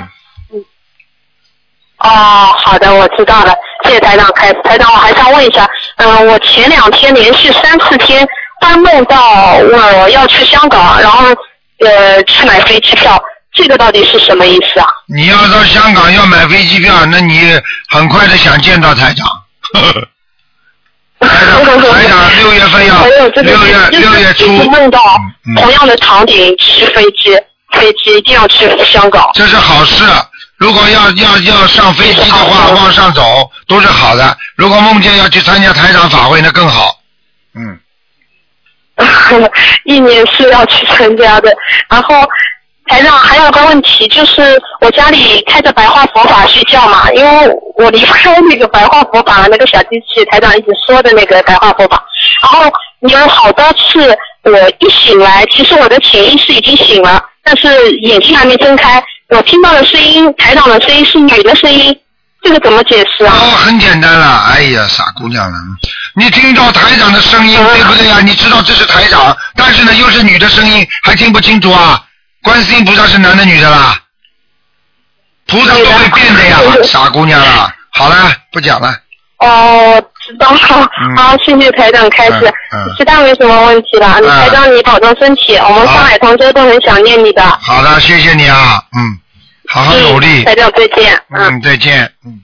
[1.99, 3.55] 嗯哦，好的，我知道了，
[3.85, 4.53] 谢谢台长开。
[4.63, 5.67] 台长，我还想问一下，
[5.97, 8.27] 嗯、我前两天连续三四天
[8.61, 11.25] 都梦到我要去香港，然后
[11.81, 13.19] 呃去买飞机票，
[13.55, 14.87] 这个到底是什么意思啊？
[15.09, 17.59] 你要到香港要买飞机票，那你
[17.89, 19.27] 很快的想见到台长。
[21.19, 25.01] 台长，台长六月份要六月就是六月初，梦到
[25.57, 27.35] 同样的场景，去飞机，
[27.73, 29.31] 飞机一定要去香港。
[29.33, 30.05] 这是好事。
[30.59, 34.37] 如果要要要上飞机的话，往上走都是好的。
[34.57, 36.99] 如果梦见要去参加台长法会，那更好。
[37.55, 37.79] 嗯，
[39.85, 41.55] 一年是要去参加的。
[41.91, 42.23] 然后
[42.87, 52.03] 台长还有个问题，就是我家里开着白话佛法睡觉嘛，因为我离不开那个白话佛法那个小机器，台长一直说的那个白话佛法。
[52.43, 52.71] 然后
[53.01, 61.99] 有好多次我一醒来，其实我的潜意识已经醒了，但是眼睛还没睁开，我听到的声音，台长的声音是女的声音，
[62.43, 63.35] 这个怎么解释啊？
[63.35, 64.39] 哦，很简单了。
[64.51, 65.59] 哎呀，傻姑娘了，
[66.15, 68.21] 你听到台长的声音，对不对呀？
[68.21, 72.03] 你知道这是台长，但是呢又是女的声音，还听不清楚啊？
[72.43, 73.99] 观世音菩萨是男的女的啦？
[75.49, 77.73] 菩萨都会变的呀，傻姑娘了。
[77.91, 78.95] 好了，不讲了。
[79.39, 80.91] 哦，知道了。
[81.17, 84.19] 好， 谢谢台长开始，嗯其他没什么问题了。
[84.21, 87.43] 你台长你保重身体，我们上海同学都很想念你的。
[87.63, 89.19] 好的，谢谢你啊，嗯，
[89.69, 90.45] 好好努力。
[90.45, 91.23] 台长再见。
[91.31, 92.11] 嗯，再见。
[92.25, 92.43] 嗯，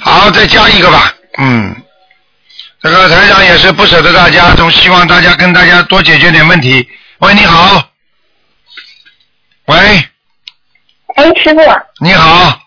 [0.00, 1.12] 好，再加一个吧。
[1.38, 1.74] 嗯，
[2.82, 6.88] 这个台长也是不舍得大家，总希望大家跟大家多解决点问题。
[7.18, 7.82] 喂，你好。
[9.66, 9.76] 喂，
[11.14, 11.60] 哎，师傅，
[12.00, 12.58] 你好。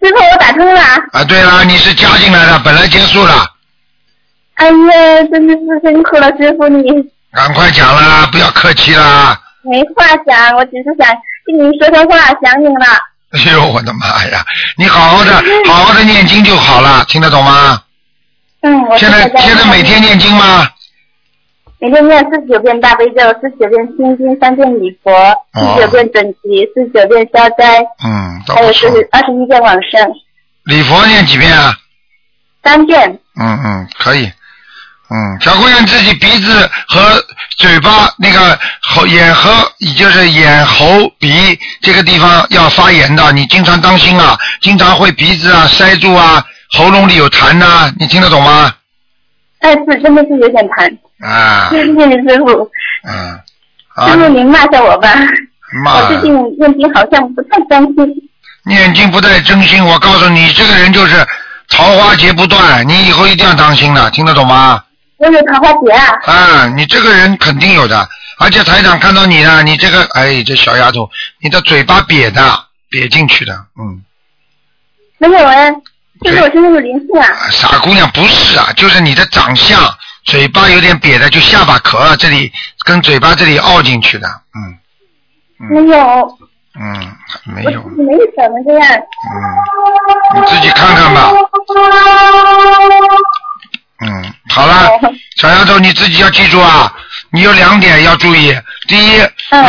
[0.00, 0.80] 师傅，我打通了。
[1.12, 3.46] 啊，对了，你是加进来的，本来结束了，
[4.54, 6.84] 哎呀，真的是辛苦了，师傅你。
[7.32, 9.38] 赶快讲啦，不要客气啦。
[9.62, 11.08] 没话讲，我只是想
[11.44, 12.86] 跟您说说话，想你了。
[13.32, 14.44] 哎呦，我的妈呀！
[14.76, 17.82] 你好好的，好好的念经就好了，听得懂吗？
[18.62, 20.68] 嗯，我现在现在每天念经吗？
[21.78, 25.12] 每天念四十九遍大悲咒，四十九遍心经，三遍礼佛，
[25.52, 28.72] 四十九遍准提，四十九遍消灾，嗯，都还有。
[28.72, 30.10] 是二十一遍往生，
[30.64, 31.76] 礼佛念几遍啊？
[32.64, 33.18] 三遍。
[33.38, 34.24] 嗯嗯，可以。
[35.08, 37.00] 嗯，小姑娘自己鼻子和
[37.58, 39.50] 嘴巴那个喉眼和
[39.96, 40.86] 就是眼喉
[41.18, 41.30] 鼻
[41.82, 48.74] 这个地方要发炎的，你经常当心啊，经常会鼻子啊塞住啊，喉咙里有痰呐、你听得懂吗？
[49.60, 50.96] 哎，是真的是有点痰。
[51.20, 52.70] 啊，谢谢你师傅，
[53.08, 53.40] 嗯，
[54.06, 55.08] 师傅您骂下我吧。
[55.82, 57.96] 骂我最近念经好像不太专心。
[58.64, 61.26] 念经不太真心，我告诉你，这个人就是
[61.68, 64.82] 桃花劫不断，你以后一定要当心了，听得懂吗？
[65.18, 66.18] 我有桃花劫啊！
[66.26, 71.08] 啊，你这个人肯定有的，而且台长看到你了，你这个，哎，这小丫头，
[71.40, 72.42] 你的嘴巴瘪的，
[72.90, 74.02] 瘪进去的，嗯，
[75.18, 75.72] 没有哎，
[76.22, 77.48] 就是我身上有灵性啊！
[77.50, 79.80] 傻姑娘不是啊，就是你的长相，
[80.26, 82.52] 嘴巴有点瘪的，就下巴壳这里
[82.84, 84.78] 跟嘴巴这里凹进去的，嗯
[85.70, 86.38] 没有，
[86.78, 88.88] 嗯，没有，自己没怎么这样。
[89.32, 89.34] 嗯，
[90.34, 91.32] 你自己看看吧，
[94.00, 94.90] 嗯，好了，
[95.36, 96.92] 小丫头你自己要记住啊，
[97.30, 98.54] 你有两点要注意。
[98.86, 99.20] 第一，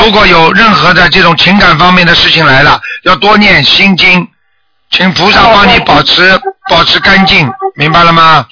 [0.04, 4.28] 如果有任何的这种情感方面的事情来了，要多念心经，
[4.90, 6.38] 请菩萨帮你保持
[6.70, 8.46] 保持干净，明白了吗？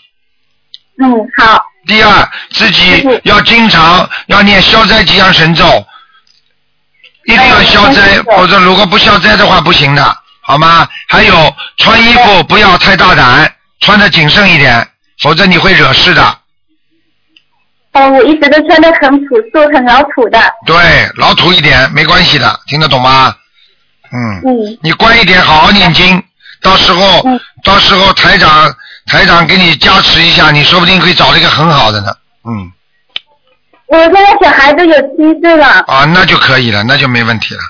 [1.03, 1.61] 嗯，好。
[1.87, 5.85] 第二，自己要经常要念消灾吉祥神咒，
[7.25, 10.87] 一定要消灾，否则如果不消灾的话不行的，好吗？
[11.07, 14.87] 还有穿衣服不要太大胆，穿的谨慎一点，
[15.21, 16.39] 否则你会惹事的。
[17.93, 20.37] 哦，我一直都穿的很朴素、很老土的。
[20.65, 23.33] 对，老土一点没关系的，听得懂吗？
[24.11, 24.41] 嗯。
[24.45, 24.77] 嗯。
[24.81, 26.21] 你乖一点，好好念经，
[26.61, 27.23] 到时候、
[27.63, 28.75] 到时候台长
[29.05, 32.11] 台长给你加持一下，你说不定可以找到一个很好的呢。
[32.45, 32.71] 嗯。
[33.87, 35.67] 我现在小孩子有七岁了。
[35.87, 37.59] 啊，那就可以了，那就没问题了。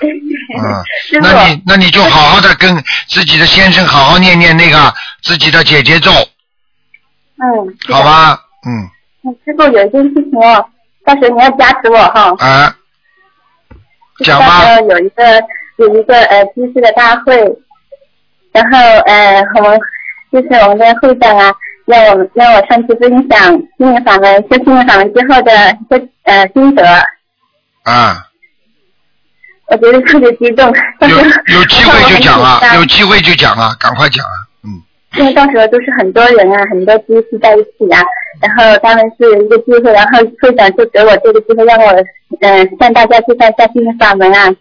[0.58, 0.82] 嗯，
[1.20, 2.74] 那你那你就好好的跟
[3.08, 6.10] 自己的先生好好念念那个自己的姐姐咒，
[7.36, 7.76] 嗯。
[7.92, 8.02] 好？
[8.02, 8.40] 吧？
[8.66, 8.88] 嗯，
[9.24, 10.66] 嗯师傅有一件事情哦，
[11.04, 12.34] 到时候你要加持我哈。
[12.38, 12.74] 啊，
[14.24, 15.42] 讲吧到时候有一个
[15.76, 17.36] 有一个呃居士的大会，
[18.52, 19.78] 然后呃我们
[20.32, 21.54] 就是我们的会长啊，
[21.86, 26.84] 让我们让我上去分享心灵法门，修心灵法门之后的一些呃心得，
[27.84, 28.26] 啊，
[29.68, 30.66] 我觉得特别激动。
[31.00, 31.08] 有
[31.58, 34.34] 有机会就讲啊有机会就讲啊，赶快讲啊。
[34.64, 34.82] 嗯
[35.16, 38.02] 因为到时候都是很多人啊，很多机器在一起啊，
[38.42, 41.90] 然后他们是一个机会，然后会长就给我这个机会，让我
[42.40, 44.54] 嗯、呃向大家介绍一下心灵法门啊。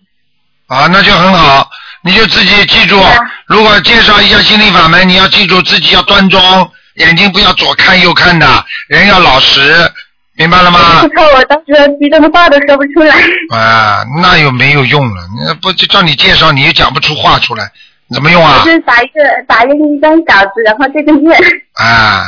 [0.67, 1.67] 啊，那就很好，
[2.05, 3.03] 你就自己记住，
[3.47, 9.91] 如果介绍一下心灵法门，你要记住自己要端庄，眼睛不要左看右看的，人要老实，
[10.35, 11.01] 明白了吗？
[11.01, 13.15] 我靠，我当时激动的话都说不出来。
[13.57, 17.71] 啊，那又没有用了，那不就叫你介绍，你又讲不出话出来，
[18.13, 18.69] 怎么用啊就？
[18.69, 21.35] 是打一个打印一张稿子，然后这个月。
[21.73, 22.23] 啊，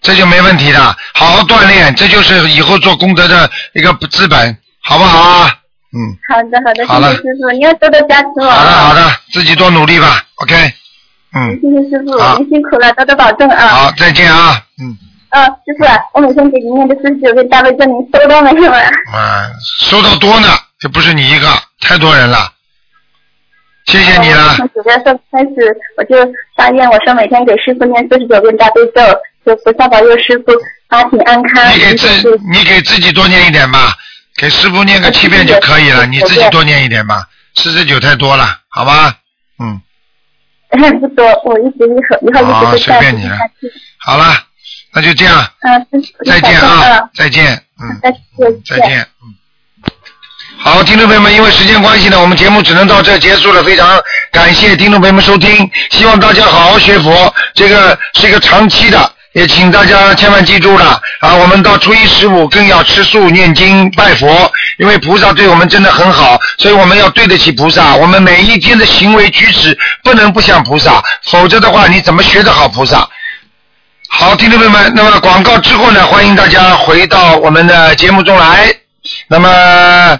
[0.00, 0.78] 这就没问题的，
[1.14, 5.52] 好好锻炼，这就是以后做功德的一个资本，好不好啊？
[5.96, 7.08] 嗯，好的好的，好了。
[7.16, 8.44] 谢谢师傅，你要多多加持我。
[8.44, 9.00] 好的好的，
[9.32, 10.54] 自己多努力吧，OK，
[11.34, 12.36] 嗯，谢谢师傅，好。
[12.38, 13.66] 您辛苦了，多多保重啊。
[13.68, 14.92] 好，再见啊，嗯，
[15.30, 18.80] 呃，师傅，我每天给您念的四十九遍大悲咒，您收到没有啊？
[19.14, 19.48] 啊，
[19.80, 20.48] 收到多呢，
[20.78, 21.48] 这不是你一个，
[21.80, 22.52] 太多人了，
[23.86, 26.16] 谢谢你了，从九月份开始，我就
[26.56, 29.00] 发愿，我说每天给师傅念四十九遍大悲咒，
[29.46, 30.52] 求菩萨保佑师傅
[30.90, 31.72] 法体安康。
[31.72, 33.94] 你给自你给自己多念一点吧，
[34.36, 39.14] 给师傅念个七遍就可以了，你自己多念一点吧，四十九太多了，好吧？
[39.58, 39.80] 嗯，
[41.00, 43.38] 不多，我一直以后以后一好，随便你了，
[43.98, 44.34] 好了，
[44.92, 45.86] 那就这样，嗯，
[46.26, 48.20] 再见啊，再见，嗯，再见，
[48.66, 49.34] 再见，嗯。
[50.58, 53.62] 好，听众朋友们，因为时间关系呢，我们节目只能到这结束了。
[53.62, 53.98] 非常
[54.32, 61.34] 感谢听众朋友们收听，希望大家好好学佛，这个是一个长期的，也请大家千万记住了啊！
[61.34, 67.94] 我们到初一十五更要吃素、念经、拜佛，因为菩萨对我们真的很好，所以我们要对得起菩萨。
[67.96, 73.06] 我们每一天的行为举止不能不像菩萨，否则的话，你怎么学得好菩萨？
[74.08, 78.74] 好，听众朋友们，那么广告之后呢，欢迎大家回到我们的节目中来。
[79.28, 80.18] 那么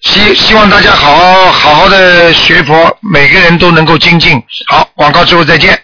[0.00, 4.42] 希希望大家好好好好的学佛，每个人都能够精进。
[4.66, 5.76] 好，广告之后再见。